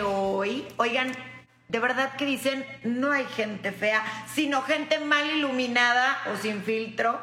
[0.00, 1.12] hoy, oigan,
[1.68, 4.04] de verdad que dicen, no hay gente fea,
[4.34, 7.18] sino gente mal iluminada o sin filtro.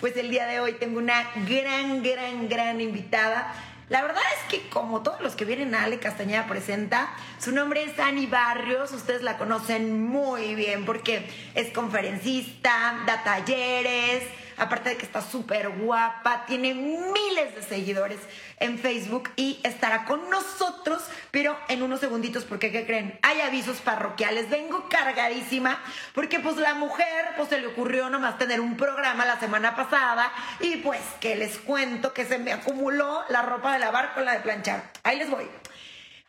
[0.00, 3.54] Pues el día de hoy tengo una gran, gran, gran invitada.
[3.88, 7.84] La verdad es que como todos los que vienen a Ale Castañeda presenta, su nombre
[7.84, 14.24] es Ani Barrios, ustedes la conocen muy bien porque es conferencista, da talleres,
[14.56, 18.18] aparte de que está súper guapa, tiene miles de seguidores
[18.58, 23.18] en Facebook y estará con nosotros, pero en unos segunditos, porque ¿qué creen?
[23.22, 25.80] Hay avisos parroquiales, vengo cargadísima,
[26.14, 30.32] porque pues la mujer, pues se le ocurrió nomás tener un programa la semana pasada
[30.60, 34.32] y pues que les cuento que se me acumuló la ropa de lavar con la
[34.32, 34.90] de planchar.
[35.02, 35.48] Ahí les voy.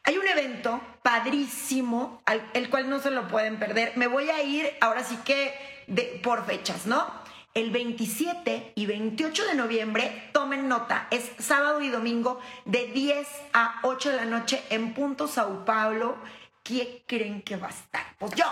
[0.05, 2.21] Hay un evento padrísimo,
[2.53, 3.93] el cual no se lo pueden perder.
[3.95, 7.22] Me voy a ir ahora sí que de, por fechas, ¿no?
[7.53, 13.79] El 27 y 28 de noviembre, tomen nota, es sábado y domingo de 10 a
[13.83, 16.17] 8 de la noche en Punto Sao Paulo.
[16.63, 18.05] ¿Quién creen que va a estar?
[18.17, 18.45] Pues yo.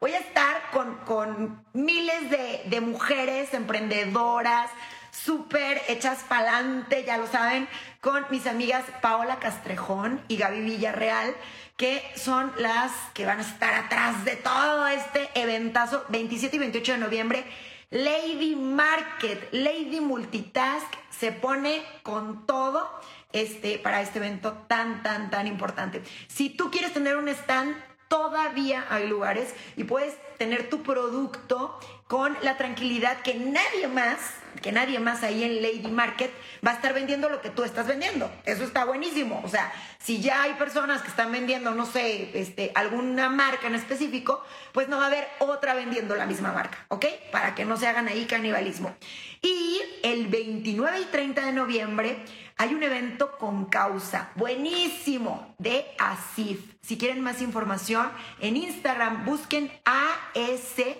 [0.00, 0.62] Voy a estar
[1.04, 4.70] con, miles de, de mujeres emprendedoras,
[5.10, 7.68] súper hechas pa'lante, ya lo saben,
[8.00, 11.36] con mis amigas Paola Castrejón y Gaby Villarreal,
[11.76, 16.92] que son las que van a estar atrás de todo este eventazo 27 y 28
[16.92, 17.44] de noviembre
[17.90, 22.88] Lady Market, Lady Multitask se pone con todo
[23.32, 26.02] este, para este evento tan, tan, tan importante.
[26.28, 27.74] Si tú quieres tener un stand,
[28.06, 31.80] todavía hay lugares y puedes tener tu producto
[32.10, 34.18] con la tranquilidad que nadie más,
[34.62, 36.32] que nadie más ahí en Lady Market
[36.66, 38.28] va a estar vendiendo lo que tú estás vendiendo.
[38.44, 39.40] Eso está buenísimo.
[39.44, 43.76] O sea, si ya hay personas que están vendiendo, no sé, este, alguna marca en
[43.76, 47.06] específico, pues no va a haber otra vendiendo la misma marca, ¿ok?
[47.30, 48.92] Para que no se hagan ahí canibalismo.
[49.40, 52.24] Y el 29 y 30 de noviembre
[52.56, 56.74] hay un evento con causa buenísimo de ASIF.
[56.82, 60.96] Si quieren más información, en Instagram busquen ASIF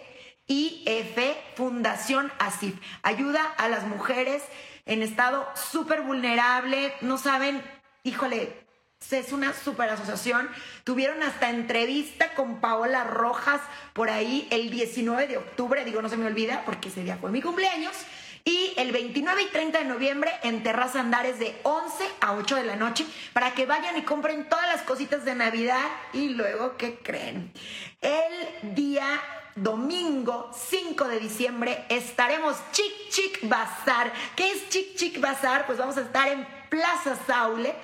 [1.60, 2.74] Fundación ASIF.
[3.02, 4.42] Ayuda a las mujeres
[4.86, 6.94] en estado súper vulnerable.
[7.02, 7.62] No saben,
[8.02, 8.66] híjole,
[9.10, 10.48] es una super asociación.
[10.84, 13.60] Tuvieron hasta entrevista con Paola Rojas
[13.92, 15.84] por ahí el 19 de octubre.
[15.84, 17.94] Digo, no se me olvida porque ese día fue mi cumpleaños.
[18.44, 22.64] Y el 29 y 30 de noviembre en Terraza Andares de 11 a 8 de
[22.64, 26.98] la noche para que vayan y compren todas las cositas de Navidad y luego, ¿qué
[27.02, 27.52] creen?
[28.00, 29.20] El día
[29.54, 34.12] domingo 5 de diciembre estaremos Chic Chic Bazar.
[34.36, 35.66] ¿Qué es Chic Chic Bazar?
[35.66, 37.74] Pues vamos a estar en Plaza Saule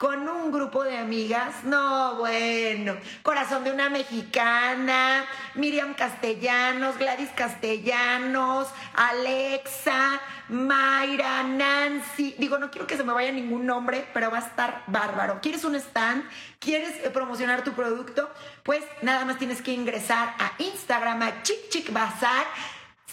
[0.00, 1.62] con un grupo de amigas.
[1.64, 10.18] No, bueno, Corazón de una Mexicana, Miriam Castellanos, Gladys Castellanos, Alexa,
[10.48, 12.34] Mayra, Nancy.
[12.38, 15.38] Digo, no quiero que se me vaya ningún nombre, pero va a estar bárbaro.
[15.42, 16.24] ¿Quieres un stand?
[16.58, 18.30] ¿Quieres eh, promocionar tu producto?
[18.62, 22.46] Pues nada más tienes que ingresar a Instagram, a Chic Chic Bazar.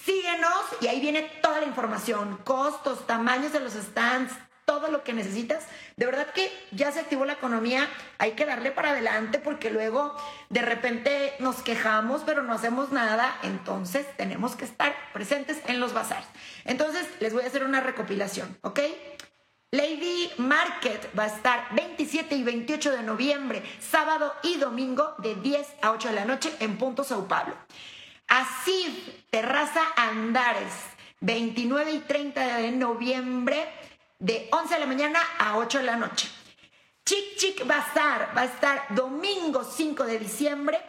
[0.06, 4.32] Síguenos y ahí viene toda la información, costos, tamaños de los stands,
[4.68, 5.66] todo lo que necesitas.
[5.96, 10.14] De verdad que ya se activó la economía, hay que darle para adelante porque luego
[10.50, 15.94] de repente nos quejamos pero no hacemos nada, entonces tenemos que estar presentes en los
[15.94, 16.28] bazares.
[16.66, 18.82] Entonces les voy a hacer una recopilación, ¿ok?
[19.72, 25.66] Lady Market va a estar 27 y 28 de noviembre, sábado y domingo de 10
[25.82, 27.56] a 8 de la noche en Punto Sao Paulo.
[28.28, 28.92] Asif,
[29.30, 30.74] Terraza Andares,
[31.22, 33.66] 29 y 30 de noviembre
[34.20, 36.30] de 11 de la mañana a 8 de la noche.
[37.06, 40.80] Chic Chic Bazar va a estar domingo 5 de diciembre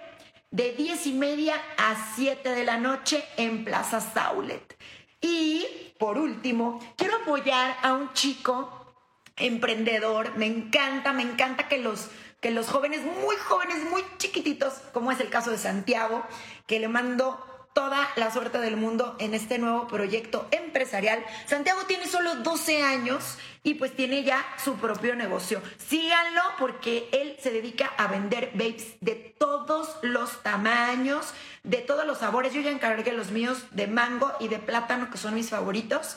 [0.50, 4.76] de 10 y media a 7 de la noche en Plaza Saulet.
[5.20, 8.94] Y por último, quiero apoyar a un chico
[9.36, 10.36] emprendedor.
[10.36, 12.08] Me encanta, me encanta que los,
[12.40, 16.24] que los jóvenes, muy jóvenes, muy chiquititos, como es el caso de Santiago,
[16.66, 17.44] que le mando
[17.78, 21.24] toda la suerte del mundo en este nuevo proyecto empresarial.
[21.46, 25.62] Santiago tiene solo 12 años y pues tiene ya su propio negocio.
[25.86, 31.32] Síganlo porque él se dedica a vender babes de todos los tamaños,
[31.62, 32.52] de todos los sabores.
[32.52, 36.16] Yo ya encargué los míos de mango y de plátano, que son mis favoritos.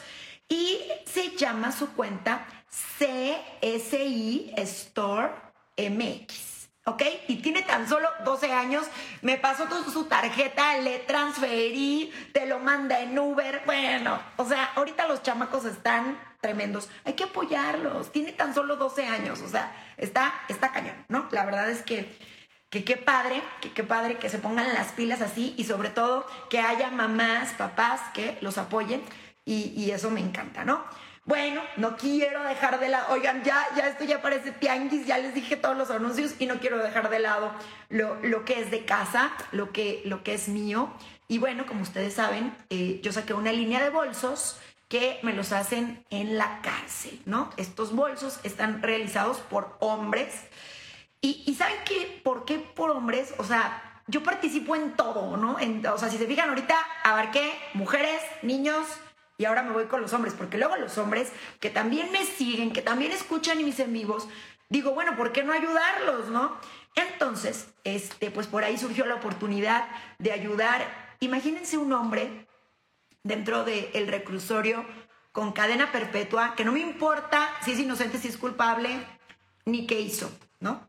[0.49, 2.47] Y se llama su cuenta
[2.97, 5.29] CSI Store
[5.77, 6.50] MX.
[6.85, 7.03] ¿Ok?
[7.27, 8.87] Y tiene tan solo 12 años,
[9.21, 14.71] me pasó toda su tarjeta, le transferí, te lo manda en Uber, bueno, o sea,
[14.75, 19.71] ahorita los chamacos están tremendos, hay que apoyarlos, tiene tan solo 12 años, o sea,
[19.97, 21.27] está, está cañón, ¿no?
[21.31, 22.17] La verdad es que,
[22.71, 26.25] que qué padre, que qué padre que se pongan las pilas así y sobre todo
[26.49, 29.03] que haya mamás, papás que los apoyen
[29.45, 30.83] y, y eso me encanta, ¿no?
[31.25, 35.35] Bueno, no quiero dejar de lado, oigan, ya, ya esto ya parece tianguis, ya les
[35.35, 37.51] dije todos los anuncios y no quiero dejar de lado
[37.89, 40.91] lo, lo que es de casa, lo que, lo que es mío.
[41.27, 44.59] Y bueno, como ustedes saben, eh, yo saqué una línea de bolsos
[44.89, 47.51] que me los hacen en la cárcel, ¿no?
[47.55, 50.33] Estos bolsos están realizados por hombres.
[51.21, 52.19] Y, y ¿saben qué?
[52.23, 53.33] ¿Por qué por hombres?
[53.37, 55.59] O sea, yo participo en todo, ¿no?
[55.59, 58.85] En, o sea, si se fijan ahorita, abarqué mujeres, niños,
[59.41, 62.71] y ahora me voy con los hombres, porque luego los hombres que también me siguen,
[62.71, 64.27] que también escuchan mis en vivos,
[64.69, 66.55] digo, bueno, ¿por qué no ayudarlos, no?
[66.93, 69.87] Entonces, este, pues por ahí surgió la oportunidad
[70.19, 71.15] de ayudar.
[71.21, 72.45] Imagínense un hombre
[73.23, 74.85] dentro del reclusorio
[75.31, 78.89] con cadena perpetua, que no me importa si es inocente, si es culpable,
[79.65, 80.87] ni qué hizo, ¿no?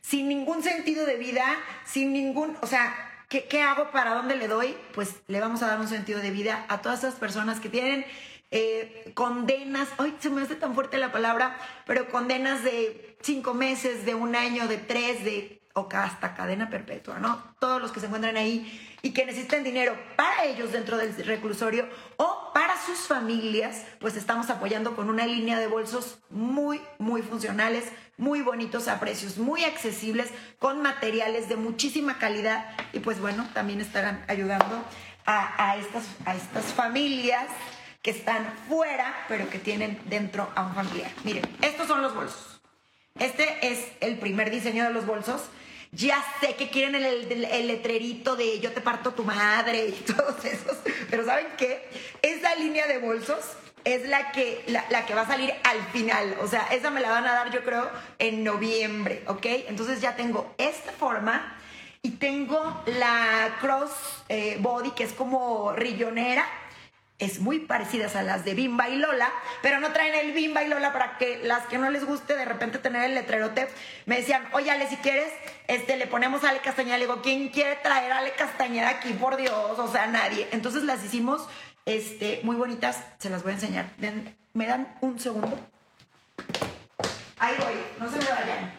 [0.00, 1.44] Sin ningún sentido de vida,
[1.84, 3.90] sin ningún, o sea, ¿Qué, hago?
[3.90, 4.76] ¿Para dónde le doy?
[4.92, 8.04] Pues le vamos a dar un sentido de vida a todas esas personas que tienen
[8.50, 11.56] eh, condenas, ay, se me hace tan fuerte la palabra,
[11.86, 17.18] pero condenas de cinco meses, de un año, de tres, de o hasta cadena perpetua,
[17.18, 17.42] ¿no?
[17.58, 21.88] Todos los que se encuentran ahí y que necesitan dinero para ellos dentro del reclusorio
[22.18, 27.84] o para sus familias, pues estamos apoyando con una línea de bolsos muy, muy funcionales,
[28.16, 33.80] muy bonitos a precios muy accesibles, con materiales de muchísima calidad y pues bueno, también
[33.80, 34.84] estarán ayudando
[35.24, 37.46] a, estas, a estas familias
[38.02, 41.10] que están fuera, pero que tienen dentro a un familiar.
[41.24, 42.60] Miren, estos son los bolsos.
[43.18, 45.42] Este es el primer diseño de los bolsos.
[45.92, 50.44] Ya sé que quieren el, el, letrerito de yo te parto tu madre y todos
[50.44, 50.78] esos,
[51.10, 51.88] pero ¿saben qué?
[52.22, 53.40] Esa línea de bolsos
[53.84, 56.36] es la que, la, que va a salir al final.
[56.40, 59.46] O sea, esa me la van a dar yo creo en noviembre, ¿ok?
[59.68, 61.56] Entonces ya tengo esta forma
[62.02, 63.90] y tengo la cross
[64.28, 66.44] eh, body que es como rillonera.
[67.18, 69.30] Es muy parecidas a las de Bimba y Lola,
[69.62, 72.44] pero no traen el Bimba y Lola para que las que no les guste de
[72.44, 73.68] repente tener el letrerote
[74.06, 75.32] me decían, oye Ale, si quieres,
[75.68, 76.98] este, le ponemos a Ale Castañeda.
[76.98, 79.12] Le digo, ¿quién quiere traer a Ale Castañeda aquí?
[79.12, 80.48] Por Dios, o sea, nadie.
[80.50, 81.48] Entonces las hicimos
[81.86, 83.90] este, muy bonitas, se las voy a enseñar.
[84.52, 85.58] ¿Me dan un segundo?
[87.38, 88.72] Ahí voy, no se me vayan.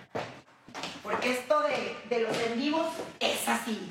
[1.04, 1.62] Porque esto
[2.10, 2.88] de, los en vivos
[3.20, 3.88] es así.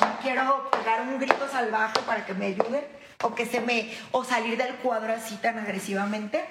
[0.00, 2.84] No quiero pegar un grito salvaje para que me ayuden
[3.22, 6.44] o que se me o salir del cuadro así tan agresivamente.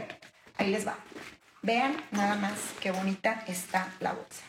[0.58, 0.96] Ahí les va.
[1.62, 4.44] Vean nada más qué bonita está la bolsa.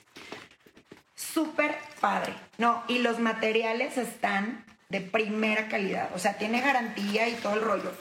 [1.15, 2.35] Súper padre.
[2.59, 7.63] No, y los materiales están de primera calidad, o sea, tiene garantía y todo el
[7.63, 7.93] rollo.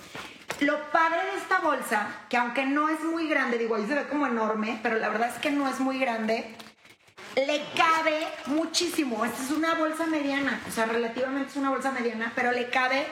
[0.59, 4.07] Lo padre de esta bolsa, que aunque no es muy grande, digo, ahí se ve
[4.07, 6.55] como enorme, pero la verdad es que no es muy grande,
[7.35, 9.25] le cabe muchísimo.
[9.25, 13.05] Esta es una bolsa mediana, o sea, relativamente es una bolsa mediana, pero le cabe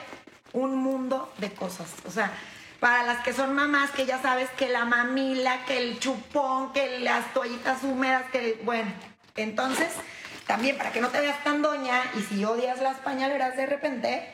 [0.52, 1.92] un mundo de cosas.
[2.06, 2.32] O sea,
[2.80, 7.00] para las que son mamás, que ya sabes que la mamila, que el chupón, que
[7.00, 8.90] las toallitas húmedas, que bueno,
[9.36, 9.88] entonces
[10.46, 14.28] también para que no te veas tan doña y si odias las pañaleras de repente,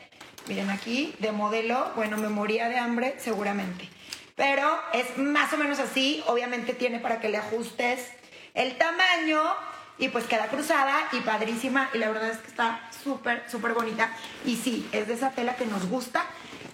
[0.47, 3.87] miren aquí de modelo, bueno, me moría de hambre seguramente.
[4.35, 8.09] Pero es más o menos así, obviamente tiene para que le ajustes
[8.53, 9.41] el tamaño
[9.97, 14.09] y pues queda cruzada y padrísima y la verdad es que está súper, súper bonita.
[14.45, 16.25] Y sí, es de esa tela que nos gusta,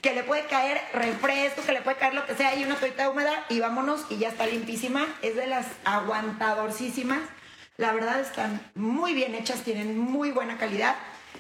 [0.02, 3.10] que le puede caer refresco, que le puede caer lo que sea y una toallita
[3.10, 5.06] húmeda y vámonos y ya está limpísima.
[5.22, 7.20] Es de las aguantadorcísimas
[7.78, 10.96] la verdad están muy bien hechas, tienen muy buena calidad.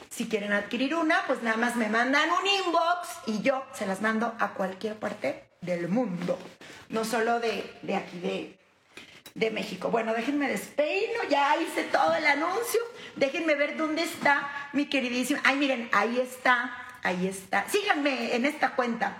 [0.10, 4.01] Si quieren adquirir una, pues nada más me mandan un inbox y yo se las
[4.01, 6.38] mando a cualquier parte del mundo,
[6.89, 8.58] no solo de, aquí de,
[9.34, 9.89] de México.
[9.89, 12.79] Bueno, déjenme despeino, ya hice todo el anuncio.
[13.15, 15.41] Déjenme ver dónde está mi queridísimo.
[15.44, 16.72] Ay, miren, ahí está,
[17.03, 17.67] ahí está.
[17.67, 19.17] Síganme en esta cuenta.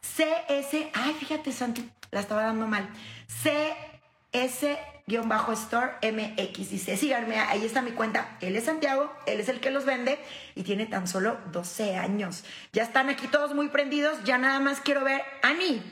[0.00, 2.88] CS, ay, fíjate, Santi, la estaba dando mal.
[3.26, 6.70] CS store MX.
[6.70, 8.36] Dice, síganme, ahí está mi cuenta.
[8.40, 10.18] Él es Santiago, él es el que los vende
[10.54, 12.44] y tiene tan solo 12 años.
[12.72, 15.82] Ya están aquí todos muy prendidos, ya nada más quiero ver a mí.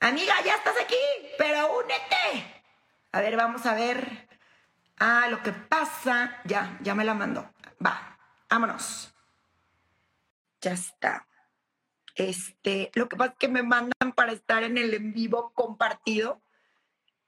[0.00, 0.94] Amiga, ya estás aquí,
[1.38, 2.62] pero únete.
[3.12, 4.28] A ver, vamos a ver.
[4.98, 6.40] Ah, lo que pasa.
[6.44, 7.50] Ya, ya me la mandó.
[7.84, 8.18] Va,
[8.50, 9.14] vámonos.
[10.60, 11.26] Ya está.
[12.14, 16.40] Este, lo que pasa es que me mandan para estar en el en vivo compartido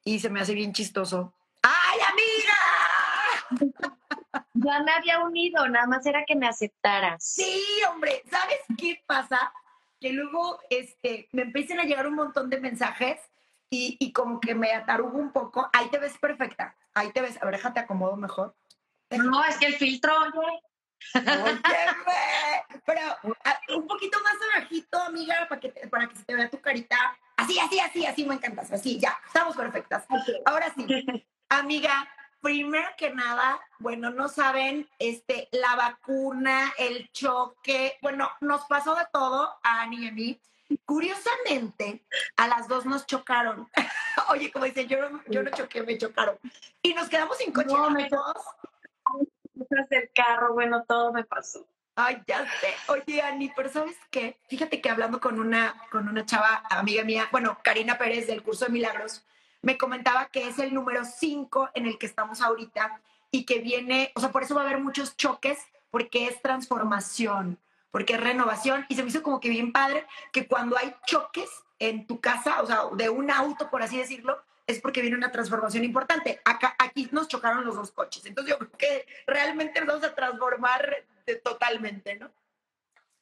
[0.06, 1.34] y se me hace bien chistoso.
[1.62, 3.92] ¡Ay, amiga!
[4.58, 7.22] Ya me había unido, nada más era que me aceptaras.
[7.22, 9.52] Sí, hombre, ¿sabes qué pasa?
[10.00, 13.20] Que luego este, me empiezan a llegar un montón de mensajes
[13.70, 15.68] y, y como que me atarugo un poco.
[15.72, 17.40] Ahí te ves perfecta, ahí te ves.
[17.40, 18.56] A ver, déjate acomodo mejor.
[19.10, 20.12] No, es que el filtro,
[22.84, 23.00] pero
[23.76, 26.96] un poquito más abajito, amiga, para que, para que se te vea tu carita
[27.36, 28.72] Así, así, así, así me encantas.
[28.72, 30.06] Así, ya, estamos perfectas.
[30.44, 30.86] Ahora sí,
[31.48, 32.08] amiga,
[32.40, 39.06] primero que nada, bueno, no saben, este, la vacuna, el choque, bueno, nos pasó de
[39.12, 40.40] todo a Ani y a mí.
[40.84, 42.04] Curiosamente,
[42.36, 43.68] a las dos nos chocaron.
[44.30, 46.38] Oye, como dicen, yo no, yo no choqué, me chocaron.
[46.82, 47.68] Y nos quedamos sin coche.
[47.68, 48.08] No, me
[49.88, 51.66] del carro, bueno, todo me pasó.
[51.98, 52.74] Ay, ya sé.
[52.88, 54.38] Oye, Ani, pero ¿sabes qué?
[54.50, 58.66] Fíjate que hablando con una, con una chava, amiga mía, bueno, Karina Pérez del curso
[58.66, 59.24] de milagros,
[59.62, 63.00] me comentaba que es el número 5 en el que estamos ahorita
[63.30, 65.58] y que viene, o sea, por eso va a haber muchos choques,
[65.90, 67.58] porque es transformación,
[67.90, 68.84] porque es renovación.
[68.90, 71.48] Y se me hizo como que bien padre que cuando hay choques
[71.78, 75.32] en tu casa, o sea, de un auto, por así decirlo, es porque viene una
[75.32, 76.42] transformación importante.
[76.44, 78.26] Acá, aquí nos chocaron los dos coches.
[78.26, 82.30] Entonces yo creo que realmente nos vamos a transformar de- totalmente, ¿no?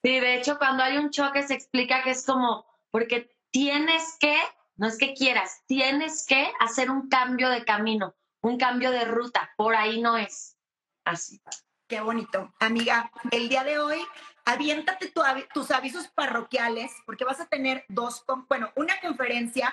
[0.02, 4.36] Sí, de hecho, cuando hay un choque se explica que es como, porque tienes que,
[4.76, 9.50] no es que quieras, tienes que hacer un cambio de camino, un cambio de ruta.
[9.56, 10.56] Por ahí no es.
[11.04, 11.40] Así.
[11.86, 12.52] Qué bonito.
[12.60, 13.98] Amiga, el día de hoy,
[14.44, 19.72] aviéntate tu avi- tus avisos parroquiales, porque vas a tener dos, bueno, una conferencia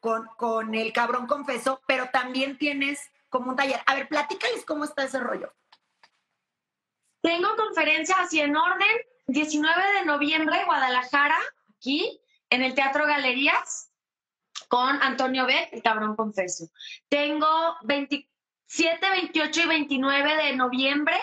[0.00, 3.80] con, con el cabrón confeso, pero también tienes como un taller.
[3.86, 5.52] A ver, platícales cómo está ese rollo.
[7.22, 8.96] Tengo conferencia así en orden,
[9.28, 11.38] 19 de noviembre, Guadalajara,
[11.76, 13.92] aquí, en el Teatro Galerías,
[14.68, 16.66] con Antonio Beck, el cabrón confeso.
[17.08, 21.16] Tengo 27, 28 y 29 de noviembre.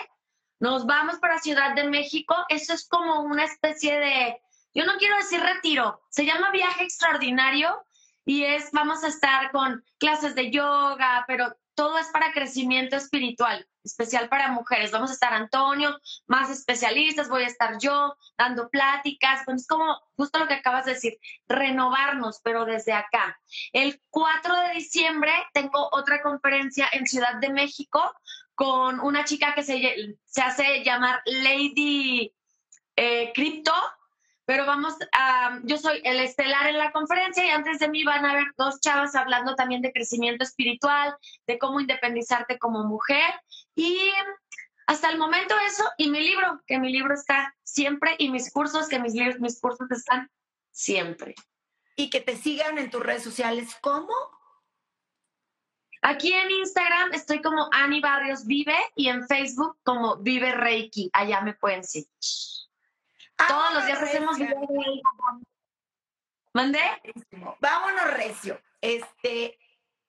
[0.58, 2.34] Nos vamos para Ciudad de México.
[2.48, 4.40] Eso es como una especie de,
[4.72, 7.84] yo no quiero decir retiro, se llama viaje extraordinario
[8.24, 13.66] y es, vamos a estar con clases de yoga, pero todo es para crecimiento espiritual,
[13.82, 14.90] especial para mujeres.
[14.90, 19.48] Vamos a estar Antonio, más especialistas, voy a estar yo dando pláticas.
[19.48, 21.16] Es como justo lo que acabas de decir,
[21.48, 23.40] renovarnos, pero desde acá.
[23.72, 28.12] El 4 de diciembre tengo otra conferencia en Ciudad de México
[28.54, 32.30] con una chica que se, se hace llamar Lady
[32.94, 33.72] eh, Crypto,
[34.50, 38.26] pero vamos a, yo soy el estelar en la conferencia y antes de mí van
[38.26, 41.14] a haber dos chavas hablando también de crecimiento espiritual,
[41.46, 43.32] de cómo independizarte como mujer
[43.76, 44.10] y
[44.88, 48.88] hasta el momento eso y mi libro, que mi libro está siempre y mis cursos,
[48.88, 50.28] que mis, libros, mis cursos están
[50.72, 51.36] siempre.
[51.94, 53.76] Y que te sigan en tus redes sociales.
[53.80, 54.12] ¿Cómo?
[56.02, 61.08] Aquí en Instagram estoy como Ani Barrios Vive y en Facebook como Vive Reiki.
[61.12, 62.08] Allá me pueden seguir.
[63.48, 64.56] Todos los días hacemos recio.
[64.56, 65.02] Reiki.
[66.52, 66.80] ¿Mandé?
[67.60, 68.60] Vámonos recio.
[68.80, 69.58] Este,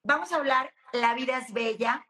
[0.04, 2.06] vamos a hablar La vida es bella.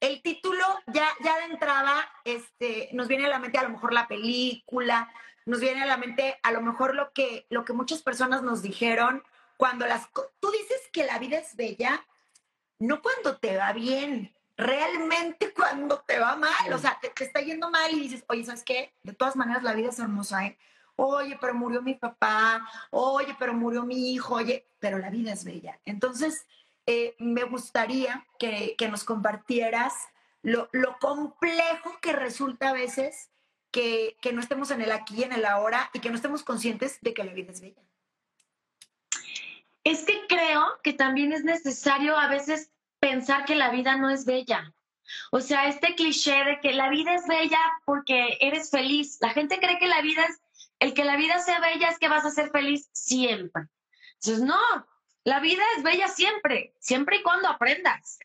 [0.00, 3.92] El título ya, ya de entrada este, nos viene a la mente a lo mejor
[3.92, 5.12] la película,
[5.44, 8.62] nos viene a la mente a lo mejor lo que, lo que muchas personas nos
[8.62, 9.24] dijeron
[9.56, 10.08] cuando las...
[10.12, 12.06] Tú dices que la vida es bella,
[12.78, 17.40] no cuando te va bien, realmente cuando te va mal, o sea, te, te está
[17.40, 18.92] yendo mal y dices, oye, ¿sabes qué?
[19.02, 20.58] De todas maneras la vida es hermosa, ¿eh?
[20.96, 25.44] Oye, pero murió mi papá, oye, pero murió mi hijo, oye, pero la vida es
[25.44, 25.78] bella.
[25.84, 26.44] Entonces,
[26.86, 29.94] eh, me gustaría que, que nos compartieras
[30.42, 33.30] lo, lo complejo que resulta a veces
[33.70, 36.42] que, que no estemos en el aquí y en el ahora y que no estemos
[36.42, 37.82] conscientes de que la vida es bella.
[39.84, 44.24] Es que creo que también es necesario a veces pensar que la vida no es
[44.24, 44.72] bella.
[45.30, 49.18] O sea, este cliché de que la vida es bella porque eres feliz.
[49.20, 50.40] La gente cree que la vida es,
[50.80, 53.64] el que la vida sea bella es que vas a ser feliz siempre.
[54.14, 54.60] Entonces, no,
[55.24, 58.18] la vida es bella siempre, siempre y cuando aprendas.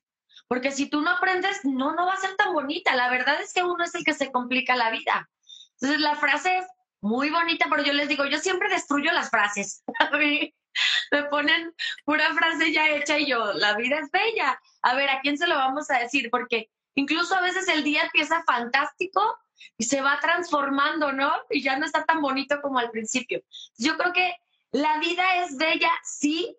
[0.47, 2.95] Porque si tú no aprendes, no, no va a ser tan bonita.
[2.95, 5.29] La verdad es que uno es el que se complica la vida.
[5.73, 6.65] Entonces, la frase es
[7.03, 9.83] muy bonita, pero yo les digo, yo siempre destruyo las frases.
[9.99, 10.53] A mí
[11.11, 14.59] me ponen pura frase ya hecha y yo, la vida es bella.
[14.81, 16.29] A ver, ¿a quién se lo vamos a decir?
[16.31, 19.37] Porque incluso a veces el día empieza fantástico
[19.77, 21.31] y se va transformando, ¿no?
[21.49, 23.43] Y ya no está tan bonito como al principio.
[23.77, 24.35] Yo creo que
[24.71, 26.57] la vida es bella, sí,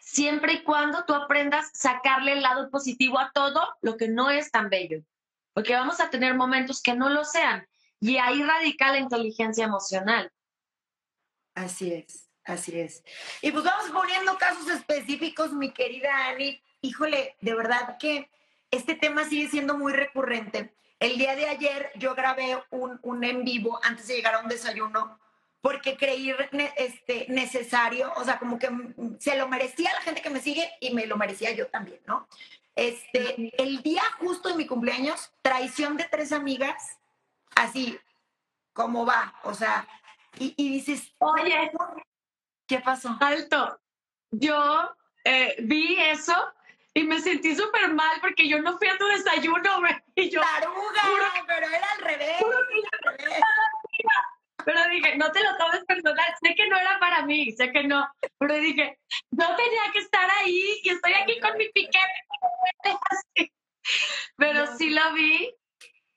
[0.00, 4.28] siempre y cuando tú aprendas a sacarle el lado positivo a todo lo que no
[4.28, 5.02] es tan bello.
[5.54, 7.66] Porque vamos a tener momentos que no lo sean.
[8.06, 10.30] Y ahí radica la inteligencia emocional.
[11.56, 13.02] Así es, así es.
[13.42, 16.62] Y pues vamos poniendo casos específicos, mi querida Ani.
[16.82, 18.30] Híjole, de verdad que
[18.70, 20.72] este tema sigue siendo muy recurrente.
[21.00, 24.48] El día de ayer yo grabé un, un en vivo antes de llegar a un
[24.48, 25.18] desayuno
[25.60, 26.32] porque creí
[26.76, 28.70] este, necesario, o sea, como que
[29.18, 32.28] se lo merecía la gente que me sigue y me lo merecía yo también, ¿no?
[32.76, 36.98] Este, el día justo de mi cumpleaños, traición de tres amigas,
[37.56, 37.98] así
[38.72, 39.86] como va, o sea,
[40.38, 41.72] y, y dices, Oye,
[42.68, 43.16] ¿qué pasó?
[43.20, 43.80] alto.
[44.30, 44.94] yo
[45.24, 46.34] eh, vi eso
[46.94, 49.94] y me sentí súper mal porque yo no fui a tu desayuno, güey.
[50.14, 51.44] Y yo, ¡Taruga!
[51.46, 52.40] pero era al revés.
[52.40, 53.40] era al revés.
[54.64, 57.84] Pero dije, no te lo tomes personal, sé que no era para mí, sé que
[57.84, 58.08] no.
[58.38, 58.98] Pero dije,
[59.30, 62.24] no tenía que estar ahí y estoy aquí con mi piquete.
[64.36, 65.54] Pero sí lo vi.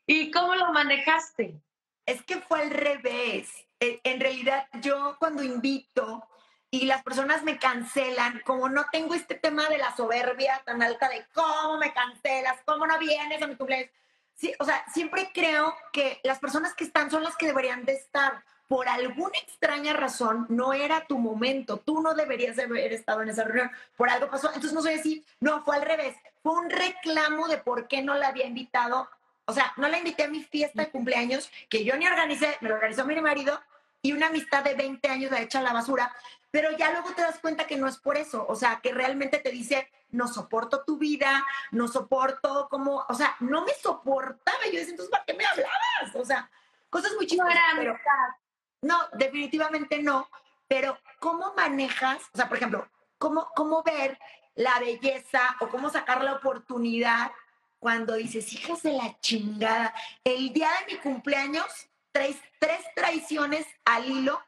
[0.10, 1.62] ¿Y cómo lo manejaste?
[2.04, 3.68] Es que fue al revés.
[3.80, 6.28] En realidad, yo cuando invito
[6.72, 11.10] y las personas me cancelan, como no tengo este tema de la soberbia tan alta
[11.10, 13.92] de cómo me cancelas, cómo no vienes a mi cumpleaños
[14.39, 17.94] sí, o sea, siempre creo que las personas que están son las que deberían de
[17.94, 18.44] estar.
[18.68, 21.78] Por alguna extraña razón, no era tu momento.
[21.78, 23.72] Tú no deberías haber estado en esa reunión.
[23.98, 24.48] Por algo pasó.
[24.50, 26.16] Entonces no sé decir, no, fue al revés.
[26.44, 29.10] Fue un reclamo de por qué no la había invitado.
[29.50, 32.70] O sea, no la invité a mi fiesta de cumpleaños, que yo ni organicé, me
[32.70, 33.60] lo organizó mi marido,
[34.00, 36.15] y una amistad de 20 años la echa a la basura.
[36.51, 38.46] Pero ya luego te das cuenta que no es por eso.
[38.48, 43.36] O sea, que realmente te dice, no soporto tu vida, no soporto como, o sea,
[43.39, 44.65] no me soportaba.
[44.65, 46.15] Yo decía, entonces, ¿para qué me hablabas?
[46.15, 46.48] O sea,
[46.91, 47.48] cosas muy chicas.
[47.75, 50.29] No, no, definitivamente no.
[50.68, 52.22] Pero, ¿cómo manejas?
[52.36, 52.88] O sea, por ejemplo,
[53.18, 54.20] ¿cómo, ¿cómo ver
[54.53, 57.32] la belleza o cómo sacar la oportunidad
[57.79, 59.93] cuando dices, hijas de la chingada,
[60.24, 61.65] el día de mi cumpleaños,
[62.12, 64.41] tres, tres traiciones al hilo,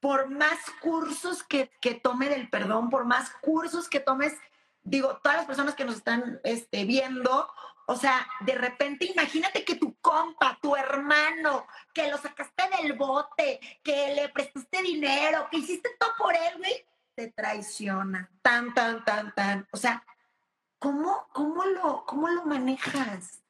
[0.00, 4.34] por más cursos que, que tome del perdón, por más cursos que tomes
[4.84, 7.50] digo, todas las personas que nos están este, viendo,
[7.86, 13.60] o sea, de repente imagínate que tu compa, tu hermano, que lo sacaste del bote,
[13.82, 18.30] que le prestaste dinero, que hiciste todo por él, güey, te traiciona.
[18.42, 19.68] Tan, tan, tan, tan.
[19.72, 20.04] O sea,
[20.84, 23.42] ¿cómo, cómo, lo, cómo lo manejas?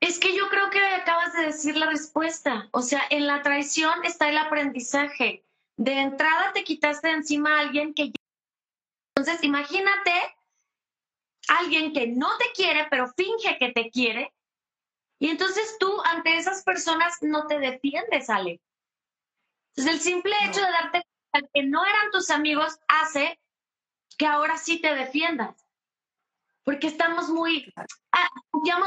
[0.00, 2.68] Es que yo creo que acabas de decir la respuesta.
[2.72, 5.44] O sea, en la traición está el aprendizaje.
[5.76, 8.12] De entrada te quitaste de encima a alguien que
[9.16, 10.10] entonces, imagínate
[11.48, 14.34] alguien que no te quiere, pero finge que te quiere.
[15.20, 18.60] Y entonces tú ante esas personas no te defiendes, Ale.
[19.76, 23.38] Entonces, el simple hecho de darte cuenta que no eran tus amigos hace
[24.18, 25.63] que ahora sí te defiendas.
[26.64, 27.72] Porque estamos muy,
[28.12, 28.28] ah,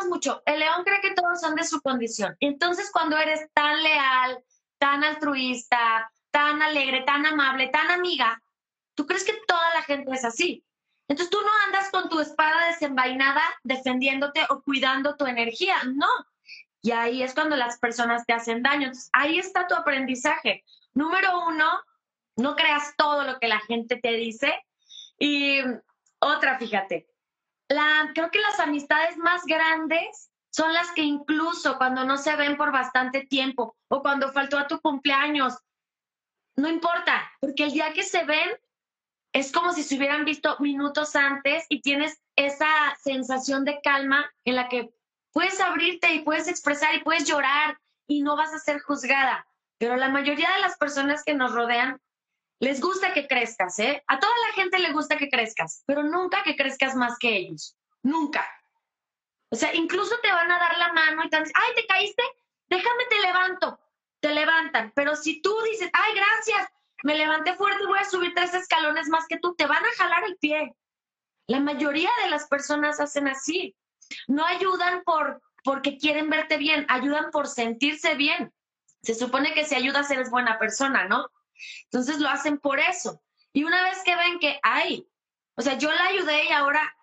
[0.10, 0.42] mucho.
[0.46, 2.36] El león cree que todos son de su condición.
[2.40, 4.44] Entonces, cuando eres tan leal,
[4.80, 8.42] tan altruista, tan alegre, tan amable, tan amiga,
[8.98, 10.66] Tú crees que toda la gente es así.
[11.08, 16.10] Entonces tú no andas con tu espada desenvainada defendiéndote o cuidando tu energía, no.
[16.82, 18.88] Y ahí es cuando las personas te hacen daño.
[18.88, 20.64] Entonces, ahí está tu aprendizaje.
[20.96, 21.80] Número uno,
[22.38, 24.52] no creas todo lo que la gente te dice.
[25.20, 25.60] Y
[26.18, 27.08] otra, fíjate,
[27.70, 32.58] la, creo que las amistades más grandes son las que incluso cuando no se ven
[32.58, 35.58] por bastante tiempo o cuando faltó a tu cumpleaños,
[36.56, 38.50] no importa, porque el día que se ven
[39.34, 42.68] es como si se hubieran visto minutos antes y tienes esa
[43.00, 44.90] sensación de calma en la que
[45.32, 47.78] puedes abrirte y puedes expresar y puedes llorar
[48.08, 49.46] y no vas a ser juzgada.
[49.78, 52.02] Pero la mayoría de las personas que nos rodean
[52.60, 54.04] les gusta que crezcas, ¿eh?
[54.08, 57.78] A toda la gente le gusta que crezcas, pero nunca que crezcas más que ellos.
[58.02, 58.46] Nunca.
[59.50, 62.24] O sea, incluso te van a dar la mano y te dicen, ay, ¿te caíste?
[62.68, 63.80] Déjame, te levanto.
[64.20, 64.92] Te levantan.
[64.96, 66.68] Pero si tú dices, ay, gracias,
[67.04, 69.96] me levanté fuerte y voy a subir tres escalones más que tú, te van a
[69.98, 70.74] jalar el pie.
[71.46, 73.76] La mayoría de las personas hacen así.
[74.28, 78.54] No ayudan por porque quieren verte bien, ayudan por sentirse bien.
[79.02, 81.30] Se supone que si ayudas eres buena persona, ¿no?
[81.84, 83.22] Entonces lo hacen por eso.
[83.54, 85.08] Y una vez que ven que, ay,
[85.56, 86.96] o sea, yo la ayudé y ahora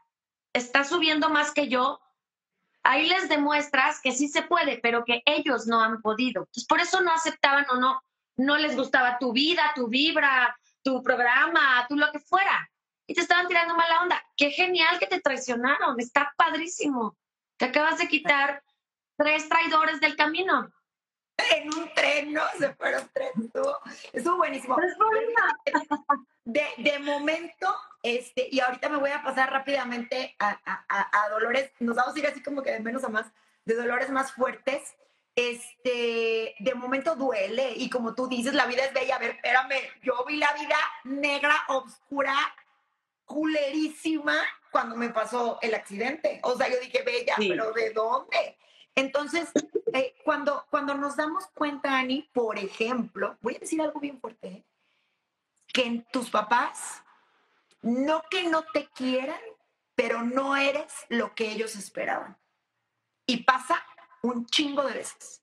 [0.52, 2.00] está subiendo más que yo,
[2.82, 6.42] ahí les demuestras que sí se puede, pero que ellos no han podido.
[6.42, 8.00] Entonces, por eso no aceptaban o no
[8.36, 12.70] no les gustaba tu vida, tu vibra, tu programa, tú lo que fuera.
[13.06, 14.22] Y te estaban tirando mala onda.
[14.36, 17.16] Qué genial que te traicionaron, está padrísimo.
[17.56, 18.62] Te acabas de quitar
[19.16, 20.70] tres traidores del camino.
[21.36, 22.42] En un tren, ¿no?
[22.58, 23.32] Se fueron tres.
[24.12, 24.76] Estuvo, buenísimo.
[26.44, 31.72] De, de, momento, este, y ahorita me voy a pasar rápidamente a, a, a Dolores.
[31.80, 33.26] Nos vamos a ir así como que de menos a más,
[33.64, 34.94] de Dolores más fuertes
[35.36, 39.16] este, de momento duele y como tú dices, la vida es bella.
[39.16, 42.36] A ver, espérame, yo vi la vida negra, oscura,
[43.24, 44.36] culerísima
[44.70, 46.40] cuando me pasó el accidente.
[46.42, 48.58] O sea, yo dije, bella, pero ¿de dónde?
[48.94, 49.50] Entonces,
[49.92, 54.48] eh, cuando, cuando nos damos cuenta, Ani, por ejemplo, voy a decir algo bien fuerte,
[54.48, 54.64] ¿eh?
[55.72, 57.02] que en tus papás,
[57.82, 59.40] no que no te quieran,
[59.94, 62.38] pero no eres lo que ellos esperaban.
[63.26, 63.82] Y pasa
[64.22, 65.42] un chingo de veces.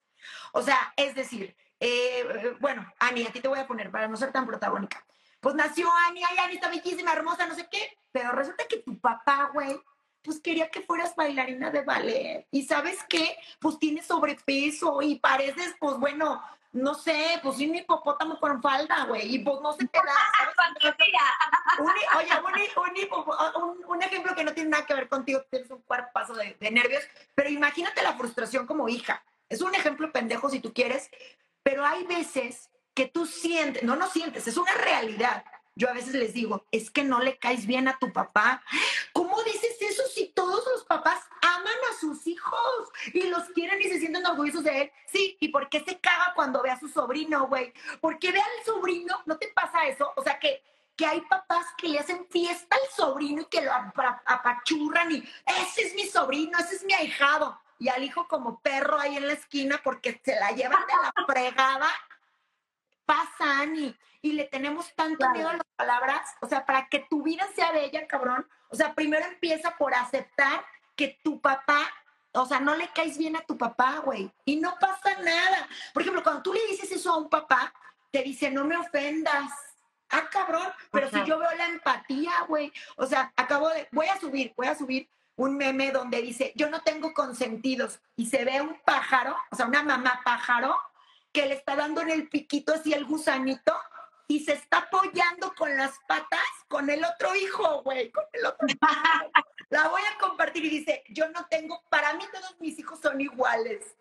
[0.53, 4.15] O sea, es decir, eh, bueno, Ani, a ti te voy a poner para no
[4.15, 5.03] ser tan protagónica.
[5.39, 7.97] pues nació Ani, ay, Ani está bellísima, hermosa, no sé qué.
[8.11, 9.81] Pero resulta que tu papá, güey,
[10.23, 12.47] pues quería que fueras bailarina de ballet.
[12.51, 16.41] Y sabes qué, pues tienes sobrepeso y pareces, pues bueno,
[16.73, 21.79] no sé, pues un hipopótamo con falda, güey, y pues no se te da.
[21.79, 23.09] un, oye,
[23.55, 26.71] un, un, ejemplo que no tiene nada que ver contigo, tienes un cuerpazo de, de
[26.71, 27.03] nervios,
[27.35, 29.23] pero imagínate la frustración como hija.
[29.49, 31.09] Es un ejemplo pendejo si tú quieres,
[31.61, 35.43] pero hay veces que tú sientes, no, no sientes, es una realidad.
[35.75, 38.63] Yo a veces les digo, es que no le caes bien a tu papá.
[39.13, 43.85] ¿Cómo dices eso si todos los papás aman a sus hijos y los quieren y
[43.85, 44.91] se sienten orgullosos de él?
[45.05, 47.73] Sí, ¿y por qué se caga cuando ve a su sobrino, güey?
[48.01, 50.11] Porque ve al sobrino, ¿no te pasa eso?
[50.17, 50.63] O sea, que,
[50.95, 53.71] que hay papás que le hacen fiesta al sobrino y que lo
[54.25, 57.57] apachurran y ese es mi sobrino, ese es mi ahijado.
[57.79, 61.13] Y al hijo como perro ahí en la esquina porque se la llevan de la
[61.25, 61.89] fregada.
[63.05, 67.23] Pasa, Ani y le tenemos tanto miedo a las palabras, o sea, para que tu
[67.23, 70.63] vida sea bella, cabrón, o sea, primero empieza por aceptar
[71.01, 71.91] que tu papá,
[72.31, 75.67] o sea, no le caes bien a tu papá, güey, y no pasa nada.
[75.93, 77.73] Por ejemplo, cuando tú le dices eso a un papá,
[78.11, 79.51] te dice, no me ofendas.
[80.11, 84.19] Ah, cabrón, pero si yo veo la empatía, güey, o sea, acabo de, voy a
[84.19, 88.61] subir, voy a subir un meme donde dice, yo no tengo consentidos y se ve
[88.61, 90.77] un pájaro, o sea, una mamá pájaro
[91.31, 93.73] que le está dando en el piquito así el gusanito
[94.27, 98.67] y se está apoyando con las patas con el otro hijo, güey, con el otro
[99.71, 103.21] La voy a compartir y dice, yo no tengo, para mí todos mis hijos son
[103.21, 103.95] iguales.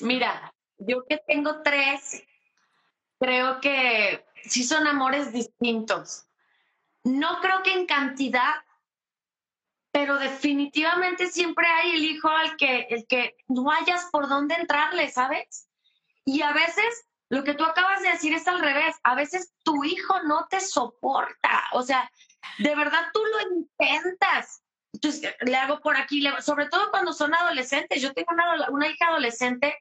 [0.00, 2.24] Mira, yo que tengo tres,
[3.20, 6.26] creo que sí son amores distintos.
[7.02, 8.54] No creo que en cantidad,
[9.90, 15.10] pero definitivamente siempre hay el hijo al que, el que no hayas por dónde entrarle,
[15.10, 15.68] ¿sabes?
[16.24, 18.96] Y a veces lo que tú acabas de decir es al revés.
[19.02, 21.64] A veces tu hijo no te soporta.
[21.72, 22.10] O sea,
[22.58, 24.62] de verdad tú lo intentas.
[24.92, 28.00] Entonces, le hago por aquí, sobre todo cuando son adolescentes.
[28.00, 29.76] Yo tengo una, una hija adolescente.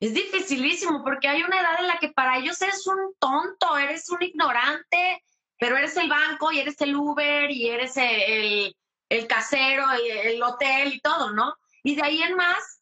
[0.00, 4.08] Es dificilísimo porque hay una edad en la que para ellos eres un tonto, eres
[4.10, 5.22] un ignorante,
[5.58, 8.74] pero eres el banco y eres el Uber y eres el,
[9.08, 11.54] el casero, y el hotel y todo, ¿no?
[11.82, 12.80] Y de ahí en más,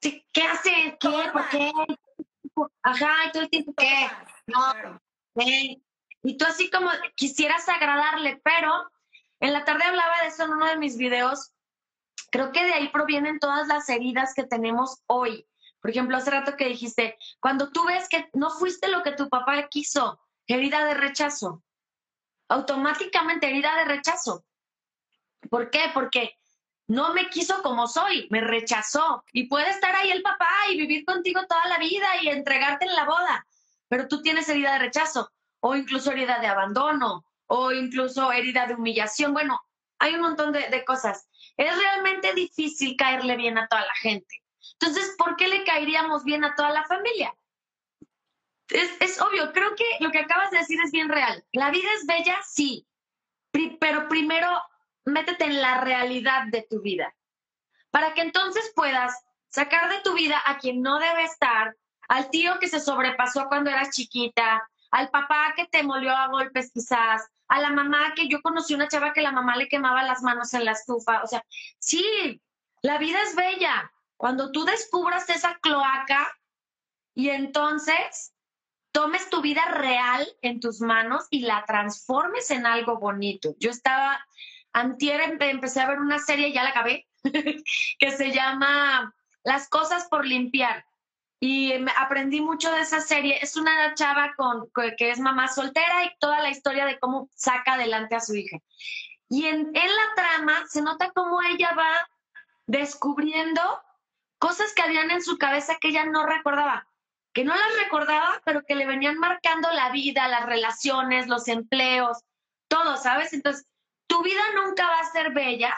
[0.00, 0.96] ¿qué hace?
[0.98, 1.30] ¿Qué?
[1.32, 1.72] ¿Por qué?
[2.82, 4.08] ajá, todo el tiempo que,
[4.46, 5.00] no,
[6.26, 8.90] y tú así como quisieras agradarle, pero
[9.38, 11.52] en la tarde hablaba de eso en uno de mis videos,
[12.32, 15.46] creo que de ahí provienen todas las heridas que tenemos hoy.
[15.80, 19.28] Por ejemplo, hace rato que dijiste, cuando tú ves que no fuiste lo que tu
[19.28, 21.62] papá quiso, herida de rechazo,
[22.48, 24.44] automáticamente herida de rechazo.
[25.48, 25.92] ¿Por qué?
[25.94, 26.36] Porque
[26.88, 29.22] no me quiso como soy, me rechazó.
[29.32, 32.96] Y puede estar ahí el papá y vivir contigo toda la vida y entregarte en
[32.96, 33.46] la boda,
[33.86, 38.74] pero tú tienes herida de rechazo o incluso herida de abandono o incluso herida de
[38.74, 39.32] humillación.
[39.32, 39.60] Bueno,
[39.98, 41.28] hay un montón de, cosas.
[41.56, 44.42] Es realmente difícil caerle bien a toda la gente.
[44.80, 47.34] Entonces, ¿por qué le caeríamos bien a toda la familia?
[48.68, 51.44] Es, es obvio, creo que lo que acabas de decir es bien real.
[51.52, 52.86] La vida es bella, sí,
[53.80, 54.48] pero primero
[55.04, 57.14] métete en la realidad de tu vida,
[57.90, 59.14] para que entonces puedas
[59.48, 61.76] sacar de tu vida a quien no debe estar,
[62.08, 66.72] al tío que se sobrepasó cuando eras chiquita, al papá que te molió a golpes
[66.72, 70.22] quizás, a la mamá que yo conocí una chava que la mamá le quemaba las
[70.22, 71.44] manos en la estufa, o sea,
[71.78, 72.40] sí,
[72.80, 73.92] la vida es bella.
[74.16, 76.34] Cuando tú descubras esa cloaca
[77.14, 78.32] y entonces
[78.90, 83.54] tomes tu vida real en tus manos y la transformes en algo bonito.
[83.60, 84.18] Yo estaba
[84.72, 87.06] Antier empecé a ver una serie, ya la acabé,
[87.98, 90.86] que se llama Las cosas por limpiar.
[91.38, 93.38] Y aprendí mucho de esa serie.
[93.42, 97.74] Es una chava con, que es mamá soltera y toda la historia de cómo saca
[97.74, 98.58] adelante a su hija.
[99.28, 102.08] Y en, la trama se nota cómo ella va
[102.66, 103.60] descubriendo
[104.38, 106.88] cosas que habían en su cabeza que ella no recordaba,
[107.32, 112.18] que no las recordaba, pero que le venían marcando la vida, las relaciones, los empleos,
[112.68, 113.32] todo, ¿sabes?
[113.32, 113.66] Entonces,
[114.06, 115.76] tu vida nunca va a ser bella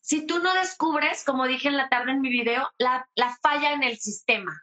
[0.00, 3.06] si tú no descubres, como dije en la tarde en mi video, la,
[3.42, 4.60] falla en el sistema.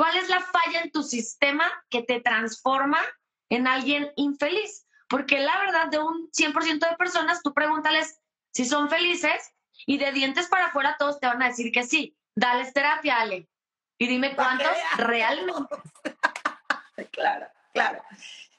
[0.00, 3.00] ¿Cuál es la falla en tu sistema que te transforma
[3.50, 4.86] en alguien infeliz?
[5.10, 8.18] Porque la verdad, de un 100% de personas, tú pregúntales
[8.50, 9.52] si son felices
[9.84, 12.16] y de dientes para afuera todos te van a decir que sí.
[12.34, 13.46] Dales terapia, Ale.
[13.98, 15.68] Y dime cuántos realmente.
[17.12, 18.02] claro, claro.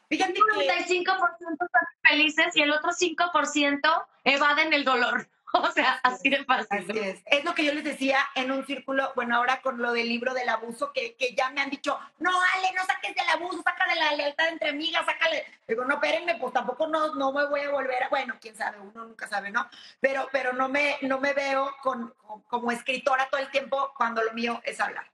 [0.09, 5.27] Fíjate 95% están felices y el otro 5% evaden el dolor.
[5.61, 6.67] O sea, así de fácil.
[6.69, 7.21] Así es.
[7.25, 10.33] Es lo que yo les decía en un círculo, bueno, ahora con lo del libro
[10.33, 13.95] del abuso, que, que ya me han dicho, no, Ale, no saques del abuso, sácale
[13.95, 15.45] la lealtad entre amigas, sácale.
[15.67, 18.79] Digo, no, espérenme, pues tampoco no, no me voy a volver a, bueno, quién sabe,
[18.79, 19.67] uno nunca sabe, ¿no?
[19.99, 22.13] Pero, pero no, me, no me veo con,
[22.47, 25.05] como escritora todo el tiempo cuando lo mío es hablar.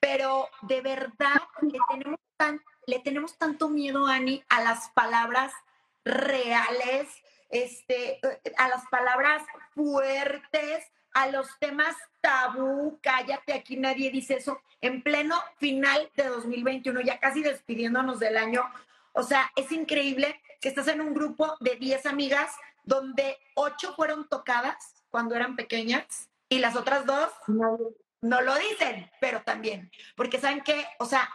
[0.00, 5.52] Pero de verdad le tenemos, tan, le tenemos tanto miedo, Ani, a las palabras
[6.04, 7.08] reales,
[7.50, 8.20] este,
[8.56, 9.42] a las palabras
[9.74, 17.00] fuertes, a los temas tabú, cállate, aquí nadie dice eso, en pleno final de 2021,
[17.00, 18.62] ya casi despidiéndonos del año.
[19.12, 22.54] O sea, es increíble que estás en un grupo de 10 amigas
[22.84, 27.78] donde 8 fueron tocadas cuando eran pequeñas y las otras dos no,
[28.20, 31.28] no lo dicen, pero también, porque saben que, o sea,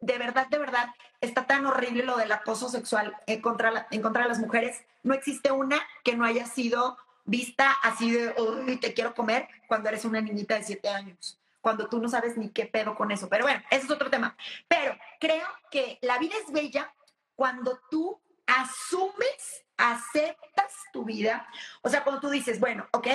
[0.00, 0.88] de verdad, de verdad,
[1.22, 4.82] está tan horrible lo del acoso sexual en contra, en contra de las mujeres.
[5.02, 9.88] No existe una que no haya sido vista así de, uy, te quiero comer cuando
[9.88, 13.28] eres una niñita de siete años, cuando tú no sabes ni qué pedo con eso.
[13.28, 14.36] Pero bueno, ese es otro tema.
[14.68, 16.92] Pero creo que la vida es bella
[17.36, 21.46] cuando tú asumes, aceptas tu vida.
[21.82, 23.06] O sea, cuando tú dices, bueno, ok,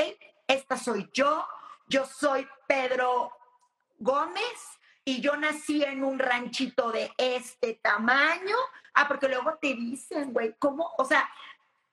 [0.48, 1.46] esta soy yo,
[1.88, 3.32] yo soy Pedro
[4.00, 4.77] Gómez,
[5.08, 8.58] y yo nací en un ranchito de este tamaño.
[8.94, 10.92] Ah, porque luego te dicen, güey, ¿cómo?
[10.98, 11.30] O sea,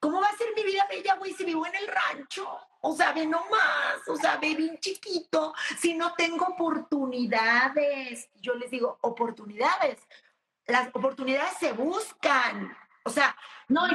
[0.01, 2.45] ¿cómo va a ser mi vida bella, güey, si vivo en el rancho?
[2.81, 8.27] O sea, ve nomás, o sea, ve bien chiquito, si no tengo oportunidades.
[8.41, 9.97] Yo les digo, oportunidades.
[10.65, 12.77] Las oportunidades se buscan.
[13.05, 13.33] O sea,
[13.69, 13.87] no,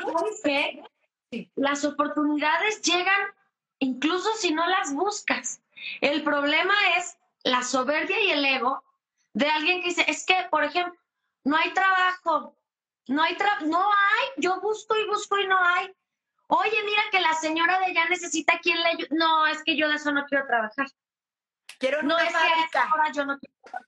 [1.30, 3.20] y las oportunidades llegan
[3.80, 5.60] incluso si no las buscas.
[6.00, 8.82] El problema es la soberbia y el ego
[9.32, 10.98] de alguien que dice, es que, por ejemplo,
[11.44, 12.56] no hay trabajo,
[13.08, 15.92] no hay trabajo, no hay, yo busco y busco y no hay.
[16.48, 19.08] Oye, mira que la señora de allá necesita quien le ayude.
[19.12, 20.88] No, es que yo de eso no quiero trabajar.
[21.78, 23.86] Quiero no es que ahora yo no quiero trabajar.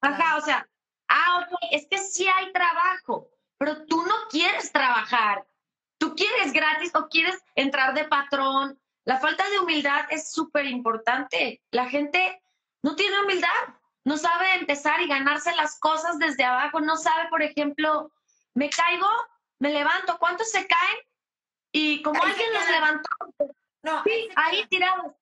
[0.00, 0.68] Ajá, o sea,
[1.08, 5.46] ah, ok, es que sí hay trabajo, pero tú no quieres trabajar.
[5.98, 8.78] Tú quieres gratis o quieres entrar de patrón.
[9.04, 11.62] La falta de humildad es súper importante.
[11.70, 12.42] La gente
[12.82, 13.48] no tiene humildad
[14.06, 18.12] no sabe empezar y ganarse las cosas desde abajo, no sabe, por ejemplo,
[18.54, 19.08] me caigo,
[19.58, 20.98] me levanto, ¿cuántos se caen?
[21.72, 23.08] Y como alguien los levantó,
[23.82, 25.12] no, sí, ahí tirados.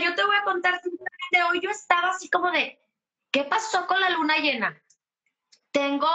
[0.00, 2.80] Yo te voy a contar simplemente hoy yo estaba así como de,
[3.32, 4.80] ¿qué pasó con la luna llena?
[5.72, 6.08] Tengo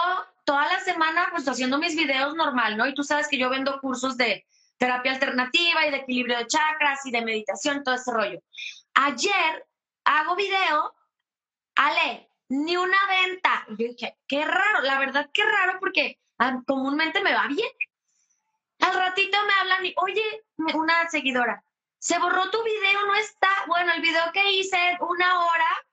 [0.44, 2.86] toda la semana pues haciendo mis videos normal, ¿no?
[2.86, 4.46] Y tú sabes que yo vendo cursos de
[4.78, 8.40] terapia alternativa y de equilibrio de chakras y de meditación, todo ese rollo.
[8.94, 9.66] Ayer
[10.04, 10.94] hago video
[11.74, 13.66] Ale, ni una venta.
[13.68, 17.70] Y yo dije, qué raro, la verdad, qué raro porque ah, comúnmente me va bien.
[18.80, 21.64] Al ratito me hablan y, oye, una seguidora,
[21.98, 23.48] se borró tu video, no está.
[23.66, 25.86] Bueno, el video que hice una hora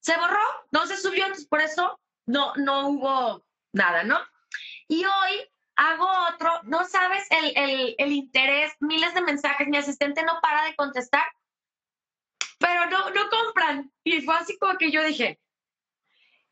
[0.00, 4.18] se borró, no se subió, entonces por eso no, no hubo nada, ¿no?
[4.88, 10.22] Y hoy hago otro, no sabes el, el, el interés, miles de mensajes, mi asistente
[10.22, 11.24] no para de contestar
[12.62, 13.92] pero no, no compran.
[14.04, 15.40] Y fue así como que yo dije,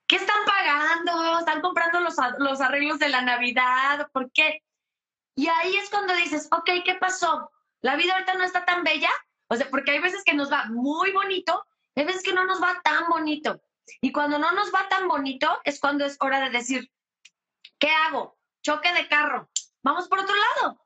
[0.08, 1.38] ¿qué están pagando?
[1.38, 4.10] ¿Están comprando los, los arreglos de la Navidad?
[4.12, 4.64] ¿Por qué?
[5.36, 7.50] Y ahí es cuando dices, ok, ¿qué pasó?
[7.80, 9.08] La vida ahorita no está tan bella.
[9.46, 12.60] O sea, porque hay veces que nos va muy bonito, hay veces que no nos
[12.62, 13.60] va tan bonito.
[14.00, 16.90] Y cuando no nos va tan bonito es cuando es hora de decir,
[17.78, 18.36] ¿qué hago?
[18.62, 19.48] Choque de carro.
[19.82, 20.84] Vamos por otro lado.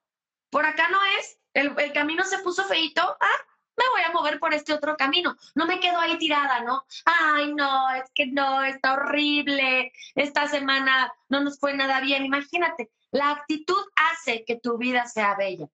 [0.50, 1.38] Por acá no es.
[1.52, 3.02] El, el camino se puso feito.
[3.02, 5.36] Ah, me voy a mover por este otro camino.
[5.54, 6.84] No me quedo ahí tirada, ¿no?
[7.04, 9.92] Ay, no, es que no, está horrible.
[10.14, 12.24] Esta semana no nos fue nada bien.
[12.24, 15.66] Imagínate, la actitud hace que tu vida sea bella.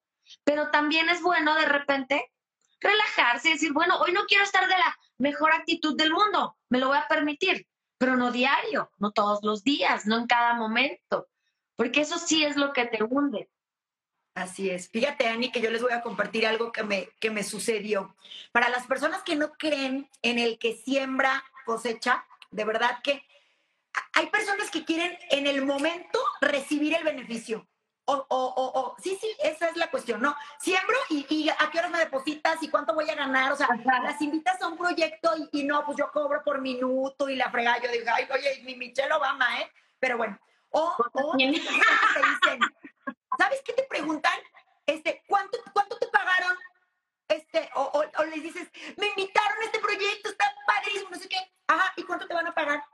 [0.44, 2.30] Pero también es bueno de repente
[2.80, 6.78] relajarse y decir, bueno, hoy no quiero estar de la mejor actitud del mundo, me
[6.78, 7.66] lo voy a permitir,
[7.98, 11.28] pero no diario, no todos los días, no en cada momento,
[11.76, 13.50] porque eso sí es lo que te hunde.
[14.34, 14.88] Así es.
[14.88, 18.14] Fíjate, Ani, que yo les voy a compartir algo que me, que me sucedió.
[18.52, 23.24] Para las personas que no creen en el que siembra cosecha, de verdad que
[24.12, 27.66] hay personas que quieren en el momento recibir el beneficio.
[28.06, 30.34] O, o, o, sí, sí, esa es la cuestión, ¿no?
[30.58, 33.52] Siembro y, a qué horas me depositas y cuánto voy a ganar.
[33.52, 33.68] O sea,
[34.02, 37.80] las invitas a un proyecto y, no, pues yo cobro por minuto y la frega.
[37.80, 39.70] Yo digo, ay, oye, mi Michelle Obama, ¿eh?
[40.00, 40.38] Pero bueno.
[40.70, 42.60] O, o te dicen,
[43.50, 44.38] ¿Sabes qué te preguntan?
[44.86, 46.56] Este, ¿cuánto, cuánto te pagaron?
[47.26, 51.52] Este, o, o, les dices, me invitaron a este proyecto, está padrísimo, no sé qué.
[51.66, 52.84] Ajá, ¿y cuánto te van a pagar?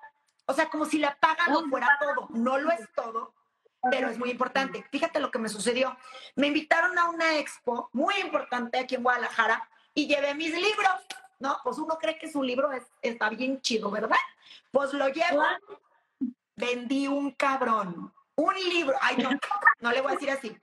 [0.47, 2.29] O sea, como si la paga no fuera todo.
[2.31, 3.35] No lo es todo,
[3.91, 4.83] pero es muy importante.
[4.91, 5.95] Fíjate lo que me sucedió.
[6.37, 11.07] Me invitaron a una expo muy importante aquí en Guadalajara y llevé mis libros,
[11.39, 11.61] ¿no?
[11.65, 12.71] Pues uno cree que su libro
[13.03, 14.17] está bien chido, ¿verdad?
[14.73, 15.45] Pues lo llevo.
[16.55, 18.16] Vendí un cabrón.
[18.37, 18.97] Un libro.
[19.01, 19.31] Ay, no,
[19.81, 20.57] no le voy a decir así.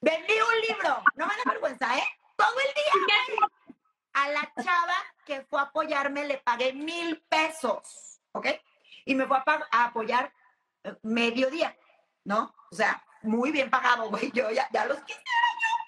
[0.00, 1.02] Vendí un libro.
[1.14, 2.04] No me da vergüenza, ¿eh?
[2.36, 3.48] Todo el día.
[4.14, 8.46] A la chava que fue a apoyarme le pagué mil pesos, ¿ok?
[9.04, 10.32] Y me fue a, apoyar
[10.82, 11.76] eh, mediodía,
[12.24, 12.54] ¿no?
[12.70, 14.32] O sea, muy bien pagado, güey.
[14.32, 15.22] Yo ya, ya los quisiera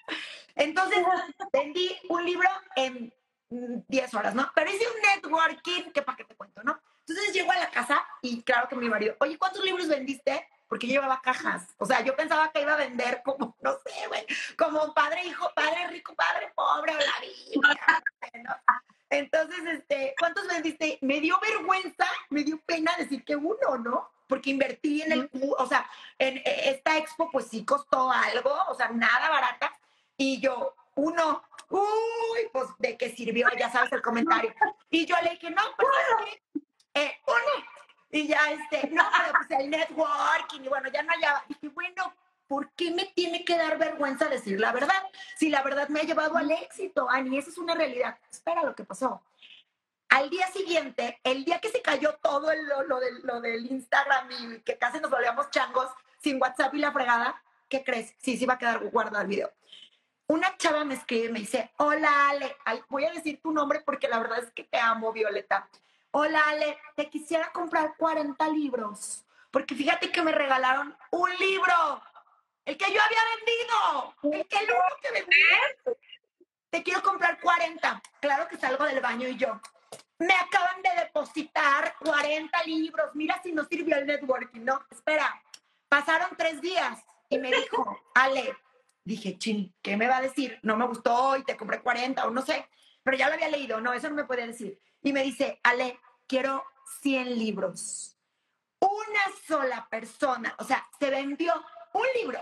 [0.07, 0.15] yo.
[0.55, 1.03] Entonces,
[1.51, 3.13] vendí un libro en
[3.49, 4.49] 10 horas, ¿no?
[4.55, 6.79] Pero hice un networking, que para qué te cuento, ¿no?
[6.99, 10.47] Entonces llego a la casa y claro que mi marido, oye, ¿cuántos libros vendiste?
[10.71, 11.67] Porque yo llevaba cajas.
[11.79, 14.25] O sea, yo pensaba que iba a vender como, no sé, güey,
[14.57, 18.03] como padre, hijo, padre rico, padre pobre, o la Biblia,
[18.41, 18.55] ¿no?
[19.09, 20.97] Entonces, este, ¿cuántos vendiste?
[21.01, 24.11] Me dio vergüenza, me dio pena decir que uno, ¿no?
[24.27, 25.85] Porque invertí en el, o sea,
[26.17, 29.77] en e, esta expo, pues sí costó algo, o sea, nada barata.
[30.15, 34.55] Y yo, uno, uy, pues de qué sirvió, ya sabes el comentario.
[34.89, 37.80] Y yo le dije, no, pues eh, uno.
[38.11, 41.43] Y ya, este, no, pero pues el networking, y bueno, ya no hallaba.
[41.47, 42.13] Dije, bueno,
[42.47, 45.03] ¿por qué me tiene que dar vergüenza decir la verdad?
[45.37, 48.17] Si la verdad me ha llevado al éxito, Ani, esa es una realidad.
[48.29, 49.23] Espera lo que pasó.
[50.09, 54.29] Al día siguiente, el día que se cayó todo lo, lo, del, lo del Instagram
[54.31, 55.87] y que casi nos volvíamos changos
[56.21, 58.13] sin WhatsApp y la fregada, ¿qué crees?
[58.17, 59.51] Sí, sí va a quedar guardado el video
[60.31, 62.55] una chava me escribe y me dice, hola Ale,
[62.87, 65.67] voy a decir tu nombre porque la verdad es que te amo, Violeta.
[66.13, 72.03] Hola Ale, te quisiera comprar 40 libros, porque fíjate que me regalaron un libro,
[72.65, 75.97] el que yo había vendido, el que el uno que vendí.
[76.69, 78.01] Te quiero comprar 40.
[78.19, 79.59] Claro que salgo del baño y yo,
[80.19, 85.41] me acaban de depositar 40 libros, mira si no sirvió el networking, no, espera,
[85.87, 88.57] pasaron tres días y me dijo, Ale,
[89.05, 90.59] dije, chin, ¿qué me va a decir?
[90.61, 92.67] No me gustó y te compré 40 o no sé,
[93.03, 94.79] pero ya lo había leído, no, eso no me puede decir.
[95.01, 96.63] Y me dice, Ale, quiero
[97.01, 98.17] 100 libros.
[98.79, 101.53] Una sola persona, o sea, se vendió
[101.93, 102.39] un libro,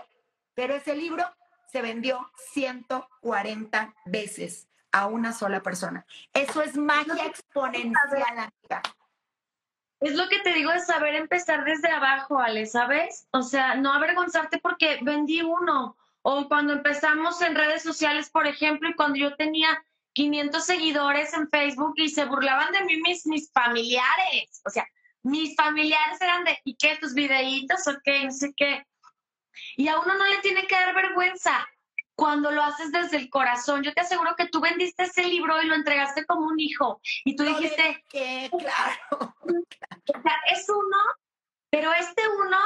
[0.54, 1.26] pero ese libro
[1.72, 6.06] se vendió 140 veces a una sola persona.
[6.34, 8.82] Eso es magia exponencial, amiga.
[10.00, 13.28] Es lo que te digo de saber empezar desde abajo, Ale, ¿sabes?
[13.32, 15.98] O sea, no avergonzarte porque vendí uno.
[16.22, 19.84] O cuando empezamos en redes sociales, por ejemplo, y cuando yo tenía
[20.20, 24.62] 500 seguidores en Facebook y se burlaban de mí mis, mis familiares.
[24.66, 24.86] O sea,
[25.24, 26.98] mis familiares eran de, ¿y qué?
[26.98, 28.26] ¿Tus videitos o qué?
[28.26, 28.86] No sé qué.
[29.78, 31.66] Y a uno no le tiene que dar vergüenza
[32.16, 33.82] cuando lo haces desde el corazón.
[33.82, 37.00] Yo te aseguro que tú vendiste ese libro y lo entregaste como un hijo.
[37.24, 38.04] Y tú dijiste...
[38.10, 39.36] Que, claro.
[40.12, 40.98] O sea, es uno,
[41.70, 42.58] pero este uno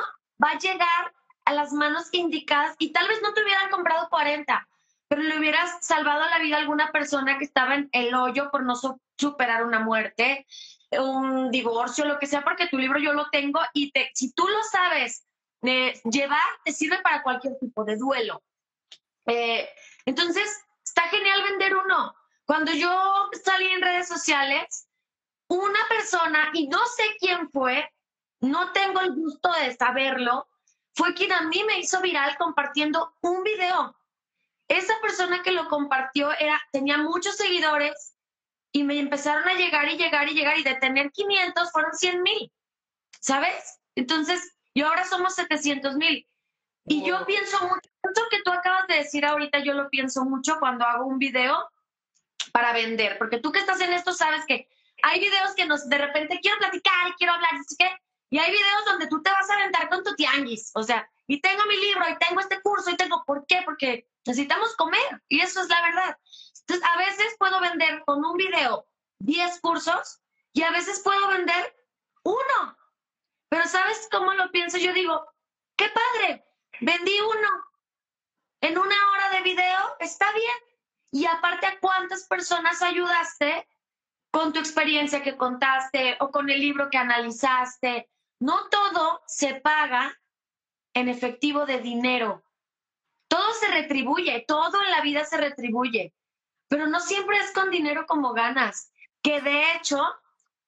[0.42, 1.14] va a llegar
[1.44, 4.66] a las manos indicadas y tal vez no te hubieran comprado 40,
[5.14, 8.64] pero le hubieras salvado la vida a alguna persona que estaba en el hoyo por
[8.64, 8.74] no
[9.16, 10.48] superar una muerte,
[10.90, 14.48] un divorcio, lo que sea, porque tu libro yo lo tengo y te, si tú
[14.48, 15.28] lo sabes
[15.62, 18.42] eh, llevar, te sirve para cualquier tipo de duelo.
[19.28, 19.70] Eh,
[20.08, 20.50] entonces,
[20.84, 22.16] está genial vender uno.
[22.46, 24.88] Cuando yo salí en redes sociales,
[25.48, 27.88] una persona, y no sé quién fue,
[28.40, 30.48] no tengo el gusto de saberlo,
[30.96, 33.96] fue quien a mí me hizo viral compartiendo un video.
[34.68, 38.16] Esa persona que lo compartió era, tenía muchos seguidores
[38.72, 42.24] y me empezaron a llegar y llegar y llegar y de tener 500 fueron 100
[42.24, 42.52] mil,
[43.20, 43.80] ¿sabes?
[43.96, 46.28] Entonces, y ahora somos 700 mil.
[46.86, 50.60] Y yo pienso mucho, eso que tú acabas de decir ahorita, yo lo pienso mucho
[50.60, 51.70] cuando hago un video
[52.52, 54.68] para vender, porque tú que estás en esto sabes que
[55.02, 57.90] hay videos que nos de repente quiero platicar quiero hablar, así que
[58.30, 61.42] y hay videos donde tú te vas a aventar con tu tianguis, o sea, y
[61.42, 63.62] tengo mi libro, y tengo este curso, y tengo, ¿por qué?
[63.66, 66.18] Porque necesitamos comer, y eso es la verdad.
[66.62, 68.88] Entonces, a veces puedo vender con un video
[69.20, 70.22] 10 cursos,
[70.54, 71.76] y a veces puedo vender
[72.24, 72.78] uno.
[73.50, 74.78] Pero ¿sabes cómo lo pienso?
[74.78, 75.26] Yo digo,
[75.76, 76.46] qué padre,
[76.82, 77.50] vendí uno.
[78.62, 80.56] En una hora de video, está bien.
[81.12, 83.68] Y aparte, ¿a cuántas personas ayudaste
[84.32, 88.10] con tu experiencia que contaste o con el libro que analizaste
[88.40, 90.20] no todo se paga
[90.94, 92.44] en efectivo de dinero.
[93.28, 96.14] Todo se retribuye, todo en la vida se retribuye,
[96.68, 98.92] pero no siempre es con dinero como ganas,
[99.22, 100.04] que de hecho,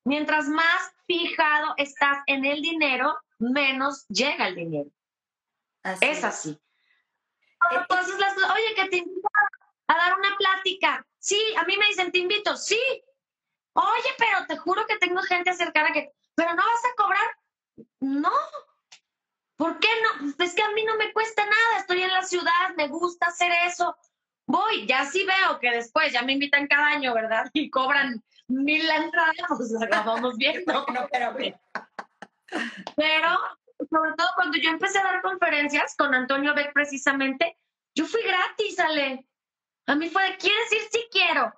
[0.04, 4.90] mientras más fijado estás en el dinero, menos llega el dinero.
[6.02, 6.60] es así.
[7.72, 9.28] Entonces, las, oye, que te invito
[9.88, 11.06] a dar una plática.
[11.20, 12.80] Sí, a mí me dicen, te invito, sí.
[13.74, 17.38] Oye, pero te juro que tengo gente cercana que, pero no vas a cobrar.
[18.00, 18.32] No.
[19.58, 20.34] ¿Por qué no?
[20.44, 23.52] Es que a mí no me cuesta nada, estoy en la ciudad, me gusta hacer
[23.66, 23.96] eso.
[24.48, 27.50] Voy, ya sí veo que después ya me invitan cada año, ¿verdad?
[27.54, 30.86] Y cobran mil la entrada, pues vamos viendo.
[30.94, 31.34] No, pero,
[32.96, 33.40] pero,
[33.90, 37.58] sobre todo cuando yo empecé a dar conferencias con Antonio Beck precisamente,
[37.96, 39.26] yo fui gratis, Ale.
[39.88, 40.82] A mí fue de, ¿quieres ir?
[40.92, 41.54] Sí quiero.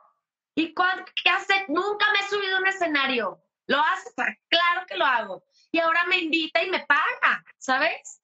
[0.56, 1.66] ¿Y qué hace?
[1.68, 3.42] Nunca me he subido a un escenario.
[3.68, 4.10] ¿Lo hace?
[4.50, 5.44] Claro que lo hago.
[5.72, 8.22] Y ahora me invita y me paga, ¿sabes?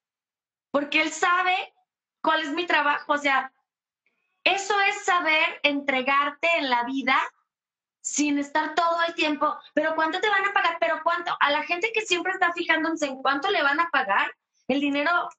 [0.72, 1.74] Porque él sabe
[2.22, 3.14] cuál es mi trabajo.
[3.14, 3.52] O sea,
[4.44, 7.18] eso es saber entregarte en la vida
[8.02, 10.78] sin estar todo el tiempo, pero ¿cuánto te van a pagar?
[10.80, 11.36] Pero ¿cuánto?
[11.40, 14.36] A la gente que siempre está fijándose en cuánto le van a pagar,
[14.68, 15.30] el dinero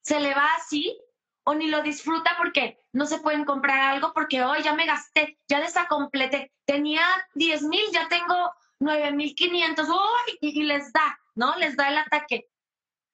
[0.00, 0.96] se le va así
[1.42, 5.38] o ni lo disfruta porque no se pueden comprar algo porque hoy ya me gasté,
[5.48, 7.02] ya desacompleté, tenía
[7.34, 9.88] 10 mil, ya tengo 9 mil 500,
[10.40, 11.56] y, y les da, ¿no?
[11.56, 12.48] Les da el ataque.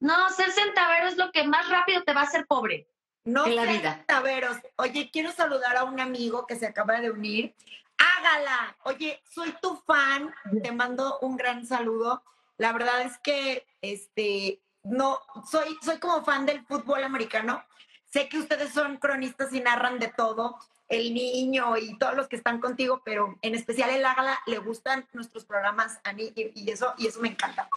[0.00, 2.88] No, ser centavero es lo que más rápido te va a hacer pobre.
[3.24, 3.94] No en la vida.
[3.94, 4.58] Centaveros.
[4.76, 7.54] Oye, quiero saludar a un amigo que se acaba de unir
[7.98, 8.76] hágala.
[8.84, 12.22] Oye, soy tu fan, te mando un gran saludo.
[12.56, 15.20] La verdad es que este no
[15.50, 17.64] soy soy como fan del fútbol americano.
[18.06, 20.56] Sé que ustedes son cronistas y narran de todo,
[20.88, 25.08] el niño y todos los que están contigo, pero en especial el Ágala le gustan
[25.12, 27.68] nuestros programas Ani y, eso y eso me encanta.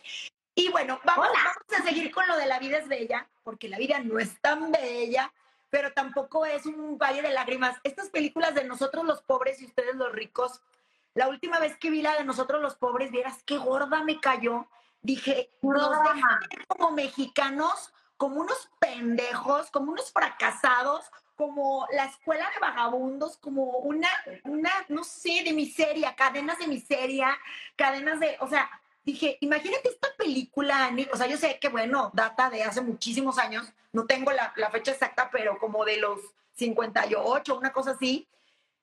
[0.58, 3.78] Y bueno, vamos, vamos a seguir con lo de la vida es bella, porque la
[3.78, 5.32] vida no es tan bella
[5.70, 7.78] pero tampoco es un valle de lágrimas.
[7.84, 10.62] Estas películas de nosotros los pobres y ustedes los ricos,
[11.14, 14.68] la última vez que vi la de nosotros los pobres, vieras qué gorda me cayó.
[15.02, 21.06] Dije, nos dejan como mexicanos, como unos pendejos, como unos fracasados,
[21.36, 24.10] como la escuela de vagabundos, como una,
[24.44, 27.38] una, no sé, de miseria, cadenas de miseria,
[27.76, 28.70] cadenas de, o sea,
[29.08, 33.66] dije, imagínate esta película, o sea, yo sé que, bueno, data de hace muchísimos años,
[33.94, 36.20] no tengo la, fecha exacta, pero como de los
[36.56, 38.28] 58, una cosa así,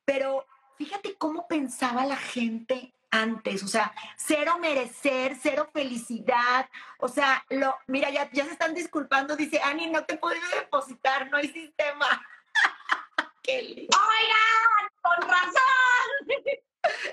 [0.07, 0.47] pero
[0.79, 7.77] fíjate cómo pensaba la gente antes, o sea, cero merecer, cero felicidad, o sea, lo,
[7.87, 12.07] mira, ya, ya se están disculpando, dice, Ani, no te puedo depositar, no hay sistema.
[13.43, 13.99] Qué lindo.
[13.99, 16.45] Oigan, con razón.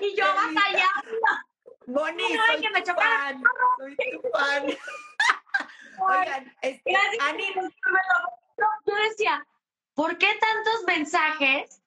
[0.00, 1.51] y yo batallando.
[1.86, 3.42] Moni, soy, que tu fan,
[3.78, 4.66] soy tu fan.
[5.98, 9.46] Oigan, este, Ani, yo decía,
[9.94, 11.82] ¿por qué tantos mensajes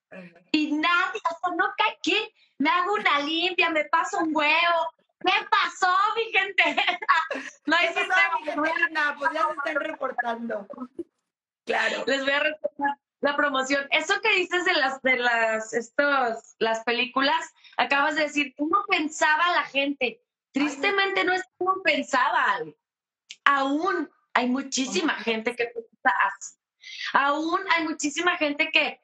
[0.52, 2.34] y nadie, o sea, no cae ¿qué?
[2.58, 4.94] Me hago una limpia, me paso un huevo.
[5.20, 6.64] ¿Qué pasó, mi gente?
[7.66, 7.90] no hay
[8.92, 10.68] nada, pues ya se están reportando.
[11.66, 12.04] Claro.
[12.06, 13.88] Les voy a reportar la promoción.
[13.90, 19.52] Eso que dices de las, de las, estos, las películas, acabas de decir, ¿cómo pensaba
[19.52, 20.22] la gente?
[20.52, 22.60] Tristemente no es como pensaba.
[23.44, 26.56] Aún hay muchísima gente que piensa así.
[27.14, 29.00] Aún hay muchísima gente que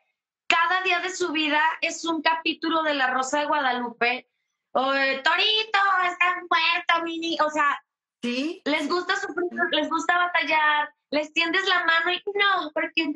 [0.48, 4.30] cada día de su vida es un capítulo de La Rosa de Guadalupe.
[4.72, 7.38] O, Torito, estás muerto, mini.
[7.46, 7.84] O sea,
[8.22, 8.62] ¿Sí?
[8.66, 13.12] les gusta sufrir, les gusta batallar, les tiendes la mano y no, porque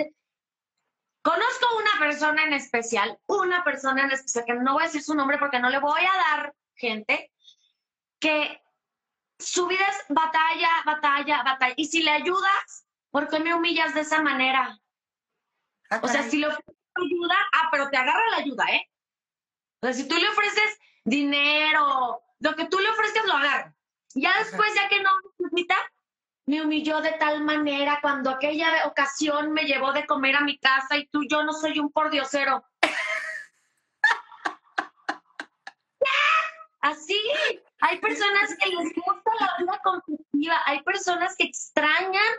[1.25, 5.15] Conozco una persona en especial, una persona en especial, que no voy a decir su
[5.15, 7.33] nombre porque no le voy a dar gente,
[8.19, 8.61] que
[9.39, 11.73] su vida es batalla, batalla, batalla.
[11.77, 14.79] Y si le ayudas, ¿por qué me humillas de esa manera?
[15.89, 18.87] Ah, o sea, si le ofreces ayuda, ah, pero te agarra la ayuda, ¿eh?
[19.81, 23.75] O sea, si tú le ofreces dinero, lo que tú le ofreces lo agarra.
[24.13, 25.09] Ya después, ya que no
[25.39, 25.75] necesita,
[26.45, 30.97] me humilló de tal manera cuando aquella ocasión me llevó de comer a mi casa
[30.97, 32.63] y tú, yo no soy un pordiosero.
[36.81, 37.19] Así,
[37.79, 42.33] hay personas que les gusta la vida conflictiva, hay personas que extrañan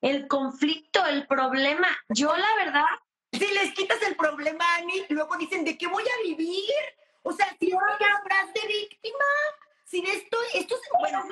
[0.00, 1.88] el conflicto, el problema.
[2.08, 2.84] Yo, la verdad.
[3.32, 6.70] Si les quitas el problema, Ani, luego dicen, ¿de qué voy a vivir?
[7.22, 9.24] O sea, si no hablas de víctima,
[9.90, 11.24] sin esto, esto es, bueno,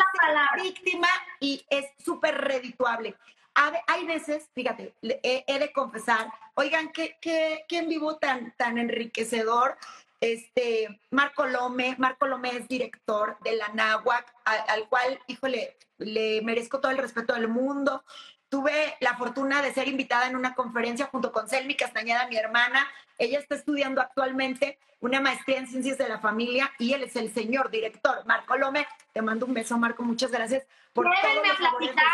[0.63, 3.17] víctima y es súper redituable.
[3.87, 9.77] Hay veces, fíjate, he, de confesar, oigan, qué, qué, qué en vivo tan, tan enriquecedor.
[10.21, 16.81] Este, Marco Lome, Marco Lome es director de la NAWAC, al, cual, híjole, le merezco
[16.81, 18.05] todo el respeto del mundo.
[18.49, 22.87] Tuve la fortuna de ser invitada en una conferencia junto con Selmi Castañeda, mi hermana.
[23.19, 27.33] Ella está estudiando actualmente una maestría en ciencias de la familia y él es el
[27.33, 28.87] señor director, Marco Lome.
[29.13, 32.07] Te mando un beso, Marco, muchas gracias por a platicar,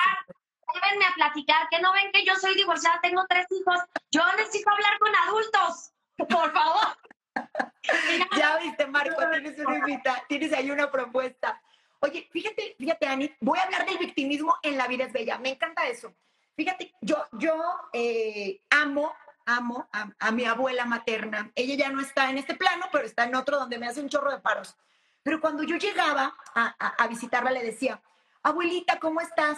[0.74, 3.80] déjenme a platicar, que no ven que yo soy divorciada, tengo tres hijos,
[4.11, 6.99] yo necesito hablar con adultos, por favor.
[8.37, 11.61] ya viste, Marco, tienes, una invita, tienes ahí una propuesta.
[12.05, 15.38] Oye, fíjate, fíjate, Ani, voy a hablar del victimismo en La vida es bella.
[15.38, 16.14] Me encanta eso.
[16.55, 17.55] Fíjate, yo, yo
[17.94, 19.11] eh, amo,
[19.46, 21.50] amo a, mi abuela materna.
[21.55, 24.11] Ella ya no está en este plano, pero está en otro donde me hace un
[24.11, 24.76] chorro de paros.
[25.22, 28.02] Pero cuando yo llegaba a, a visitarla, le decía,
[28.42, 29.57] abuelita, ¿cómo estás?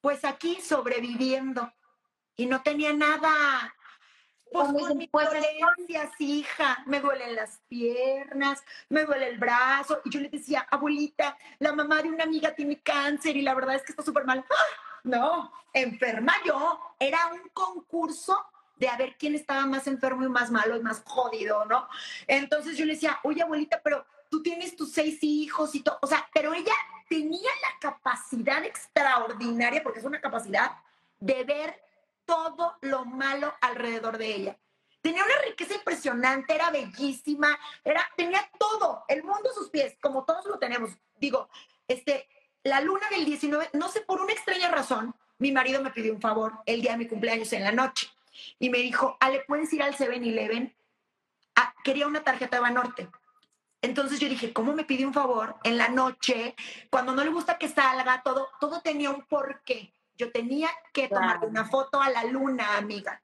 [0.00, 1.72] Pues aquí sobreviviendo.
[2.36, 3.74] Y no tenía nada,
[4.52, 10.00] pues mi pues dolencias, hija, me duelen las piernas, me duele el brazo.
[10.04, 13.76] Y yo le decía, abuelita, la mamá de una amiga tiene cáncer y la verdad
[13.76, 14.44] es que está súper mal.
[14.48, 15.00] ¡Ah!
[15.04, 16.80] No, enferma yo.
[16.98, 18.44] Era un concurso
[18.76, 21.88] de a ver quién estaba más enfermo y más malo y más jodido, ¿no?
[22.26, 25.98] Entonces yo le decía, oye, abuelita, pero tú tienes tus seis hijos y todo.
[26.02, 26.74] O sea, pero ella
[27.08, 30.72] tenía la capacidad extraordinaria, porque es una capacidad
[31.20, 31.87] de ver
[32.28, 34.58] todo lo malo alrededor de ella.
[35.00, 40.26] Tenía una riqueza impresionante, era bellísima, era, tenía todo, el mundo a sus pies, como
[40.26, 40.90] todos lo tenemos.
[41.16, 41.48] Digo,
[41.86, 42.28] este,
[42.64, 46.20] la luna del 19, no sé, por una extraña razón, mi marido me pidió un
[46.20, 48.10] favor el día de mi cumpleaños en la noche
[48.58, 50.76] y me dijo, Ale, ¿puedes ir al 7-Eleven?
[51.56, 53.08] Ah, quería una tarjeta de Banorte.
[53.80, 56.54] Entonces yo dije, ¿cómo me pide un favor en la noche?
[56.90, 59.94] Cuando no le gusta que salga, todo, todo tenía un porqué.
[60.18, 63.22] Yo tenía que tomar una foto a la luna, amiga.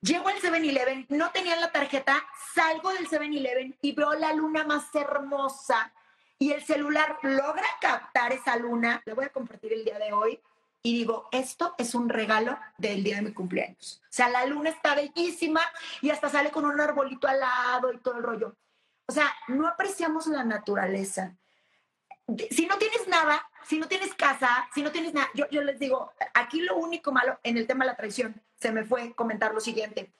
[0.00, 4.92] Llego al 7-Eleven, no tenía la tarjeta, salgo del 7-Eleven y veo la luna más
[4.94, 5.92] hermosa
[6.38, 9.02] y el celular logra captar esa luna.
[9.04, 10.40] La voy a compartir el día de hoy
[10.82, 14.02] y digo, esto es un regalo del día de mi cumpleaños.
[14.04, 15.60] O sea, la luna está bellísima
[16.00, 18.56] y hasta sale con un arbolito al lado y todo el rollo.
[19.06, 21.36] O sea, no apreciamos la naturaleza
[22.50, 25.78] si no tienes nada, si no tienes casa, si no tienes nada, yo, yo les
[25.78, 29.52] digo, aquí lo único malo en el tema de la traición, se me fue comentar
[29.54, 30.12] lo siguiente.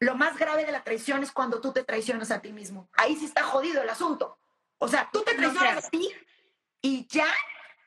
[0.00, 2.88] Lo más grave de la traición es cuando tú te traicionas a ti mismo.
[2.92, 4.38] Ahí sí está jodido el asunto.
[4.78, 6.08] O sea, tú te traicionas a ti
[6.80, 7.26] y ya,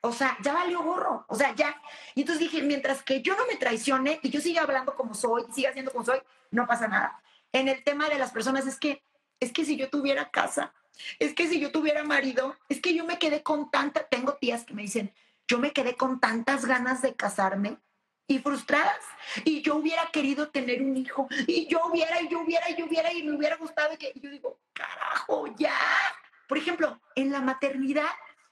[0.02, 1.26] o sea, ya valió gorro.
[1.30, 1.82] O sea, ya.
[2.14, 5.46] Y entonces dije, mientras que yo no me traicione y yo siga hablando como soy,
[5.54, 7.22] siga siendo como soy, no pasa nada.
[7.54, 9.04] En el tema de las personas es que,
[9.40, 10.74] es que si yo tuviera casa,
[11.20, 14.66] es que si yo tuviera marido, es que yo me quedé con tanta, tengo tías
[14.66, 15.14] que me dicen,
[15.48, 17.78] yo me quedé con tantas ganas de casarme
[18.28, 19.04] y frustradas.
[19.44, 21.28] Y yo hubiera querido tener un hijo.
[21.48, 23.98] Y yo hubiera, y yo hubiera, y yo hubiera, y me hubiera gustado.
[23.98, 25.78] que yo digo, carajo, ya.
[26.48, 28.10] Por ejemplo, en la maternidad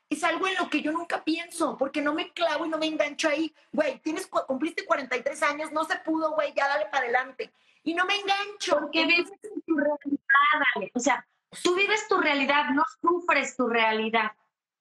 [0.09, 2.87] es algo en lo que yo nunca pienso, porque no me clavo y no me
[2.87, 3.53] engancho ahí.
[3.71, 7.53] Güey, tienes, cumpliste 43 años, no se pudo, güey, ya dale para adelante.
[7.83, 8.79] Y no me engancho.
[8.79, 9.25] Porque en
[9.65, 11.25] tu realidad, O sea,
[11.63, 14.31] Tú vives tu realidad, no sufres tu realidad,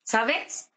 [0.02, 0.70] ¿sabes?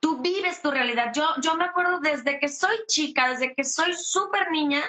[0.00, 1.12] Tú vives tu realidad.
[1.14, 4.82] Yo, yo me acuerdo desde que soy chica, desde que soy súper niña,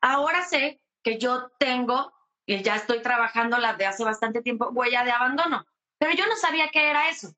[0.00, 2.12] ahora sé que yo tengo,
[2.46, 5.64] y ya estoy trabajando la de hace bastante tiempo, huella de abandono,
[5.98, 7.32] pero yo no sabía qué era eso.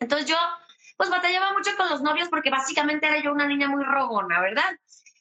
[0.00, 0.36] Entonces yo,
[0.96, 4.70] pues batallaba mucho con los novios porque básicamente era yo una niña muy rogona, ¿verdad?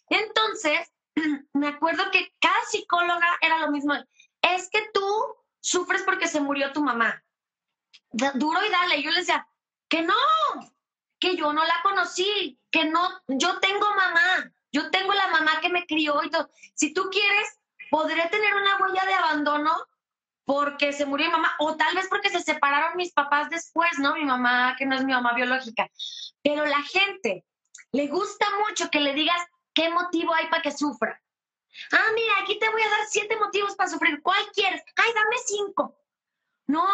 [0.09, 0.91] Entonces,
[1.53, 3.93] me acuerdo que cada psicóloga era lo mismo.
[4.41, 5.03] Es que tú
[5.67, 7.21] sufres porque se murió tu mamá.
[8.11, 9.03] Duro y dale.
[9.03, 9.47] Yo le decía,
[9.89, 10.13] que no,
[11.19, 15.69] que yo no la conocí, que no, yo tengo mamá, yo tengo la mamá que
[15.69, 16.49] me crió y todo.
[16.73, 17.59] Si tú quieres,
[17.89, 19.75] podré tener una huella de abandono
[20.45, 24.13] porque se murió mi mamá, o tal vez porque se separaron mis papás después, ¿no?
[24.13, 25.89] Mi mamá, que no es mi mamá biológica.
[26.41, 27.43] Pero la gente
[27.91, 29.41] le gusta mucho que le digas
[29.73, 31.21] qué motivo hay para que sufra.
[31.91, 34.21] Ah, mira, aquí te voy a dar siete motivos para sufrir.
[34.21, 34.81] ¿Cuál quieres?
[34.95, 35.99] Ay, dame cinco.
[36.67, 36.85] No,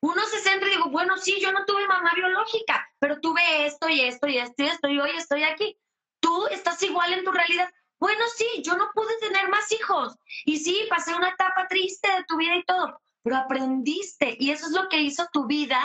[0.00, 3.88] uno se centra y digo, bueno, sí, yo no tuve mamá biológica, pero tuve esto
[3.88, 5.78] y esto y esto y esto y hoy estoy aquí.
[6.20, 7.70] Tú estás igual en tu realidad.
[7.98, 10.14] Bueno, sí, yo no pude tener más hijos.
[10.46, 14.66] Y sí, pasé una etapa triste de tu vida y todo, pero aprendiste y eso
[14.66, 15.78] es lo que hizo tu vida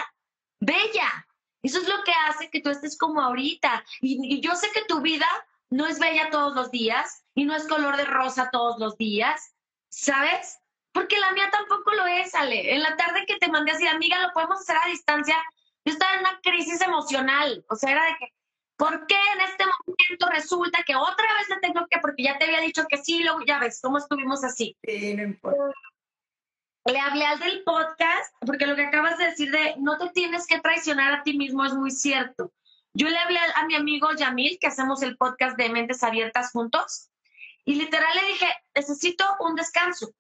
[0.60, 1.28] bella.
[1.62, 3.84] Eso es lo que hace que tú estés como ahorita.
[4.00, 5.28] Y, y yo sé que tu vida
[5.70, 9.54] no es bella todos los días y no es color de rosa todos los días,
[9.90, 10.58] ¿sabes?
[10.94, 12.74] Porque la mía tampoco lo es, Ale.
[12.74, 15.36] En la tarde que te mandé así, amiga, lo podemos hacer a distancia.
[15.84, 17.66] Yo estaba en una crisis emocional.
[17.70, 18.34] O sea, era de que,
[18.78, 22.46] ¿por qué en este momento resulta que otra vez le tengo que, porque ya te
[22.46, 24.78] había dicho que sí, luego ya ves cómo estuvimos así?
[24.82, 25.74] Sí, no importa.
[26.86, 30.48] Le hablé al del podcast, porque lo que acabas de decir de no te tienes
[30.48, 32.54] que traicionar a ti mismo es muy cierto.
[32.94, 37.10] Yo le hablé a, mi amigo Yamil, que hacemos el podcast de Mentes Abiertas juntos,
[37.66, 40.14] y literal le dije, necesito un descanso,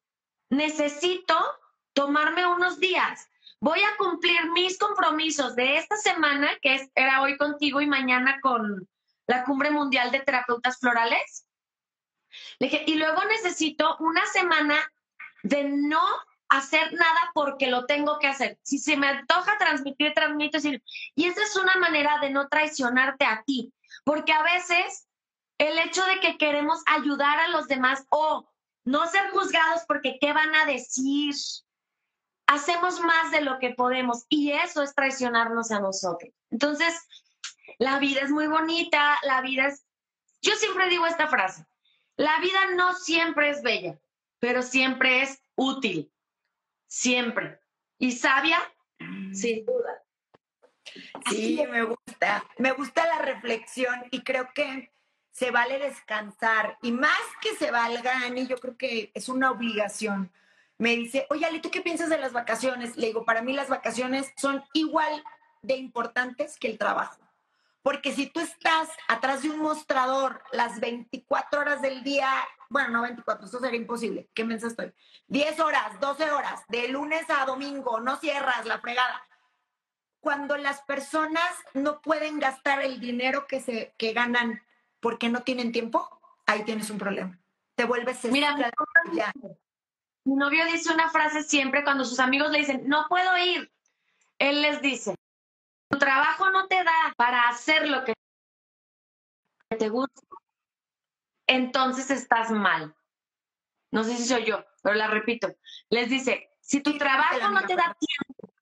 [0.50, 1.38] necesito
[1.94, 3.30] tomarme unos días.
[3.60, 8.40] Voy a cumplir mis compromisos de esta semana, que es, era hoy contigo y mañana
[8.42, 8.88] con
[9.28, 11.48] la Cumbre Mundial de Terapeutas Florales.
[12.60, 14.76] Le dije, y luego necesito una semana
[15.44, 16.02] de no
[16.50, 18.58] hacer nada porque lo tengo que hacer.
[18.64, 20.58] Si se me antoja transmitir, transmito.
[21.16, 23.72] Y esa es una manera de no traicionarte a ti,
[24.04, 25.05] porque a veces
[25.58, 28.50] el hecho de que queremos ayudar a los demás o
[28.84, 31.34] no ser juzgados porque qué van a decir,
[32.48, 36.32] hacemos más de lo que podemos y eso es traicionarnos a nosotros.
[36.52, 36.94] Entonces,
[37.80, 39.86] la vida es muy bonita, la vida es,
[40.42, 41.66] yo siempre digo esta frase,
[42.16, 44.00] la vida no siempre es bella,
[44.40, 46.12] pero siempre es útil,
[46.88, 47.60] siempre.
[47.98, 48.60] ¿Y sabia?
[49.00, 49.34] Mm.
[49.34, 50.04] Sin duda.
[51.30, 54.94] Sí, me gusta, me gusta la reflexión y creo que
[55.36, 60.32] se vale descansar y más que se valga, Ani, yo creo que es una obligación.
[60.78, 62.96] Me dice, oye, Ali, ¿tú qué piensas de las vacaciones?
[62.96, 65.26] Le digo, para mí las vacaciones son igual
[65.62, 67.20] de importantes que el trabajo.
[67.82, 72.30] Porque si tú estás atrás de un mostrador las 24 horas del día,
[72.70, 74.30] bueno, no 24, eso sería imposible.
[74.34, 74.94] ¿Qué mensaje estoy?
[75.28, 79.22] 10 horas, 12 horas, de lunes a domingo, no cierras la fregada.
[80.22, 84.62] Cuando las personas no pueden gastar el dinero que, se, que ganan
[85.06, 87.40] porque no tienen tiempo, ahí tienes un problema.
[87.76, 88.26] Te vuelves...
[88.26, 88.56] Mira,
[90.24, 93.72] mi novio dice una frase siempre cuando sus amigos le dicen, no puedo ir.
[94.40, 95.14] Él les dice,
[95.92, 98.14] tu trabajo no te da para hacer lo que
[99.78, 100.22] te gusta,
[101.46, 102.96] entonces estás mal.
[103.92, 105.56] No sé si soy yo, pero la repito.
[105.90, 108.56] Les dice, si tu trabajo no te da tiempo,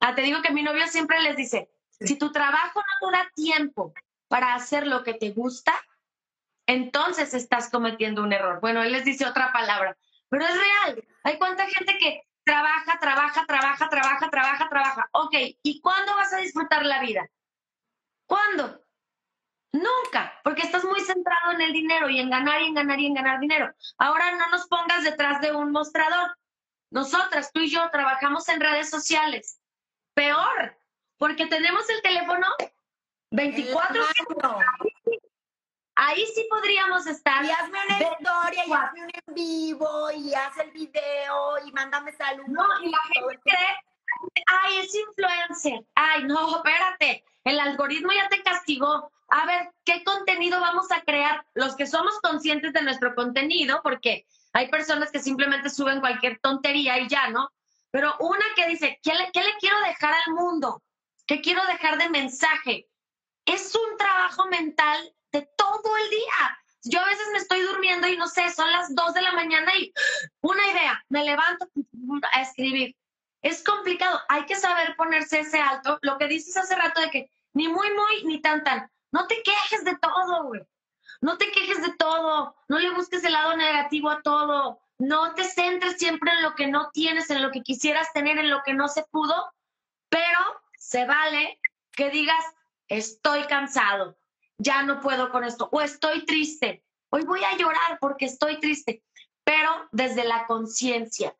[0.00, 3.30] ah, te digo que mi novio siempre les dice, si tu trabajo no te da
[3.34, 3.92] tiempo
[4.32, 5.74] para hacer lo que te gusta,
[6.66, 8.60] entonces estás cometiendo un error.
[8.62, 9.94] Bueno, él les dice otra palabra,
[10.30, 11.04] pero es real.
[11.24, 15.08] Hay cuánta gente que trabaja, trabaja, trabaja, trabaja, trabaja, trabaja.
[15.12, 17.28] Ok, ¿y cuándo vas a disfrutar la vida?
[18.24, 18.82] ¿Cuándo?
[19.70, 23.06] Nunca, porque estás muy centrado en el dinero y en ganar y en ganar y
[23.08, 23.70] en ganar dinero.
[23.98, 26.38] Ahora no nos pongas detrás de un mostrador.
[26.90, 29.60] Nosotras, tú y yo, trabajamos en redes sociales.
[30.14, 30.78] Peor,
[31.18, 32.46] porque tenemos el teléfono
[33.32, 34.04] 24
[35.94, 37.44] Ahí sí podríamos estar.
[37.44, 42.12] Y hazme una historia, y hazme un en vivo, y haz el video, y mándame
[42.12, 42.48] saludos.
[42.48, 43.76] No, y la gente cree,
[44.46, 45.84] ay, es influencer.
[45.94, 49.10] Ay, no, espérate, el algoritmo ya te castigó.
[49.28, 51.44] A ver, ¿qué contenido vamos a crear?
[51.54, 56.98] Los que somos conscientes de nuestro contenido, porque hay personas que simplemente suben cualquier tontería
[56.98, 57.50] y ya, ¿no?
[57.90, 60.82] Pero una que dice, ¿qué le, qué le quiero dejar al mundo?
[61.26, 62.88] ¿Qué quiero dejar de mensaje?
[63.44, 66.58] Es un trabajo mental de todo el día.
[66.84, 69.74] Yo a veces me estoy durmiendo y no sé, son las dos de la mañana
[69.76, 69.92] y
[70.40, 71.68] una idea, me levanto
[72.32, 72.96] a escribir.
[73.40, 75.98] Es complicado, hay que saber ponerse ese alto.
[76.02, 78.90] Lo que dices hace rato de que ni muy, muy, ni tan, tan.
[79.10, 80.62] No te quejes de todo, güey.
[81.20, 82.56] No te quejes de todo.
[82.68, 84.80] No le busques el lado negativo a todo.
[84.98, 88.50] No te centres siempre en lo que no tienes, en lo que quisieras tener, en
[88.50, 89.52] lo que no se pudo.
[90.08, 90.38] Pero
[90.78, 91.60] se vale
[91.92, 92.44] que digas,
[92.96, 94.16] estoy cansado,
[94.58, 99.02] ya no puedo con esto, o estoy triste, hoy voy a llorar porque estoy triste,
[99.44, 101.34] pero desde la conciencia.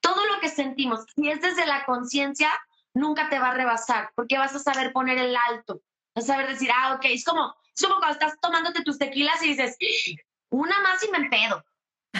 [0.00, 2.50] Todo lo que sentimos, si es desde la conciencia,
[2.94, 5.82] nunca te va a rebasar, porque vas a saber poner el alto,
[6.14, 7.54] vas a saber decir, ah, ok, es como,
[7.86, 9.76] cuando estás tomándote tus tequilas y dices,
[10.50, 11.62] una más y me empedo.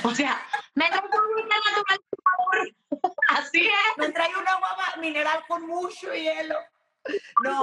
[0.05, 0.41] O sea,
[0.75, 2.77] me traigo una natural,
[3.29, 3.97] así es.
[3.97, 6.57] Me traigo una agua mineral con mucho hielo.
[7.43, 7.63] No,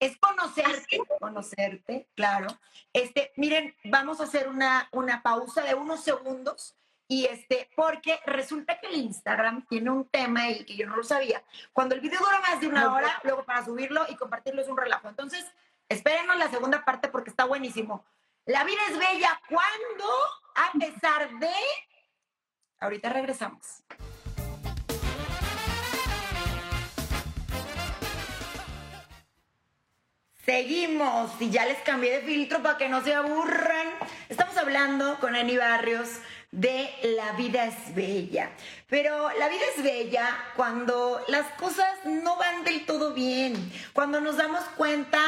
[0.00, 2.48] es conocerte, conocerte, claro.
[2.92, 6.76] Este, miren, vamos a hacer una, una pausa de unos segundos
[7.10, 11.02] y este, porque resulta que el Instagram tiene un tema y que yo no lo
[11.02, 11.42] sabía.
[11.72, 14.76] Cuando el video dura más de una hora, luego para subirlo y compartirlo es un
[14.76, 15.08] relajo.
[15.08, 15.44] Entonces,
[15.88, 18.04] espérenos la segunda parte porque está buenísimo.
[18.44, 20.06] La vida es bella cuando,
[20.54, 21.52] a pesar de...
[22.80, 23.82] Ahorita regresamos.
[30.48, 33.86] Seguimos y ya les cambié de filtro para que no se aburran.
[34.30, 36.08] Estamos hablando con Ani Barrios
[36.52, 36.88] de
[37.18, 38.48] La vida es bella.
[38.88, 40.26] Pero la vida es bella
[40.56, 45.20] cuando las cosas no van del todo bien, cuando nos damos cuenta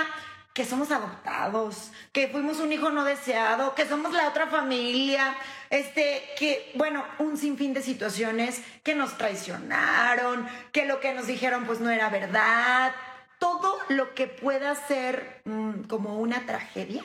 [0.55, 5.37] que somos adoptados, que fuimos un hijo no deseado, que somos la otra familia,
[5.69, 11.67] este, que, bueno, un sinfín de situaciones que nos traicionaron, que lo que nos dijeron
[11.67, 12.95] pues no era verdad,
[13.41, 17.03] todo lo que pueda ser mm, como una tragedia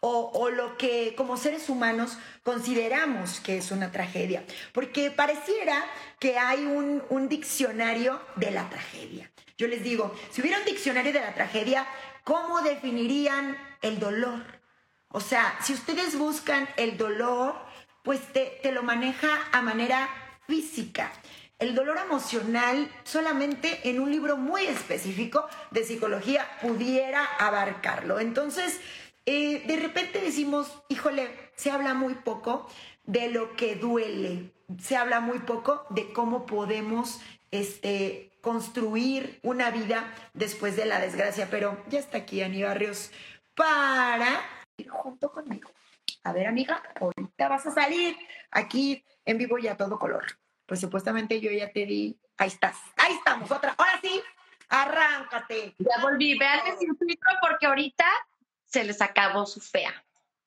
[0.00, 5.84] o, lo que como seres humanos consideramos que es una tragedia, porque pareciera
[6.20, 9.28] que hay un, diccionario de la tragedia.
[9.56, 11.84] Yo les digo, si hubiera un diccionario de la tragedia,
[12.22, 14.44] ¿cómo definirían el dolor?
[15.08, 17.56] O sea, si ustedes buscan el dolor,
[18.04, 20.08] pues te lo maneja a manera
[20.46, 21.10] física.
[21.58, 28.20] El dolor emocional solamente en un libro muy específico de psicología pudiera abarcarlo.
[28.20, 28.80] Entonces,
[29.26, 32.68] eh, de repente decimos, híjole, se habla muy poco
[33.04, 40.14] de lo que duele, se habla muy poco de cómo podemos este, construir una vida
[40.34, 43.10] después de la desgracia, pero ya está aquí Ani Barrios
[43.56, 44.42] para
[44.76, 45.70] ir junto conmigo.
[46.22, 48.16] A ver, amiga, ahorita vas a salir
[48.52, 50.24] aquí en vivo y a todo color.
[50.68, 52.20] Pues supuestamente yo ya te di.
[52.36, 53.74] Ahí estás, ahí estamos, otra.
[53.78, 54.22] Ahora sí,
[54.68, 55.74] arráncate.
[55.78, 58.04] Ya volví, veanme sin filtro porque ahorita
[58.66, 60.04] se les acabó su fea.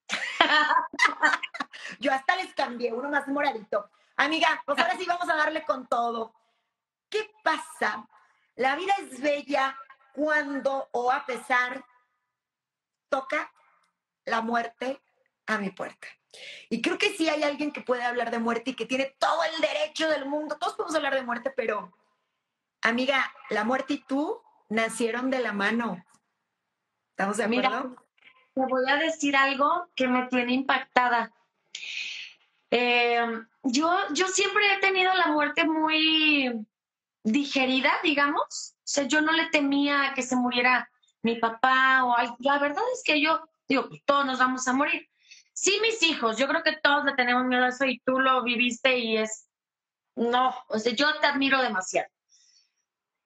[1.99, 3.89] yo hasta les cambié uno más moradito.
[4.15, 6.36] Amiga, pues ahora sí vamos a darle con todo.
[7.09, 8.07] ¿Qué pasa?
[8.55, 9.76] La vida es bella
[10.13, 11.84] cuando o a pesar
[13.09, 13.51] toca
[14.26, 15.01] la muerte
[15.47, 16.07] a mi puerta.
[16.69, 19.43] Y creo que sí hay alguien que puede hablar de muerte y que tiene todo
[19.43, 20.57] el derecho del mundo.
[20.57, 21.91] Todos podemos hablar de muerte, pero
[22.82, 26.03] amiga, la muerte y tú nacieron de la mano.
[27.11, 27.89] ¿Estamos de acuerdo?
[27.89, 27.95] Mira,
[28.53, 31.34] te voy a decir algo que me tiene impactada.
[32.69, 33.21] Eh,
[33.63, 36.65] yo, yo siempre he tenido la muerte muy
[37.23, 38.75] digerida, digamos.
[38.77, 40.89] O sea, yo no le temía que se muriera
[41.21, 42.38] mi papá o algo.
[42.39, 45.07] La verdad es que yo digo, todos nos vamos a morir.
[45.62, 48.41] Sí, mis hijos, yo creo que todos le tenemos miedo a eso y tú lo
[48.41, 49.47] viviste y es,
[50.16, 52.09] no, o sea, yo te admiro demasiado.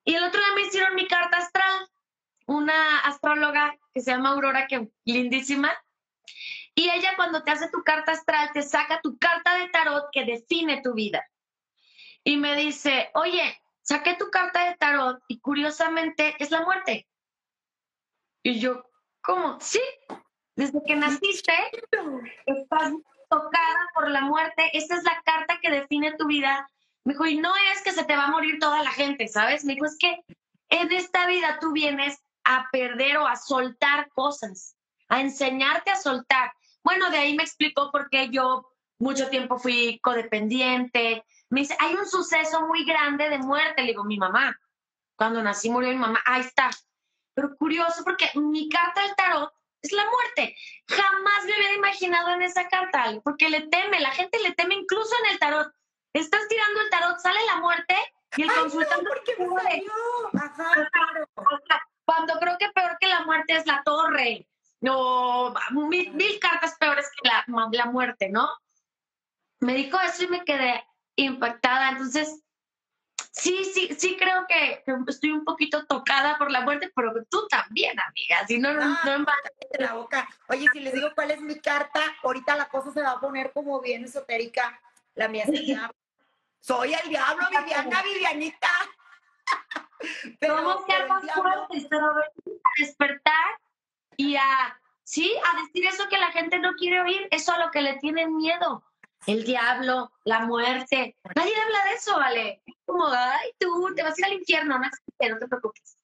[0.03, 1.87] Y el otro día me hicieron mi carta astral,
[2.45, 5.71] una astróloga que se llama Aurora, que lindísima,
[6.75, 10.25] y ella cuando te hace tu carta astral te saca tu carta de tarot que
[10.25, 11.25] define tu vida.
[12.25, 17.07] Y me dice, oye, saqué tu carta de tarot y curiosamente es la muerte.
[18.43, 18.83] Y yo,
[19.21, 19.57] ¿cómo?
[19.61, 19.79] Sí,
[20.55, 21.53] desde que naciste
[22.45, 22.93] estás
[23.29, 26.69] tocada por la muerte, esta es la carta que define tu vida.
[27.03, 29.65] Me dijo, y no es que se te va a morir toda la gente, ¿sabes?
[29.65, 30.23] Me dijo, es que
[30.69, 34.75] en esta vida tú vienes a perder o a soltar cosas,
[35.09, 36.53] a enseñarte a soltar.
[36.83, 41.25] Bueno, de ahí me explicó por qué yo mucho tiempo fui codependiente.
[41.49, 43.81] Me dice, hay un suceso muy grande de muerte.
[43.81, 44.57] Le digo, mi mamá.
[45.15, 46.21] Cuando nací murió mi mamá.
[46.25, 46.69] Ahí está.
[47.33, 49.51] Pero curioso porque mi carta del tarot
[49.85, 50.55] es la muerte.
[50.87, 55.15] Jamás me hubiera imaginado en esa carta, porque le teme, la gente le teme incluso
[55.23, 55.71] en el tarot.
[56.13, 57.95] Estás tirando el tarot, sale la muerte
[58.37, 59.09] y el consultante...
[62.05, 64.47] Cuando creo que peor que la muerte es la torre
[64.85, 68.49] no, mil, cartas peores que la, la muerte, ¿no?
[69.59, 71.89] Me dijo eso y me quedé impactada.
[71.89, 72.43] Entonces,
[73.35, 77.99] sí, sí, sí creo que, estoy un poquito tocada por la muerte, pero tú también,
[77.99, 78.47] amiga.
[78.47, 79.25] Si no, no, no,
[79.77, 80.27] la boca.
[80.47, 83.51] Oye, si les digo cuál es mi carta, ahorita la cosa se va a poner
[83.53, 84.79] como bien esotérica.
[85.15, 85.95] La mía es el diablo.
[86.59, 88.69] Soy el diablo, Viviana, Vivianita.
[90.39, 93.59] pero Somos más fuertes, pero a despertar
[94.17, 97.71] y a, sí, a decir eso que la gente no quiere oír, eso a lo
[97.71, 98.83] que le tienen miedo.
[99.27, 101.17] El diablo, la muerte.
[101.35, 102.61] Nadie habla de eso, ¿vale?
[102.85, 105.97] Como, ay, tú te vas a ir al infierno, no, no te preocupes.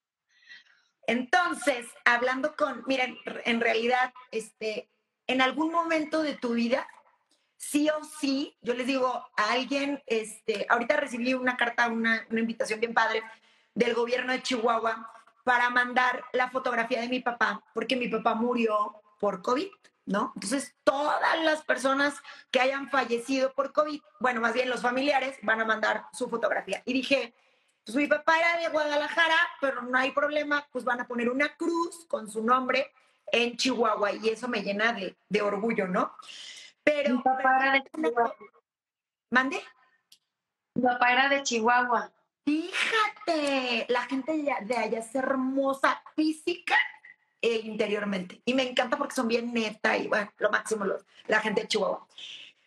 [1.08, 4.90] Entonces, hablando con, miren, en realidad, este,
[5.28, 6.88] en algún momento de tu vida,
[7.58, 12.40] sí o sí, yo les digo a alguien, este, ahorita recibí una carta, una, una
[12.40, 13.24] invitación bien padre
[13.76, 15.12] del gobierno de Chihuahua
[15.44, 19.70] para mandar la fotografía de mi papá, porque mi papá murió por COVID,
[20.06, 20.32] ¿no?
[20.36, 25.62] Entonces, todas las personas que hayan fallecido por COVID, bueno, más bien los familiares, van
[25.62, 26.82] a mandar su fotografía.
[26.86, 27.34] Y dije,
[27.86, 31.56] pues mi papá era de Guadalajara, pero no hay problema, pues van a poner una
[31.56, 32.92] cruz con su nombre
[33.32, 36.16] en Chihuahua y eso me llena de, de orgullo, ¿no?
[36.84, 37.16] Pero...
[37.16, 38.36] Mi papá era de Chihuahua.
[39.32, 39.64] ¿Mande?
[40.76, 42.12] Mi papá era de Chihuahua.
[42.44, 46.76] Fíjate, la gente de allá es hermosa física
[47.42, 48.42] e interiormente.
[48.46, 50.86] Y me encanta porque son bien neta y bueno, lo máximo
[51.28, 52.08] la gente de Chihuahua.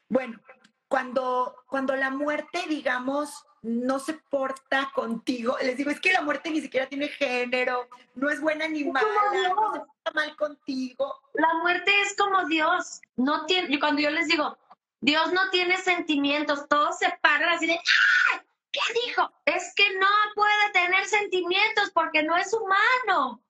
[0.08, 0.40] Bueno,
[0.88, 6.50] cuando, cuando la muerte, digamos, no se porta contigo, les digo, es que la muerte
[6.50, 11.20] ni siquiera tiene género, no es buena ni mala, no se porta mal contigo.
[11.32, 14.58] La muerte es como Dios, no tiene, cuando yo les digo,
[15.00, 18.40] Dios no tiene sentimientos, todos se paran así de, ¡ay!
[18.70, 19.32] ¿Qué dijo?
[19.44, 23.40] Es que no puede tener sentimientos porque no es humano.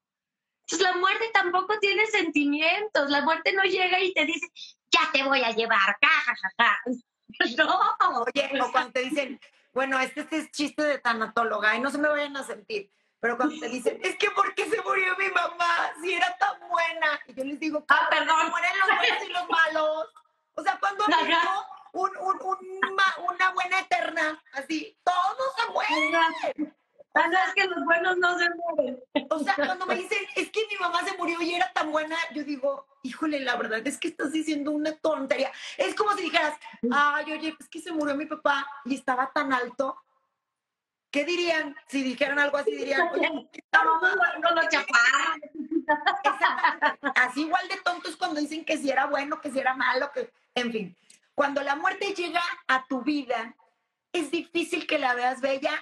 [0.65, 3.11] Entonces la muerte tampoco tiene sentimientos.
[3.11, 4.49] La muerte no llega y te dice,
[4.91, 5.97] ya te voy a llevar,
[6.59, 6.81] ja,
[7.59, 8.23] No.
[8.23, 9.41] Oye, o cuando te dicen,
[9.73, 12.91] bueno, este, este, es chiste de tanatóloga y no se me vayan a sentir.
[13.19, 16.61] Pero cuando te dicen, es que ¿por qué se murió mi mamá si era tan
[16.69, 17.21] buena?
[17.27, 18.51] Y yo les digo, ah, perdón.
[18.51, 20.07] mueren los buenos y los malos.
[20.55, 21.05] O sea, cuando
[21.93, 22.59] un, un,
[23.19, 24.43] una buena eterna
[27.15, 29.01] Ah, es que los buenos no se mueren.
[29.31, 32.17] O sea, cuando me dicen, es que mi mamá se murió y era tan buena,
[32.35, 35.53] yo digo, híjole, la verdad es que estás diciendo una tontería.
[35.79, 36.59] Es como si dijeras,
[36.91, 39.97] ay, oye, es que se murió mi papá y estaba tan alto.
[41.12, 41.77] ¿Qué dirían?
[41.87, 43.85] Si dijeran algo así, dirían, oye, no
[44.51, 44.61] lo
[47.15, 50.33] Así igual de tontos cuando dicen que si era bueno, que si era malo, que,
[50.57, 50.97] en fin.
[51.37, 53.55] Cuando la muerte llega a tu vida,
[54.12, 55.81] es difícil que la veas bella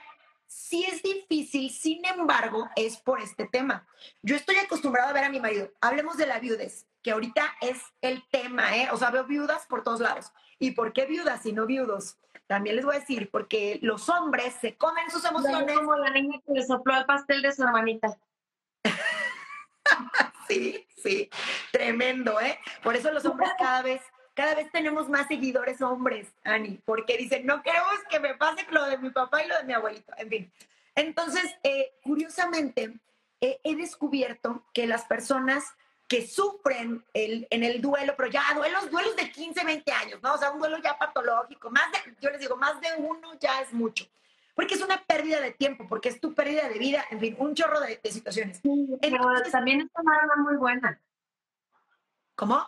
[0.53, 3.87] sí es difícil, sin embargo, es por este tema.
[4.23, 5.71] Yo estoy acostumbrada a ver a mi marido.
[5.81, 8.89] Hablemos de la viudez, que ahorita es el tema, ¿eh?
[8.93, 10.33] O sea, veo viudas por todos lados.
[10.59, 12.19] ¿Y por qué viudas y no viudos?
[12.47, 15.77] También les voy a decir, porque los hombres se comen sus emociones.
[15.77, 18.19] Como la niña que le sopló el pastel de su hermanita.
[20.49, 21.31] sí, sí,
[21.71, 22.59] tremendo, ¿eh?
[22.83, 24.03] Por eso los hombres cada vez
[24.35, 28.85] cada vez tenemos más seguidores hombres, Ani, porque dicen, no queremos que me pase lo
[28.87, 30.53] de mi papá y lo de mi abuelito, en fin.
[30.95, 32.95] Entonces, eh, curiosamente,
[33.41, 35.65] eh, he descubierto que las personas
[36.09, 40.35] que sufren el, en el duelo, pero ya duelos, duelos de 15, 20 años, ¿no?
[40.35, 43.61] O sea, un duelo ya patológico, más de, yo les digo, más de uno ya
[43.63, 44.07] es mucho,
[44.55, 47.55] porque es una pérdida de tiempo, porque es tu pérdida de vida, en fin, un
[47.55, 48.61] chorro de, situaciones.
[49.01, 51.01] pero también es una arma muy buena.
[52.35, 52.67] ¿Cómo?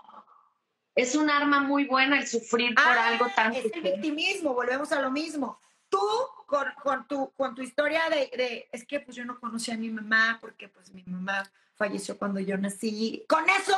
[0.95, 3.53] Es un arma muy buena el sufrir por ah, algo tan...
[3.53, 5.61] Es el victimismo, volvemos a lo mismo.
[5.89, 6.01] Tú,
[6.47, 9.77] con, con, tu, con tu historia de, de, es que pues yo no conocí a
[9.77, 13.25] mi mamá porque pues mi mamá falleció cuando yo nací.
[13.29, 13.77] Con eso,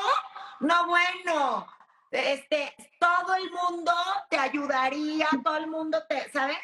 [0.61, 1.67] no bueno.
[2.11, 3.93] Este, todo el mundo
[4.31, 6.59] te ayudaría, todo el mundo te, ¿sabes?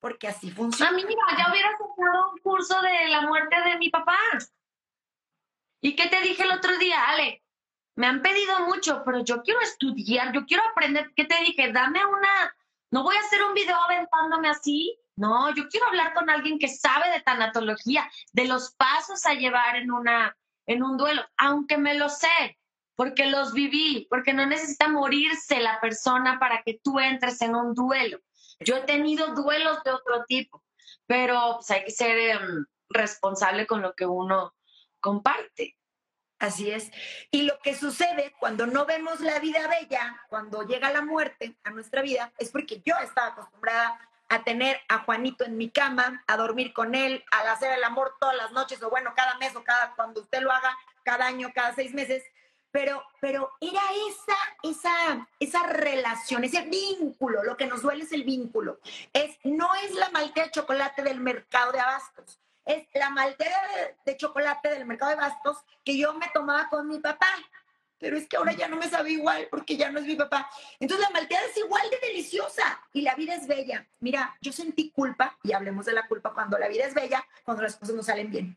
[0.00, 0.90] Porque así funciona.
[0.90, 4.16] A mí, ya hubiera sacado un curso de la muerte de mi papá.
[5.80, 7.42] ¿Y qué te dije el otro día, Ale?
[7.98, 11.10] Me han pedido mucho, pero yo quiero estudiar, yo quiero aprender.
[11.16, 11.72] ¿Qué te dije?
[11.72, 12.56] Dame una,
[12.92, 14.96] no voy a hacer un video aventándome así.
[15.16, 19.74] No, yo quiero hablar con alguien que sabe de tanatología, de los pasos a llevar
[19.74, 22.60] en una, en un duelo, aunque me lo sé,
[22.94, 27.74] porque los viví, porque no necesita morirse la persona para que tú entres en un
[27.74, 28.20] duelo.
[28.60, 30.62] Yo he tenido duelos de otro tipo,
[31.06, 34.54] pero pues, hay que ser em, responsable con lo que uno
[35.00, 35.77] comparte.
[36.38, 36.90] Así es.
[37.32, 41.70] Y lo que sucede cuando no vemos la vida bella, cuando llega la muerte a
[41.70, 46.36] nuestra vida, es porque yo estaba acostumbrada a tener a Juanito en mi cama, a
[46.36, 49.64] dormir con él, a hacer el amor todas las noches, o bueno, cada mes o
[49.64, 52.22] cada, cuando usted lo haga, cada año, cada seis meses.
[52.70, 58.24] Pero, pero era esa, esa, esa relación, ese vínculo, lo que nos duele es el
[58.24, 58.78] vínculo.
[59.12, 63.66] Es, no es la maltea de chocolate del mercado de abastos es la malteada
[64.04, 67.26] de, chocolate del mercado de bastos que yo me tomaba con mi papá.
[67.98, 70.48] Pero es que ahora ya no me sabe igual porque ya no es mi papá.
[70.78, 73.88] Entonces la malteada es igual de deliciosa y la vida es bella.
[73.98, 77.64] Mira, yo sentí culpa, y hablemos de la culpa cuando la vida es bella, cuando
[77.64, 78.56] las cosas no salen bien.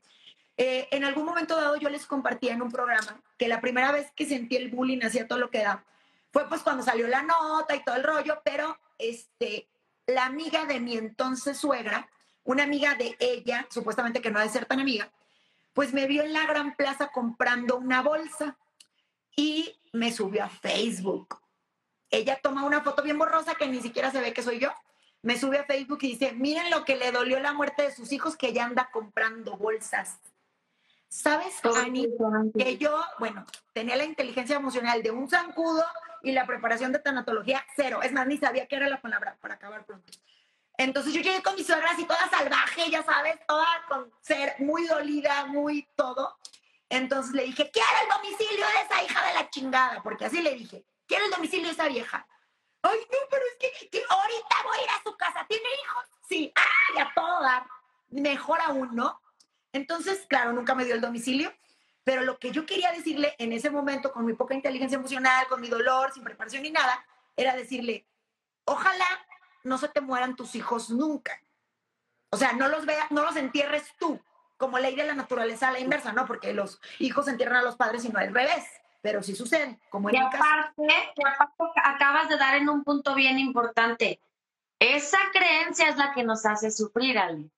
[0.57, 4.11] Eh, en algún momento dado yo les compartía en un programa que la primera vez
[4.11, 5.83] que sentí el bullying hacía todo lo que da
[6.31, 9.69] fue pues cuando salió la nota y todo el rollo, pero este,
[10.05, 12.09] la amiga de mi entonces suegra
[12.43, 15.11] una amiga de ella, supuestamente que no ha de ser tan amiga,
[15.73, 18.57] pues me vio en la gran plaza comprando una bolsa
[19.35, 21.39] y me subió a Facebook.
[22.09, 24.69] Ella toma una foto bien borrosa que ni siquiera se ve que soy yo.
[25.21, 28.11] Me sube a Facebook y dice, miren lo que le dolió la muerte de sus
[28.11, 30.19] hijos, que ella anda comprando bolsas.
[31.07, 32.07] ¿Sabes, Ani?
[32.57, 35.83] Que yo, bueno, tenía la inteligencia emocional de un zancudo
[36.23, 38.01] y la preparación de tanatología cero.
[38.01, 40.11] Es más, ni sabía qué era la palabra para acabar pronto.
[40.81, 44.87] Entonces yo llegué con mis suegras y toda salvaje, ya sabes, toda con ser muy
[44.87, 46.39] dolida, muy todo.
[46.89, 50.55] Entonces le dije, quiero el domicilio de esa hija de la chingada, porque así le
[50.55, 52.27] dije, quiero el domicilio de esa vieja.
[52.81, 55.45] Ay, no, pero es que, ahorita voy a ir a su casa.
[55.47, 56.03] ¿Tiene hijos?
[56.27, 56.51] Sí.
[56.55, 57.67] Ay, a todo dar.
[58.09, 59.21] Mejor aún, ¿no?
[59.73, 61.53] Entonces, claro, nunca me dio el domicilio,
[62.03, 65.61] pero lo que yo quería decirle en ese momento, con mi poca inteligencia emocional, con
[65.61, 67.05] mi dolor, sin preparación ni nada,
[67.37, 68.07] era decirle,
[68.65, 69.27] ojalá
[69.63, 71.41] no se te mueran tus hijos nunca.
[72.29, 74.19] O sea, no los veas, no los entierres tú,
[74.57, 76.25] como ley de la naturaleza a la inversa, ¿no?
[76.25, 78.65] Porque los hijos entierran a los padres y no al revés.
[79.01, 80.87] Pero sí sucede, como en y aparte,
[81.83, 84.21] acabas de dar en un punto bien importante.
[84.79, 87.49] Esa creencia es la que nos hace sufrir, Ale.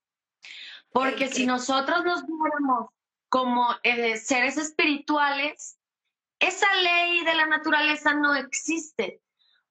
[0.91, 2.89] Porque si nosotros nos viéramos
[3.27, 5.77] como eh, seres espirituales,
[6.39, 9.21] esa ley de la naturaleza no existe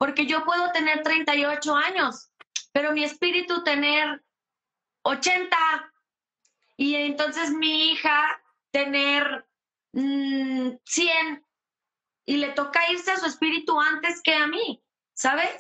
[0.03, 2.33] porque yo puedo tener 38 años,
[2.73, 4.21] pero mi espíritu tener
[5.03, 5.57] 80
[6.77, 8.43] y entonces mi hija
[8.73, 9.47] tener
[9.93, 11.45] 100 mm,
[12.25, 14.83] y le toca irse a su espíritu antes que a mí,
[15.15, 15.55] ¿sabes?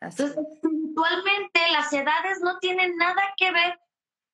[0.00, 3.78] Entonces, espiritualmente las edades no tienen nada que ver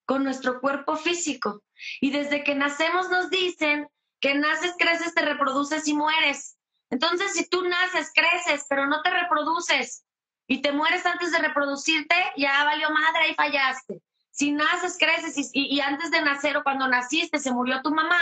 [0.05, 1.65] con nuestro cuerpo físico.
[2.01, 3.89] Y desde que nacemos nos dicen
[4.21, 6.56] que naces, creces, te reproduces y mueres.
[6.91, 10.05] Entonces, si tú naces, creces, pero no te reproduces
[10.47, 14.03] y te mueres antes de reproducirte, ya valió madre y fallaste.
[14.31, 18.21] Si naces, creces y, antes de nacer o cuando naciste se murió tu mamá,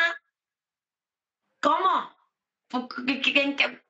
[1.61, 2.15] ¿cómo?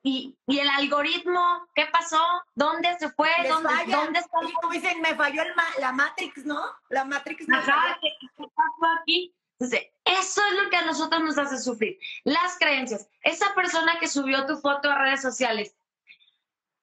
[0.03, 1.67] ¿Y, y el algoritmo?
[1.73, 2.21] ¿Qué pasó?
[2.53, 3.29] ¿Dónde se fue?
[3.47, 4.37] ¿Dónde, ¿dónde está?
[4.61, 6.61] Como dicen, me falló el la Matrix, ¿no?
[6.89, 7.47] La Matrix.
[7.47, 9.33] Me Ajá, ¿qué, pasó aquí?
[9.59, 11.97] Entonces, eso es lo que a nosotros nos hace sufrir.
[12.23, 13.07] Las creencias.
[13.21, 15.75] Esa persona que subió tu foto a redes sociales,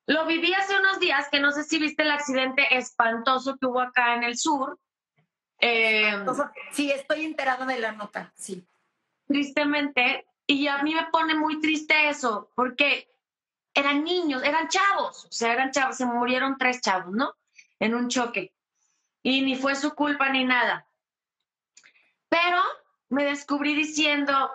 [0.06, 3.80] lo viví hace unos días, que no sé si viste el accidente espantoso que hubo
[3.80, 4.78] acá en el sur.
[5.60, 6.24] Eh,
[6.72, 8.66] sí, estoy enterada de la nota, sí.
[9.28, 13.08] Tristemente, y a mí me pone muy triste eso, porque
[13.74, 17.34] eran niños, eran chavos, o sea, eran chavos, se murieron tres chavos, ¿no?
[17.78, 18.52] En un choque.
[19.22, 20.86] Y ni fue su culpa ni nada.
[22.32, 22.62] Pero
[23.10, 24.50] me descubrí diciendo,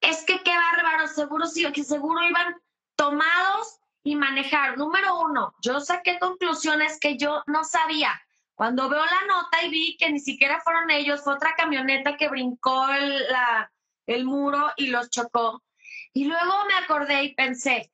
[0.00, 2.56] es que qué bárbaro, seguro sí, que seguro iban
[2.96, 4.78] tomados y manejar.
[4.78, 8.18] Número uno, yo saqué conclusiones que yo no sabía.
[8.54, 12.30] Cuando veo la nota y vi que ni siquiera fueron ellos, fue otra camioneta que
[12.30, 13.22] brincó el,
[14.06, 15.62] el muro y los chocó.
[16.14, 17.92] Y luego me acordé y pensé,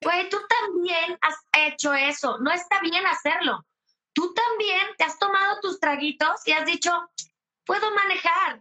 [0.00, 3.64] güey, tú también has hecho eso, no está bien hacerlo.
[4.12, 6.90] Tú también te has tomado tus traguitos y has dicho,
[7.64, 8.60] puedo manejar.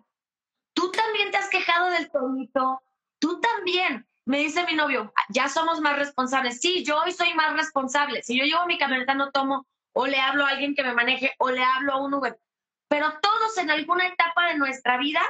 [0.73, 2.81] Tú también te has quejado del tonito.
[3.19, 6.59] Tú también me dice mi novio, ya somos más responsables.
[6.59, 8.23] Sí, yo hoy soy más responsable.
[8.23, 11.33] Si yo llevo mi camioneta, no tomo, o le hablo a alguien que me maneje,
[11.37, 12.39] o le hablo a un Uber.
[12.87, 15.21] Pero todos en alguna etapa de nuestra vida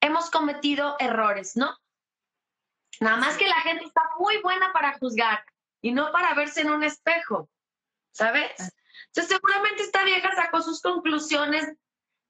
[0.00, 1.76] hemos cometido errores, ¿no?
[3.00, 5.44] Nada más que la gente está muy buena para juzgar
[5.82, 7.48] y no para verse en un espejo,
[8.12, 8.52] ¿sabes?
[9.08, 11.72] Entonces, seguramente esta vieja sacó sus conclusiones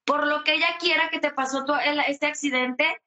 [0.07, 1.67] por lo que ella quiera que te pasó
[2.07, 3.03] este accidente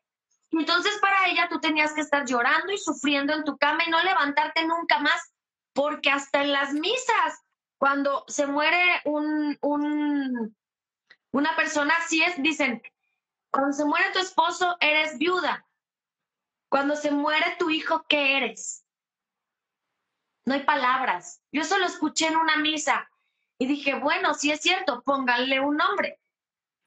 [0.51, 4.01] entonces para ella tú tenías que estar llorando y sufriendo en tu cama y no
[4.01, 5.33] levantarte nunca más,
[5.73, 7.43] porque hasta en las misas,
[7.77, 10.57] cuando se muere un, un,
[11.31, 12.81] una persona, así es, dicen,
[13.51, 15.65] cuando se muere tu esposo, eres viuda.
[16.67, 18.85] Cuando se muere tu hijo, ¿qué eres?
[20.45, 21.41] No hay palabras.
[21.51, 23.09] Yo solo escuché en una misa
[23.57, 26.19] y dije, bueno, si es cierto, pónganle un nombre.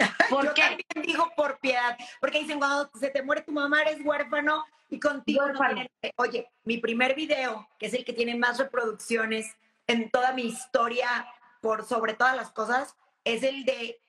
[0.31, 3.99] ¿Por Yo también digo por piedad, porque dicen cuando se te muere tu mamá eres
[4.05, 5.61] huérfano y contigo no
[6.17, 11.27] Oye, mi primer video, que es el que tiene más reproducciones en toda mi historia
[11.61, 14.01] por sobre todas las cosas, es el de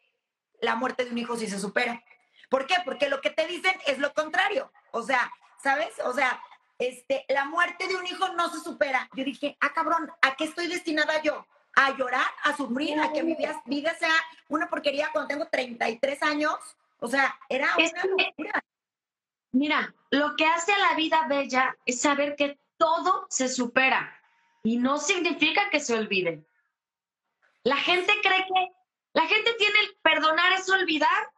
[0.59, 2.03] la muerte de un hijo si se supera.
[2.49, 2.75] ¿Por qué?
[2.85, 4.71] Porque lo que te dicen es lo contrario.
[4.91, 5.31] O sea,
[5.61, 5.93] ¿sabes?
[6.03, 6.41] O sea,
[6.79, 9.09] este, la muerte de un hijo no se supera.
[9.13, 11.45] Yo dije, ah, cabrón, ¿a qué estoy destinada yo?
[11.75, 14.13] A llorar, a sufrir, a que mi vida, sea
[14.49, 16.55] una porquería cuando tengo 33 años.
[16.99, 18.63] O sea, era una locura.
[19.51, 24.19] Mira, lo que hace a la vida bella es saber que todo se supera
[24.63, 26.45] y no significa que se olvide.
[27.63, 28.71] La gente cree que
[29.13, 31.31] la gente tiene el perdonar es olvidar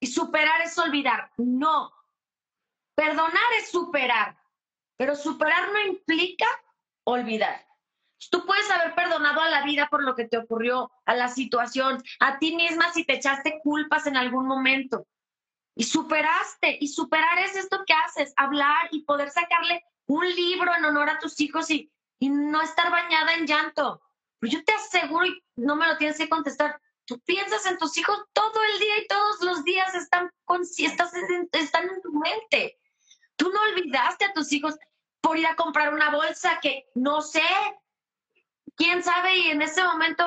[0.00, 1.30] y superar es olvidar.
[1.36, 1.92] No.
[2.94, 4.36] Perdonar es superar,
[4.96, 6.46] pero superar no implica
[7.04, 7.66] olvidar.
[8.30, 12.02] Tú puedes haber perdonado a la vida por lo que te ocurrió, a la situación,
[12.20, 15.06] a ti misma si te echaste culpas en algún momento.
[15.74, 16.78] Y superaste.
[16.80, 21.18] Y superar es esto que haces, hablar y poder sacarle un libro en honor a
[21.18, 24.00] tus hijos y, y no estar bañada en llanto.
[24.38, 27.96] Pero yo te aseguro, y no me lo tienes que contestar, tú piensas en tus
[27.98, 31.12] hijos todo el día y todos los días están, con, estás
[31.52, 32.78] están en tu mente.
[33.36, 34.74] Tú no olvidaste a tus hijos
[35.20, 37.42] por ir a comprar una bolsa que no sé,
[38.76, 40.24] quién sabe, y en ese momento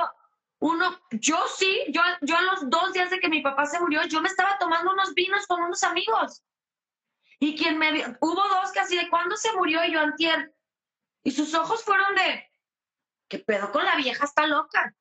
[0.59, 4.03] uno, yo sí, yo, yo a los dos días de que mi papá se murió,
[4.05, 6.43] yo me estaba tomando unos vinos con unos amigos.
[7.39, 10.53] Y quien me hubo dos que así de cuándo se murió y yo antier.
[11.23, 12.49] Y sus ojos fueron de,
[13.27, 14.25] ¿qué pedo con la vieja?
[14.25, 14.95] Está loca.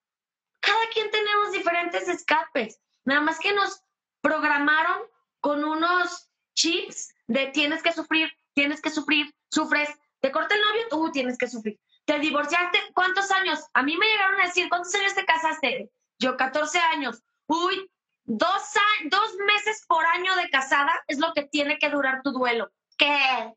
[0.60, 2.78] Cada quien tenemos diferentes escapes.
[3.04, 3.82] Nada más que nos
[4.20, 5.00] programaron
[5.40, 9.88] con unos chips de tienes que sufrir, tienes que sufrir, sufres,
[10.20, 13.60] te corta el novio, tú tienes que sufrir te divorciaste, ¿cuántos años?
[13.74, 15.90] A mí me llegaron a decir, ¿cuántos años te casaste?
[16.18, 17.22] Yo, 14 años.
[17.46, 17.90] Uy,
[18.24, 18.62] dos,
[19.10, 22.70] dos meses por año de casada es lo que tiene que durar tu duelo.
[22.96, 23.52] ¿Qué?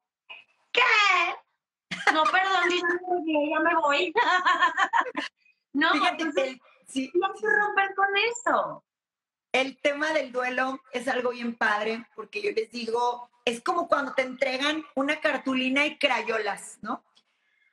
[0.71, 0.81] ¿Qué?
[2.11, 4.13] No, perdón, ya me voy.
[5.73, 8.83] no, Fíjate entonces, sí, que romper con eso.
[9.51, 14.13] El tema del duelo es algo bien padre, porque yo les digo, es como cuando
[14.13, 17.03] te entregan una cartulina y crayolas, ¿no?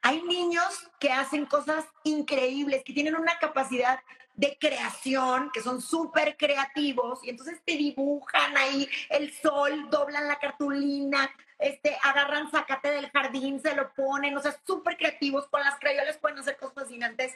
[0.06, 3.98] Hay niños que hacen cosas increíbles, que tienen una capacidad
[4.36, 10.38] de creación, que son súper creativos, y entonces te dibujan ahí el sol, doblan la
[10.38, 11.28] cartulina,
[11.58, 16.18] este, agarran zacate del jardín, se lo ponen, o sea, súper creativos, con las crayolas
[16.18, 17.34] pueden hacer cosas fascinantes.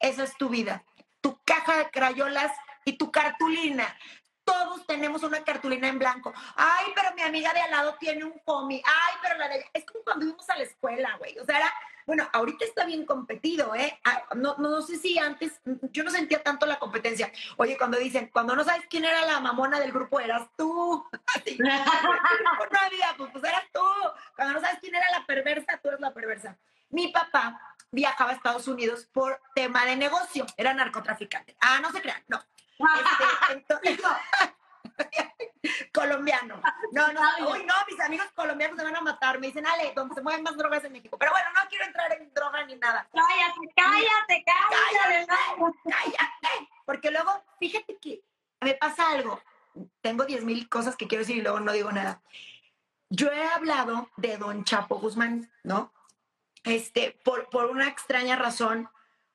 [0.00, 0.84] Esa es tu vida,
[1.20, 2.50] tu caja de crayolas
[2.84, 3.96] y tu cartulina.
[4.48, 6.32] Todos tenemos una cartulina en blanco.
[6.56, 8.82] Ay, pero mi amiga de al lado tiene un cómic.
[8.86, 9.66] Ay, pero la de ella.
[9.74, 11.38] Es como cuando íbamos a la escuela, güey.
[11.38, 11.72] O sea, era,
[12.06, 14.00] bueno, ahorita está bien competido, ¿eh?
[14.04, 15.60] Ah, no, no, sé si antes,
[15.92, 17.30] yo no sentía tanto la competencia.
[17.58, 21.06] Oye, cuando dicen, cuando no sabes quién era la mamona del grupo, eras tú.
[21.34, 23.84] Así, no había, pues, pues eras tú.
[24.34, 26.56] Cuando no sabes quién era la perversa, tú eres la perversa.
[26.90, 31.56] Mi papá viajaba a Estados Unidos por tema de negocio, era narcotraficante.
[31.60, 32.42] Ah, no se crean, no.
[32.78, 33.98] Este,
[35.92, 36.60] colombiano.
[36.92, 37.20] No, no,
[37.50, 39.38] uy, no, mis amigos colombianos se van a matar.
[39.38, 41.16] Me dicen, Ale, donde se mueven más drogas en México.
[41.18, 43.08] Pero bueno, no quiero entrar en droga ni nada.
[43.12, 45.26] Cállate, cállate, cállate.
[45.26, 46.68] Cállate, cállate.
[46.84, 48.22] Porque luego, fíjate que
[48.60, 49.40] me pasa algo.
[50.00, 52.22] Tengo 10 mil cosas que quiero decir y luego no digo nada.
[53.10, 55.92] Yo he hablado de don Chapo Guzmán, ¿no?
[56.64, 58.90] Este, por, por una extraña razón,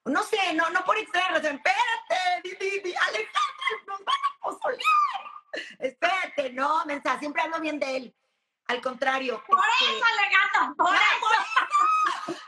[0.05, 5.21] no sé, no, no por extraña razón, espérate, di, di, Alejandra, nos van a posolear.
[5.79, 8.15] Espérate, no, mensa, siempre hablo bien de él.
[8.67, 9.43] Al contrario.
[9.45, 12.41] Por este, eso, Alejandro, por eso.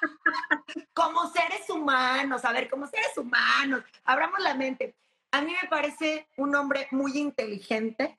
[0.94, 4.96] como seres humanos, a ver, como seres humanos, abramos la mente.
[5.32, 8.18] A mí me parece un hombre muy inteligente.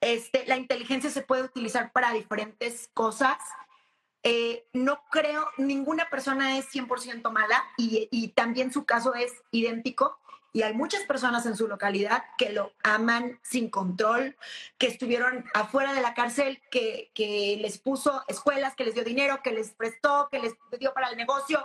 [0.00, 3.38] Este, la inteligencia se puede utilizar para diferentes cosas
[4.28, 10.18] eh, no creo, ninguna persona es 100% mala y, también su caso es idéntico.
[10.52, 14.36] Y hay muchas personas en su localidad que lo aman sin control,
[14.78, 17.12] que estuvieron afuera de la cárcel, que,
[17.60, 21.16] les puso escuelas, que les dio dinero, que les prestó, que les dio para el
[21.16, 21.64] negocio.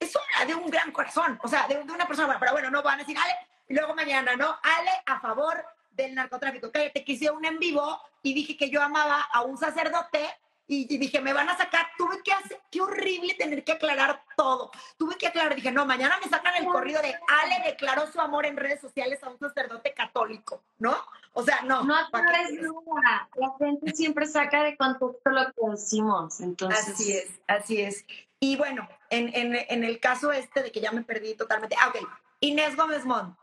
[0.00, 2.40] Eso de un gran corazón, o sea, de, de una persona buena.
[2.40, 3.34] Pero bueno, no van a decir, Ale,
[3.68, 4.58] y luego mañana, ¿no?
[4.62, 6.72] Ale a favor del narcotráfico.
[6.72, 10.26] Cállate, que hice un en vivo y dije que yo amaba a un sacerdote
[10.70, 14.70] y, dije, me van a sacar, tuve que hacer, qué horrible tener que aclarar todo.
[14.98, 18.44] Tuve que aclarar, dije, no, mañana me sacan el corrido de Ale declaró su amor
[18.44, 20.94] en redes sociales a un sacerdote católico, ¿no?
[21.32, 21.84] O sea, no.
[21.84, 23.30] No aclares nada.
[23.36, 26.86] La gente siempre saca de contexto lo que decimos, entonces.
[26.86, 28.04] Así es, así es.
[28.38, 31.76] Y bueno, en, en, en el caso este de que ya me perdí totalmente.
[31.80, 32.06] Ah, ok.
[32.40, 33.34] Inés Gómez Mont.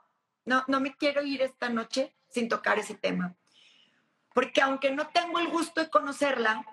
[0.45, 3.33] No, no me quiero ir esta noche sin tocar ese tema.
[4.31, 6.63] Porque aunque no tengo el gusto de conocerla,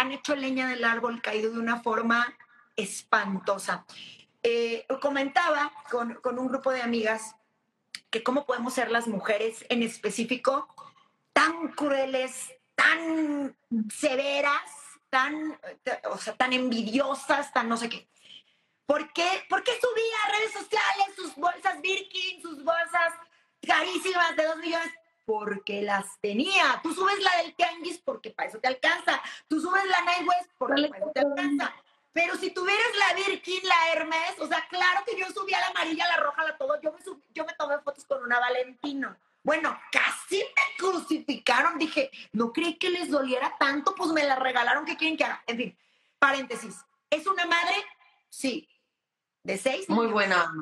[0.00, 2.34] han hecho leña del árbol caído de una forma
[2.74, 3.84] espantosa.
[4.42, 7.36] Eh, comentaba con, con, un grupo de amigas
[8.08, 10.74] que cómo podemos ser las mujeres en específico
[11.34, 13.54] tan crueles, tan
[13.94, 14.62] severas,
[15.10, 15.58] tan,
[16.10, 18.08] o sea, tan envidiosas, tan no sé qué.
[18.86, 19.44] ¿Por qué?
[19.50, 23.12] ¿Por qué subía a redes sociales sus bolsas Birkin, sus bolsas
[23.66, 24.92] carísimas de dos millones?
[25.24, 26.80] Porque las tenía.
[26.82, 29.20] Tú subes la del Tianguis porque para eso te alcanza.
[29.48, 31.74] Tú subes la Night West porque para eso te alcanza.
[32.12, 36.08] Pero si tuvieras la Birkin, la Hermes, o sea, claro que yo subía la amarilla,
[36.08, 36.80] la roja, la todo.
[36.80, 36.98] Yo me,
[37.32, 39.16] yo me tomé fotos con una Valentino.
[39.42, 41.78] Bueno, casi me crucificaron.
[41.78, 44.84] Dije, no creí que les doliera tanto, pues me la regalaron.
[44.84, 45.42] ¿Qué quieren que haga?
[45.46, 45.78] En fin,
[46.18, 46.84] paréntesis.
[47.08, 47.74] ¿Es una madre?
[48.28, 48.68] Sí.
[49.42, 49.88] ¿De seis?
[49.88, 50.52] Muy buena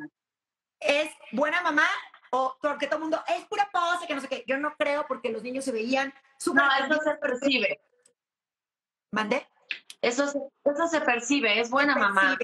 [0.81, 1.89] ¿Es buena mamá?
[2.31, 4.45] O porque todo el mundo es pura pose, que no sé qué.
[4.47, 6.65] Yo no creo porque los niños se veían súper.
[6.65, 7.81] No, eso se percibe.
[9.11, 9.47] ¿Mandé?
[10.01, 12.39] Eso se, eso se percibe, es buena mamá.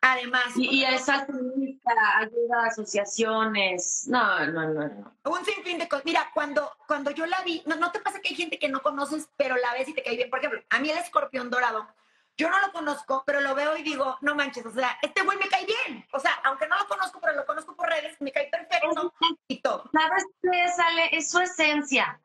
[0.00, 0.44] Además.
[0.56, 4.04] Y, y es ayuda a asociaciones.
[4.06, 5.16] No, no, no, no.
[5.24, 6.04] Un sinfín de cosas.
[6.04, 8.82] Mira, cuando, cuando yo la vi, no, no te pasa que hay gente que no
[8.82, 10.28] conoces, pero la ves y te cae bien.
[10.30, 11.88] Por ejemplo, a mí el escorpión dorado
[12.36, 15.38] yo no lo conozco, pero lo veo y digo, no manches, o sea, este güey
[15.38, 16.06] me cae bien.
[16.12, 19.12] O sea, aunque no lo conozco, pero lo conozco por redes, me cae perfecto
[19.48, 19.90] y todo.
[19.92, 21.08] ¿Sabes qué sale?
[21.12, 22.20] Es su esencia.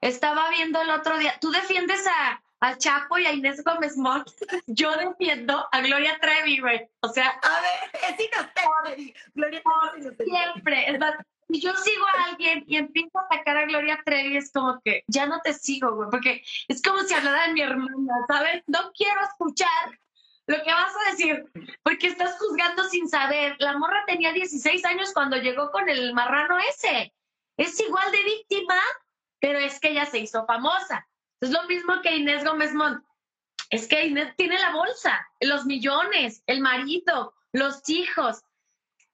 [0.00, 4.28] Estaba viendo el otro día, tú defiendes a, a Chapo y a Inés Gómez Mont,
[4.66, 6.88] yo defiendo a Gloria Trevi, güey.
[7.00, 9.14] O sea, a ver, es inocente.
[9.34, 10.98] Gloria Trevi Siempre, es
[11.52, 15.04] si yo sigo a alguien y empiezo a atacar a Gloria Trevi, es como que
[15.06, 18.62] ya no te sigo, güey, porque es como si hablara de mi hermana, ¿sabes?
[18.66, 19.98] No quiero escuchar
[20.46, 21.44] lo que vas a decir,
[21.82, 23.56] porque estás juzgando sin saber.
[23.58, 27.12] La morra tenía 16 años cuando llegó con el marrano ese.
[27.56, 28.76] Es igual de víctima,
[29.38, 31.06] pero es que ella se hizo famosa.
[31.40, 33.04] Es lo mismo que Inés Gómez Mont.
[33.70, 38.42] Es que Inés tiene la bolsa, los millones, el marido, los hijos.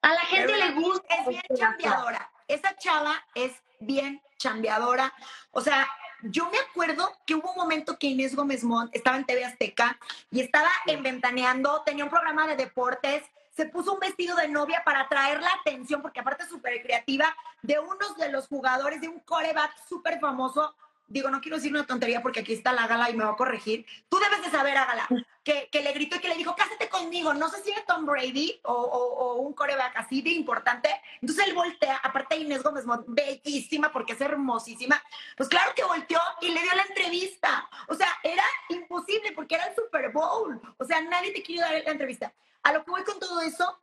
[0.02, 1.14] A la gente le gusta.
[1.14, 2.30] Es bien chambeadora.
[2.48, 5.12] Esa chava es bien chambeadora.
[5.50, 5.88] O sea,
[6.22, 9.98] yo me acuerdo que hubo un momento que Inés Gómez Mont estaba en TV Azteca
[10.30, 13.22] y estaba enventaneando, tenía un programa de deportes,
[13.56, 17.34] se puso un vestido de novia para atraer la atención, porque aparte es súper creativa,
[17.62, 20.74] de unos de los jugadores de un coreback súper famoso
[21.08, 23.36] digo, no quiero decir una tontería porque aquí está la gala y me va a
[23.36, 23.86] corregir.
[24.08, 25.08] Tú debes de saber, Ágala,
[25.42, 27.32] que, que le gritó y que le dijo, cásate conmigo.
[27.34, 30.90] No sé si es Tom Brady o, o, un coreback así de importante.
[31.20, 35.02] Entonces él voltea, aparte Inés Gómez, bellísima porque es hermosísima.
[35.36, 37.68] Pues claro que volteó y le dio la entrevista.
[37.88, 40.60] O sea, era imposible porque era el Super Bowl.
[40.78, 42.32] O sea, nadie te quiere dar la entrevista.
[42.62, 43.78] A lo que voy con todo eso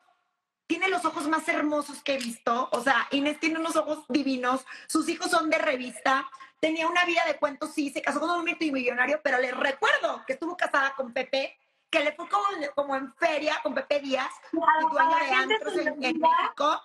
[0.68, 2.70] tiene los ojos más hermosos que he visto.
[2.72, 4.66] O sea, Inés tiene unos ojos divinos.
[4.88, 6.28] Sus hijos son de revista.
[6.64, 10.32] Tenía una vida de cuentos, sí, se casó con un multimillonario, pero le recuerdo que
[10.32, 11.60] estuvo casada con Pepe,
[11.90, 12.26] que le fue
[12.74, 16.82] como, en feria con Pepe Díaz, claro, dueño de antros en, México.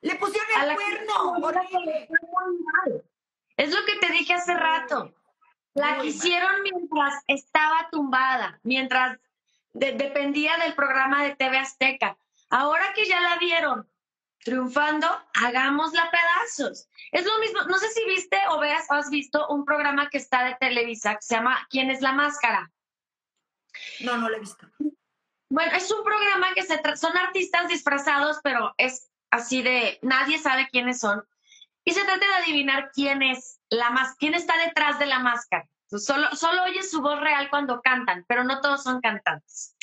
[0.00, 2.08] Le pusieron el cuerno, horrible.
[3.58, 5.12] Es lo que te dije hace rato.
[5.74, 9.18] La quisieron mientras estaba tumbada, mientras
[9.74, 12.16] dependía del programa de TV Azteca.
[12.48, 13.86] Ahora que ya la vieron
[14.48, 16.88] triunfando, hagámosla pedazos.
[17.12, 20.18] Es lo mismo, no sé si viste o veas o has visto un programa que
[20.18, 22.70] está de Televisa que se llama ¿Quién es la máscara?
[24.00, 24.66] No, no lo he visto.
[25.50, 30.68] Bueno, es un programa que se son artistas disfrazados, pero es así de nadie sabe
[30.70, 31.22] quiénes son.
[31.84, 35.68] Y se trata de adivinar quién es la más, quién está detrás de la máscara.
[35.90, 39.74] Solo, solo oyes su voz real cuando cantan, pero no todos son cantantes.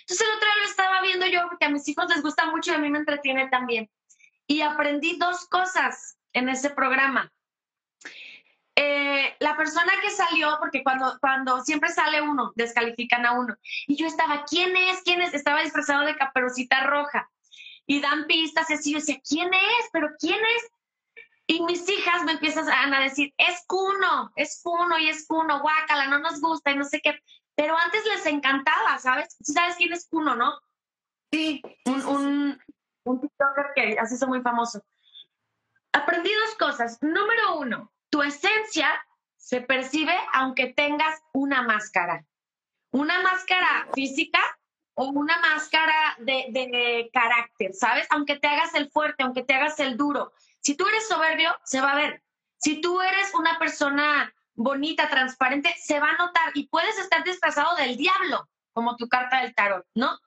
[0.00, 2.72] Entonces el otro día lo estaba viendo yo porque a mis hijos les gusta mucho
[2.72, 3.90] y a mí me entretiene también.
[4.52, 7.32] Y aprendí dos cosas en ese programa.
[8.76, 13.56] Eh, la persona que salió, porque cuando, cuando siempre sale uno, descalifican a uno.
[13.86, 15.00] Y yo estaba, ¿quién es?
[15.04, 15.32] ¿Quién es?
[15.32, 17.30] Estaba disfrazado de caperucita roja.
[17.86, 19.88] Y dan pistas y así yo decía, ¿quién es?
[19.90, 20.70] ¿Pero quién es?
[21.46, 26.08] Y mis hijas me empiezan a decir, es Cuno, es Cuno y es Cuno, guácala,
[26.08, 27.18] no nos gusta y no sé qué.
[27.54, 29.34] Pero antes les encantaba, ¿sabes?
[29.40, 30.52] ¿Sabes quién es Cuno, no?
[31.32, 31.62] Sí.
[31.86, 32.62] Un, un,
[33.04, 34.84] un TikToker que así hizo muy famoso.
[35.92, 36.98] Aprendí dos cosas.
[37.02, 38.88] Número uno, tu esencia
[39.36, 42.24] se percibe aunque tengas una máscara.
[42.90, 44.40] Una máscara física
[44.94, 48.06] o una máscara de, de, carácter, ¿sabes?
[48.10, 50.32] Aunque te hagas el fuerte, aunque te hagas el duro.
[50.60, 52.22] Si tú eres soberbio, se va a ver.
[52.58, 57.74] Si tú eres una persona bonita, transparente, se va a notar y puedes estar disfrazado
[57.76, 60.18] del diablo, como tu carta del tarot, ¿no?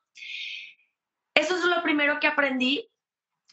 [1.36, 2.90] Eso es lo primero que aprendí.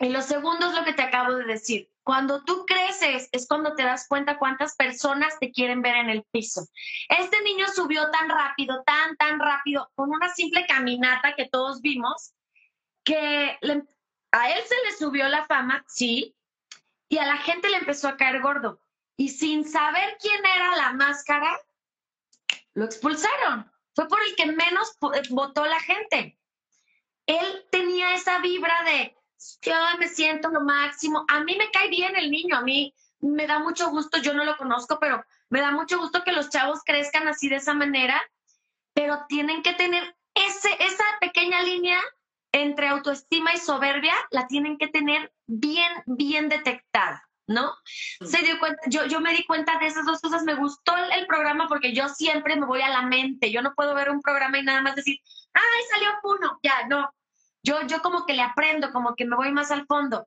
[0.01, 1.91] Y lo segundo es lo que te acabo de decir.
[2.03, 6.25] Cuando tú creces es cuando te das cuenta cuántas personas te quieren ver en el
[6.33, 6.67] piso.
[7.09, 12.33] Este niño subió tan rápido, tan, tan rápido, con una simple caminata que todos vimos,
[13.05, 13.59] que
[14.33, 16.35] a él se le subió la fama, sí,
[17.09, 18.81] y a la gente le empezó a caer gordo
[19.17, 21.57] y sin saber quién era la máscara,
[22.75, 23.71] lo expulsaron.
[23.95, 26.39] Fue por el que menos eh, votó la gente.
[27.27, 29.17] Él tenía esa vibra de,
[29.63, 31.25] yo me siento lo máximo.
[31.29, 34.45] A mí me cae bien el niño, a mí me da mucho gusto, yo no
[34.45, 38.21] lo conozco, pero me da mucho gusto que los chavos crezcan así de esa manera,
[38.95, 42.01] pero tienen que tener ese, esa pequeña línea
[42.53, 47.29] entre autoestima y soberbia, la tienen que tener bien, bien detectada.
[47.47, 47.75] ¿No?
[47.87, 51.27] Se dio cuenta, yo, yo me di cuenta de esas dos cosas, me gustó el,
[51.27, 54.59] programa porque yo siempre me voy a la mente, yo no puedo ver un programa
[54.59, 55.19] y nada más decir,
[55.55, 57.11] ay, salió uno, ya, no,
[57.63, 60.27] yo, yo como que le aprendo, como que me voy más al fondo.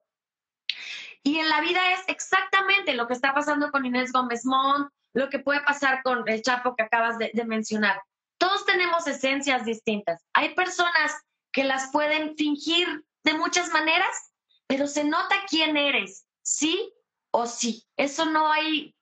[1.23, 5.29] Y en la vida es exactamente lo que está pasando con Inés Gómez Mont, lo
[5.29, 8.01] que puede pasar con el Chapo que acabas de, de mencionar.
[8.37, 10.23] Todos tenemos esencias distintas.
[10.33, 11.15] Hay personas
[11.51, 14.33] que las pueden fingir de muchas maneras,
[14.67, 16.94] pero se nota quién eres, sí
[17.35, 17.85] o sí.
[17.97, 18.95] Eso no hay,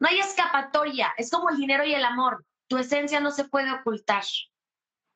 [0.00, 1.14] no hay escapatoria.
[1.16, 2.44] Es como el dinero y el amor.
[2.66, 4.24] Tu esencia no se puede ocultar.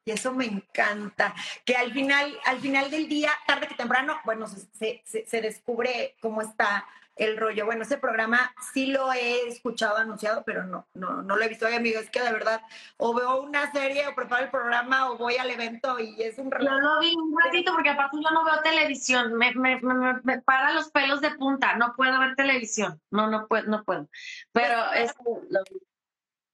[0.04, 1.34] Y eso me encanta,
[1.64, 6.40] que al final, al final del día, tarde que temprano, bueno, se, se, descubre cómo
[6.40, 7.66] está el rollo.
[7.66, 11.66] Bueno, ese programa sí lo he escuchado anunciado, pero no, no, no lo he visto.
[11.66, 12.62] Ay, amigo, es que de verdad,
[12.96, 16.50] o veo una serie o preparo el programa o voy al evento y es un
[16.50, 19.80] Yo lo vi un ratito porque aparte yo no veo televisión, me, me,
[20.22, 24.08] me, para los pelos de punta, no puedo ver televisión, no, no puedo, no puedo.
[24.52, 25.14] Pero es
[25.50, 25.60] lo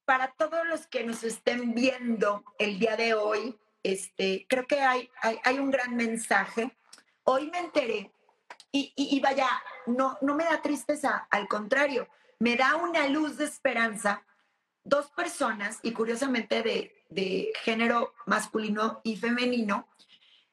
[0.04, 5.08] Para todos los que nos estén viendo el día de hoy, este, creo que hay,
[5.22, 6.76] hay, hay un gran mensaje.
[7.22, 8.12] Hoy me enteré
[8.72, 9.48] y, vaya,
[9.86, 14.22] no, no me da tristeza, al contrario, me da una luz de esperanza.
[14.84, 19.88] Dos personas, y curiosamente de, género masculino y femenino,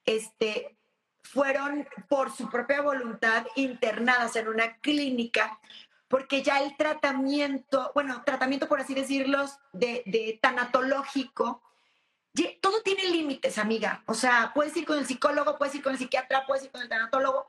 [0.06, 0.78] este,
[1.22, 5.60] fueron por su propia voluntad internadas en una clínica
[6.08, 11.64] porque ya el tratamiento, bueno, tratamiento por así decirlo, de, de tanatológico,
[12.62, 14.04] todo tiene límites, amiga.
[14.06, 16.82] O sea, puedes ir con el psicólogo, puedes ir con el psiquiatra, puedes ir con
[16.82, 17.48] el tanatólogo,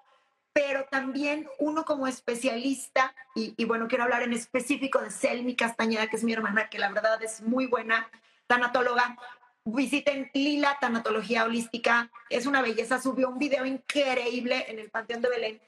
[0.54, 6.06] pero también uno como especialista, y, y, bueno, quiero hablar en específico de Selmi Castañeda,
[6.06, 8.08] que es mi hermana, que la verdad es muy buena
[8.46, 9.18] tanatóloga.
[9.64, 15.28] Visiten Lila Tanatología Holística, es una belleza, subió un video increíble en el Panteón de
[15.28, 15.60] Belén.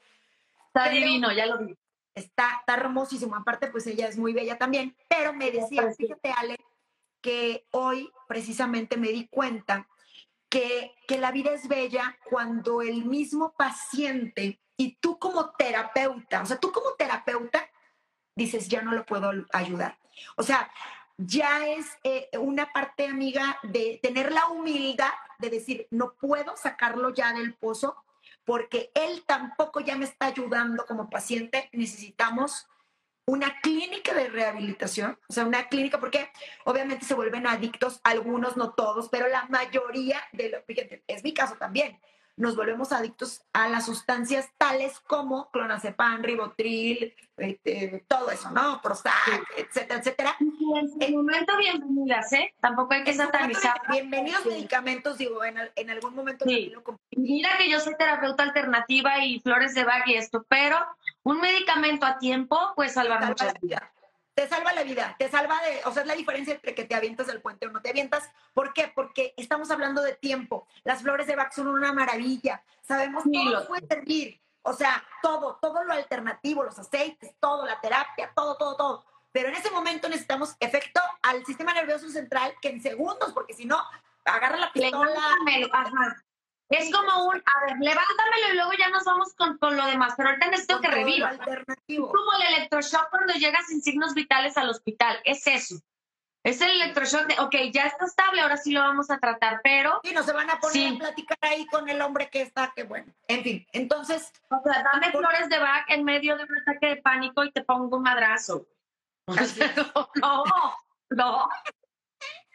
[0.67, 1.75] Está divino, ya lo vi.
[2.15, 6.57] Está, está hermosísimo, aparte pues ella es muy bella también, pero me decía, fíjate Ale,
[7.21, 9.87] que hoy precisamente me di cuenta
[10.49, 16.45] que, que la vida es bella cuando el mismo paciente y tú como terapeuta, o
[16.45, 17.69] sea, tú como terapeuta
[18.35, 19.97] dices, ya no lo puedo ayudar.
[20.35, 20.71] O sea,
[21.17, 27.13] ya es eh, una parte, amiga, de tener la humildad de decir, no puedo sacarlo
[27.13, 27.95] ya del pozo
[28.45, 32.67] porque él tampoco ya me está ayudando como paciente, necesitamos
[33.27, 36.29] una clínica de rehabilitación, o sea, una clínica, porque
[36.63, 41.33] obviamente se vuelven adictos, algunos, no todos, pero la mayoría de los, fíjate, es mi
[41.33, 41.99] caso también,
[42.37, 48.79] nos volvemos adictos a las sustancias tales como clonazepam, ribotril, este, todo eso, ¿no?
[48.81, 50.35] Prozac, etcétera, etcétera.
[50.39, 52.53] En su momento, bienvenidas, ¿eh?
[52.61, 53.81] Tampoco hay que satanizar.
[53.89, 56.45] Bienvenidos medicamentos, digo, en, en algún momento.
[56.45, 56.71] Sí.
[57.11, 60.77] Mira que yo soy terapeuta alternativa y flores de bag y esto, pero
[61.23, 63.81] un medicamento a tiempo puede salvar muchas vidas
[64.37, 66.93] te salva la vida, te salva de, o sea, es la diferencia entre que te
[66.93, 68.29] avientas del puente o no te avientas.
[68.53, 68.91] ¿Por qué?
[68.93, 70.67] Porque estamos hablando de tiempo.
[70.83, 72.63] Las flores de Bach son una maravilla.
[72.83, 74.39] Sabemos que todo puede servir.
[74.61, 79.05] O sea, todo, todo lo alternativo, los aceites, todo, la terapia, todo, todo, todo.
[79.31, 83.65] Pero en ese momento necesitamos efecto al sistema nervioso central que en segundos, porque si
[83.65, 83.83] no,
[84.23, 85.19] agarra la pistola.
[85.73, 86.23] Ajá.
[86.69, 90.13] Es como un, a ver, levántamelo y luego ya nos vamos con, con lo demás,
[90.17, 91.29] pero ahorita necesito que reviva.
[91.29, 92.07] Alternativo.
[92.09, 95.75] como el electroshock cuando llegas sin signos vitales al hospital, es eso.
[96.43, 99.99] Es el electroshock de, ok, ya está estable, ahora sí lo vamos a tratar, pero...
[100.03, 102.83] Y no se van a poner a platicar ahí con el hombre que está, que
[102.83, 103.13] bueno.
[103.27, 104.31] En fin, entonces...
[104.49, 107.63] O sea, dame flores de Bach en medio de un ataque de pánico y te
[107.63, 108.65] pongo un madrazo.
[110.21, 110.43] no,
[111.09, 111.49] no.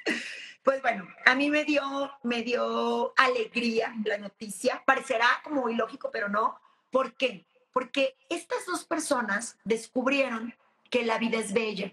[0.62, 1.82] Pues bueno, a mí me dio,
[2.22, 4.82] me dio alegría la noticia.
[4.86, 6.60] Parecerá como ilógico, pero no.
[6.90, 7.46] ¿Por qué?
[7.72, 10.54] Porque estas dos personas descubrieron
[10.88, 11.92] que la vida es bella,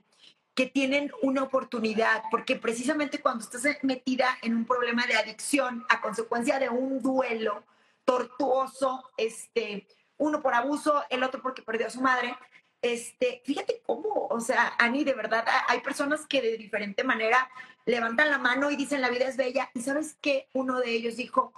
[0.54, 6.02] que tienen una oportunidad, porque precisamente cuando estás metida en un problema de adicción a
[6.02, 7.64] consecuencia de un duelo
[8.06, 9.88] tortuoso, este,
[10.18, 12.38] uno por abuso, el otro porque perdió a su madre,
[12.82, 17.50] este, fíjate cómo, o sea, Ani, de verdad, hay personas que de diferente manera
[17.86, 19.70] levantan la mano y dicen la vida es bella.
[19.74, 20.48] Y sabes qué?
[20.54, 21.54] Uno de ellos dijo,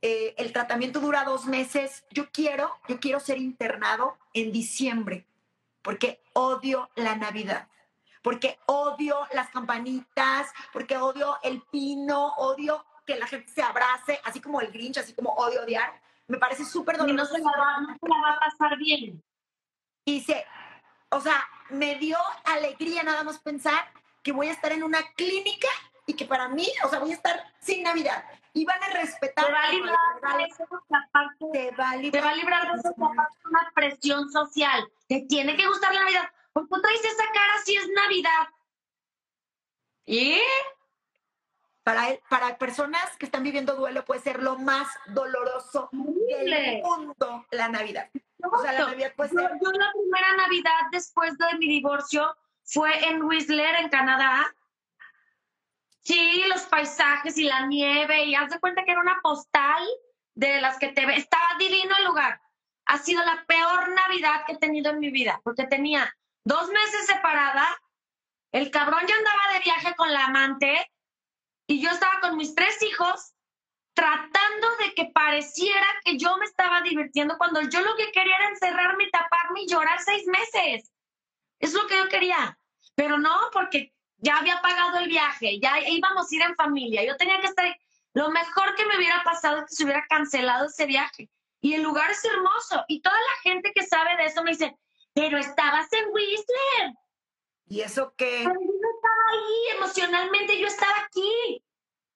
[0.00, 2.04] eh, el tratamiento dura dos meses.
[2.10, 5.26] Yo quiero, yo quiero ser internado en diciembre
[5.82, 7.68] porque odio la Navidad,
[8.22, 14.40] porque odio las campanitas, porque odio el pino, odio que la gente se abrace, así
[14.40, 16.00] como el Grinch, así como odio odiar.
[16.28, 17.32] Me parece súper doloroso.
[17.32, 19.22] no se, la va, no se la va a pasar bien.
[20.04, 20.46] Y se,
[21.12, 25.68] o sea, me dio alegría nada más pensar que voy a estar en una clínica
[26.06, 28.24] y que para mí, o sea, voy a estar sin Navidad.
[28.54, 29.46] Y van a respetar.
[29.46, 29.96] Te va a librar
[31.52, 34.86] te va a librar, te va a librar de eso, una presión social.
[35.08, 36.30] Te tiene que gustar la Navidad.
[36.52, 38.48] ¿Por qué traes esa cara si es Navidad?
[40.04, 40.40] ¿Y?
[41.82, 47.68] Para, para personas que están viviendo duelo puede ser lo más doloroso del mundo la
[47.68, 48.10] Navidad.
[48.50, 49.50] O sea, la Navidad puede ser...
[49.62, 54.54] Yo la primera Navidad después de mi divorcio fue en Whistler, en Canadá.
[56.00, 59.82] Sí, los paisajes y la nieve, y haz de cuenta que era una postal
[60.34, 61.16] de las que te ve.
[61.16, 62.40] Estaba divino el lugar.
[62.86, 66.12] Ha sido la peor Navidad que he tenido en mi vida, porque tenía
[66.44, 67.66] dos meses separada,
[68.50, 70.90] el cabrón ya andaba de viaje con la amante,
[71.66, 73.31] y yo estaba con mis tres hijos
[74.02, 78.48] tratando de que pareciera que yo me estaba divirtiendo cuando yo lo que quería era
[78.48, 80.90] encerrarme, taparme y llorar seis meses.
[81.60, 82.58] Es lo que yo quería.
[82.96, 87.04] Pero no, porque ya había pagado el viaje, ya íbamos a ir en familia.
[87.04, 87.78] Yo tenía que estar.
[88.12, 91.30] Lo mejor que me hubiera pasado es que se hubiera cancelado ese viaje.
[91.60, 92.84] Y el lugar es hermoso.
[92.88, 94.76] Y toda la gente que sabe de eso me dice,
[95.14, 96.92] pero estabas en Whistler.
[97.68, 98.42] ¿Y eso qué?
[98.42, 101.64] Pero yo no estaba ahí, emocionalmente yo estaba aquí.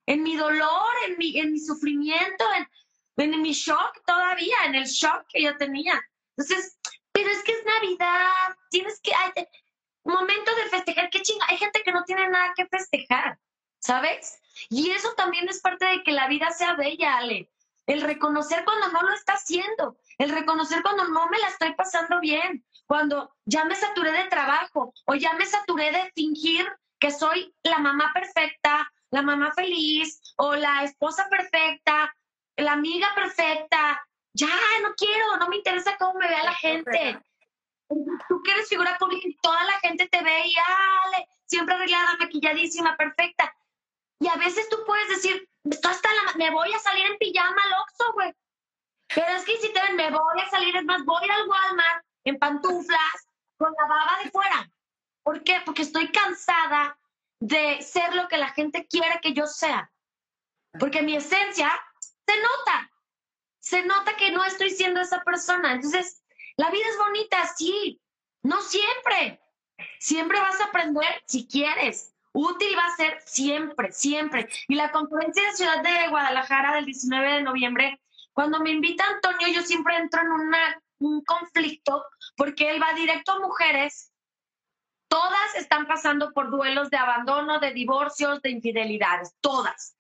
[0.07, 2.45] En mi dolor, en mi, en mi sufrimiento,
[3.17, 6.01] en, en mi shock todavía, en el shock que yo tenía.
[6.37, 6.79] Entonces,
[7.13, 9.33] pero es que es Navidad, tienes que, ay,
[10.05, 13.39] momento de festejar, qué chinga, hay gente que no tiene nada que festejar,
[13.79, 14.41] ¿sabes?
[14.69, 17.51] Y eso también es parte de que la vida sea bella, Ale.
[17.87, 22.21] El reconocer cuando no lo está haciendo, el reconocer cuando no me la estoy pasando
[22.21, 26.67] bien, cuando ya me saturé de trabajo o ya me saturé de fingir
[26.99, 32.15] que soy la mamá perfecta, la mamá feliz o la esposa perfecta,
[32.57, 34.03] la amiga perfecta,
[34.33, 34.49] ya,
[34.83, 37.19] no quiero, no me interesa cómo me vea la gente.
[37.89, 42.17] Tú que eres figura pública y toda la gente te ve y Ale, siempre arreglada,
[42.19, 43.55] maquilladísima, perfecta.
[44.19, 47.63] Y a veces tú puedes decir, esto hasta la, me voy a salir en pijama
[47.63, 48.33] al Oxxo, güey.
[49.15, 52.05] Pero es que si te ven, me voy a salir, es más, voy al Walmart
[52.25, 54.71] en pantuflas con la baba de fuera.
[55.23, 55.63] ¿Por qué?
[55.65, 56.99] Porque estoy cansada
[57.41, 59.91] de ser lo que la gente quiere que yo sea.
[60.79, 61.71] Porque mi esencia
[62.27, 62.91] se nota.
[63.59, 65.73] Se nota que no estoy siendo esa persona.
[65.73, 66.23] Entonces,
[66.57, 68.01] la vida es bonita, sí.
[68.43, 69.41] No siempre.
[69.99, 72.15] Siempre vas a aprender si quieres.
[72.33, 74.49] Útil va a ser siempre, siempre.
[74.69, 78.01] Y la conferencia de Ciudad de Guadalajara del 19 de noviembre,
[78.33, 80.29] cuando me invita Antonio, yo siempre entro en
[80.99, 82.05] un conflicto
[82.37, 84.13] porque él va directo a mujeres.
[85.09, 89.97] Todas están pasando por duelos de abandono, de divorcios, de infidelidades, todas.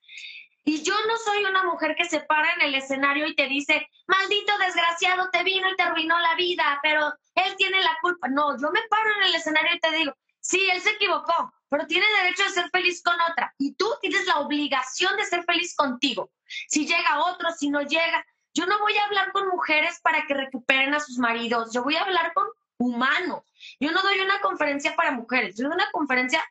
[0.69, 3.89] Y yo no soy una mujer que se para en el escenario y te dice,
[4.09, 8.27] maldito desgraciado, te vino y te arruinó la vida, pero él tiene la culpa.
[8.27, 11.87] No, yo me paro en el escenario y te digo, sí, él se equivocó, pero
[11.87, 13.55] tiene derecho a ser feliz con otra.
[13.59, 16.33] Y tú tienes la obligación de ser feliz contigo.
[16.66, 18.27] Si llega otro, si no llega.
[18.53, 21.95] Yo no voy a hablar con mujeres para que recuperen a sus maridos, yo voy
[21.95, 23.43] a hablar con humanos.
[23.81, 26.44] Yo no doy una conferencia para mujeres, yo doy una conferencia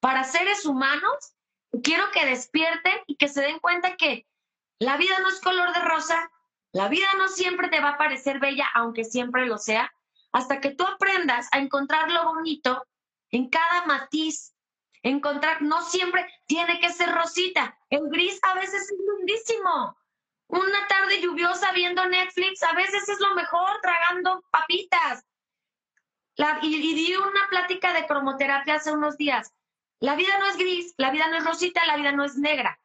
[0.00, 1.34] para seres humanos
[1.82, 4.26] quiero que despierten y que se den cuenta que
[4.78, 6.30] la vida no es color de rosa,
[6.72, 9.92] la vida no siempre te va a parecer bella, aunque siempre lo sea,
[10.32, 12.84] hasta que tú aprendas a encontrar lo bonito
[13.30, 14.54] en cada matiz,
[15.02, 19.96] encontrar, no siempre tiene que ser rosita, el gris a veces es lindísimo.
[20.48, 25.24] Una tarde lluviosa viendo Netflix, a veces es lo mejor tragando papitas.
[26.62, 29.52] Y, di una plática de cromoterapia hace unos días.
[30.00, 32.78] La vida no es gris, la vida no es rosita, la vida no es negra.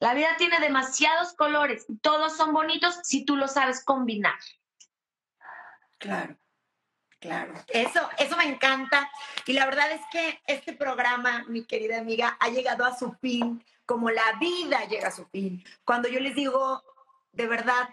[0.00, 4.38] La vida tiene demasiados colores todos son bonitos si tú lo sabes combinar.
[5.98, 6.38] Claro,
[7.18, 7.52] claro.
[7.66, 9.10] Eso, eso me encanta.
[9.44, 13.62] Y la verdad es que este programa, mi querida amiga, ha llegado a su fin,
[13.84, 15.62] como la vida llega a su fin.
[15.84, 16.82] Cuando yo les digo,
[17.32, 17.88] de verdad,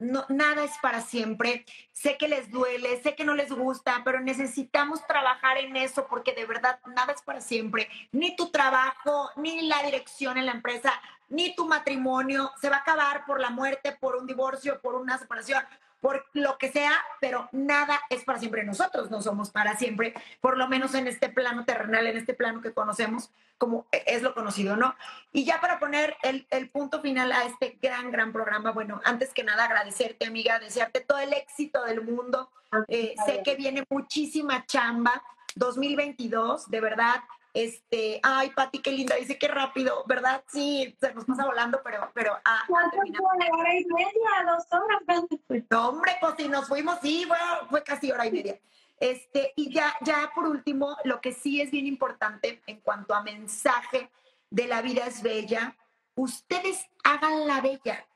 [0.00, 1.64] no, nada es para siempre.
[1.92, 6.32] Sé que les duele, sé que no les gusta, pero necesitamos trabajar en eso porque
[6.32, 7.88] de verdad nada es para siempre.
[8.10, 10.92] Ni tu trabajo, ni la dirección en la empresa,
[11.28, 15.18] ni tu matrimonio se va a acabar por la muerte, por un divorcio, por una
[15.18, 15.62] separación
[16.00, 18.64] por lo que sea, pero nada es para siempre.
[18.64, 22.60] Nosotros no somos para siempre, por lo menos en este plano terrenal, en este plano
[22.60, 24.94] que conocemos, como es lo conocido, ¿no?
[25.32, 29.44] Y ya para poner el, punto final a este gran, gran programa, bueno, antes que
[29.44, 32.50] nada agradecerte, amiga, desearte todo el éxito del mundo.
[32.88, 35.22] Eh, sé que viene muchísima chamba.
[35.56, 37.16] 2022, de verdad,
[37.52, 40.44] este, ay, Pati, qué linda, dice qué rápido, ¿verdad?
[40.48, 43.10] Sí, se nos pasa volando, pero, pero, ah, ¿Cuánto fue?
[43.50, 44.30] ¿Hora y media?
[44.46, 45.24] ¿Dos horas?
[45.70, 48.60] No, hombre, pues si nos fuimos, sí, bueno, fue casi hora y media.
[48.98, 53.22] Este, y ya, ya por último, lo que sí es bien importante en cuanto a
[53.22, 54.10] mensaje
[54.50, 55.76] de la vida es bella,
[56.14, 58.06] ustedes hagan la bella.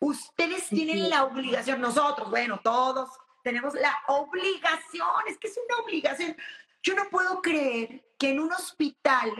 [0.00, 3.08] Ustedes tienen la obligación, nosotros, bueno, todos
[3.42, 6.36] tenemos la obligación, es que es una obligación.
[6.82, 9.30] Yo no puedo creer que en un hospital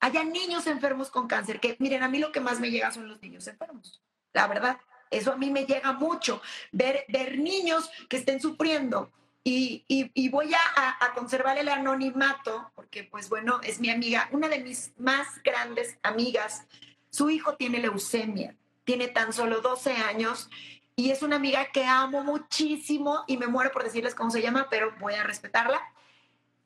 [0.00, 3.08] haya niños enfermos con cáncer, que miren, a mí lo que más me llega son
[3.08, 4.00] los niños enfermos,
[4.32, 4.78] la verdad.
[5.10, 6.40] Eso a mí me llega mucho,
[6.70, 9.12] ver, ver niños que estén sufriendo.
[9.42, 14.48] Y, y, voy a, a, conservar el anonimato, porque pues bueno, es mi amiga, una
[14.48, 16.66] de mis más grandes amigas.
[17.10, 20.50] Su hijo tiene leucemia, tiene tan solo 12 años
[20.94, 24.68] y es una amiga que amo muchísimo y me muero por decirles cómo se llama,
[24.70, 25.80] pero voy a respetarla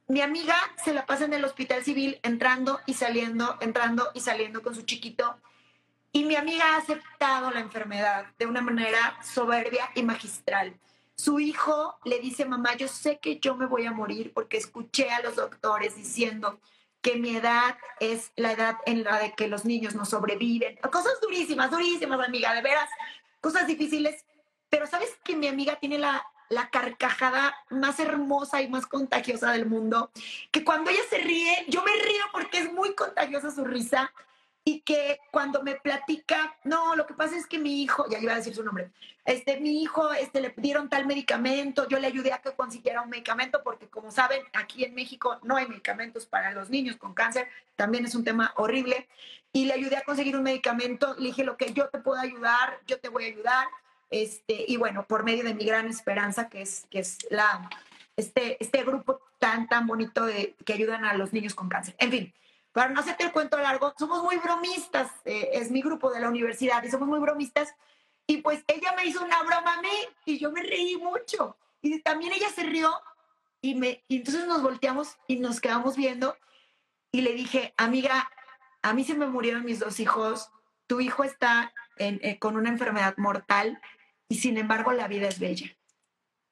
[0.07, 4.63] mi amiga se la pasa en el hospital civil entrando y saliendo, entrando y saliendo
[4.63, 5.37] con su chiquito.
[6.13, 10.79] Y mi amiga ha aceptado la enfermedad de una manera soberbia y magistral.
[11.17, 15.11] Su hijo le dice, mamá, yo sé que yo me voy a morir porque escuché
[15.11, 16.61] a los doctores diciendo
[17.01, 20.77] que mi edad es la edad en la de que los niños no sobreviven.
[20.91, 22.89] Cosas durísimas, durísimas, amiga, de veras,
[23.41, 24.25] cosas difíciles.
[24.69, 29.67] Pero sabes que mi amiga tiene la la carcajada más hermosa y más contagiosa del
[29.67, 30.11] mundo,
[30.51, 34.13] que cuando ella se ríe, yo me río porque es muy contagiosa su risa
[34.65, 38.33] y que cuando me platica, no, lo que pasa es que mi hijo, ya iba
[38.33, 38.91] a decir su nombre,
[39.27, 43.11] este, mi hijo, este, le dieron tal medicamento, yo le ayudé a que consiguiera un
[43.11, 47.49] medicamento porque como saben, aquí en México no hay medicamentos para los niños con cáncer,
[47.77, 49.07] también es un tema horrible,
[49.53, 52.81] y le ayudé a conseguir un medicamento, le dije, lo que yo te puedo ayudar,
[52.87, 53.67] yo te voy a ayudar,
[54.11, 57.69] este, y bueno, por medio de mi gran esperanza, que es, que es la,
[58.17, 61.95] este, este grupo tan, tan bonito de, que ayudan a los niños con cáncer.
[61.99, 62.35] En fin,
[62.73, 66.29] para no hacerte el cuento largo, somos muy bromistas, eh, es mi grupo de la
[66.29, 67.75] universidad y somos muy bromistas.
[68.27, 71.57] Y pues ella me hizo una broma a mí y yo me reí mucho.
[71.83, 72.91] Y también ella se rió
[73.61, 76.37] y, me, y entonces nos volteamos y nos quedamos viendo
[77.13, 78.29] y le dije, amiga,
[78.83, 80.51] a mí se me murieron mis dos hijos,
[80.89, 83.81] tu hijo está eh, con una enfermedad mortal
[84.29, 85.77] y sin embargo la vida es bella.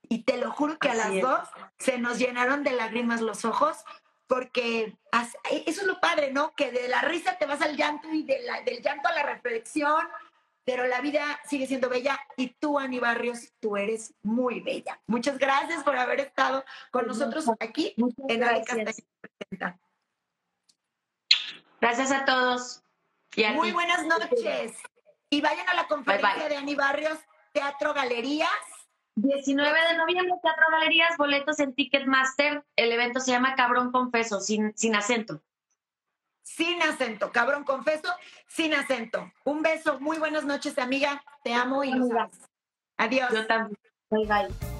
[0.09, 1.49] Y te lo juro que a las dos
[1.79, 3.85] se nos llenaron de lágrimas los ojos
[4.27, 4.97] porque
[5.67, 6.55] eso es lo padre, ¿no?
[6.55, 10.07] Que de la risa te vas al llanto y del llanto a la reflexión,
[10.65, 15.01] pero la vida sigue siendo bella y tú, Ani Barrios, tú eres muy bella.
[15.07, 17.95] Muchas gracias por haber estado con nosotros aquí
[18.29, 19.03] en gracias.
[21.81, 22.83] Gracias a todos.
[23.55, 24.73] muy buenas noches.
[25.33, 27.19] Y vayan a la conferencia de Ani Barrios,
[27.53, 28.51] Teatro Galerías.
[29.15, 32.63] 19 de noviembre, Teatro Galerías, boletos en Ticketmaster.
[32.77, 35.43] El evento se llama Cabrón Confeso, sin, sin acento.
[36.43, 38.13] Sin acento, cabrón confeso,
[38.47, 39.33] sin acento.
[39.45, 41.25] Un beso, muy buenas noches, amiga.
[41.43, 42.11] Te amo y nos
[42.99, 43.31] Adiós.
[43.33, 43.79] Yo también.
[44.11, 44.72] Bye bye.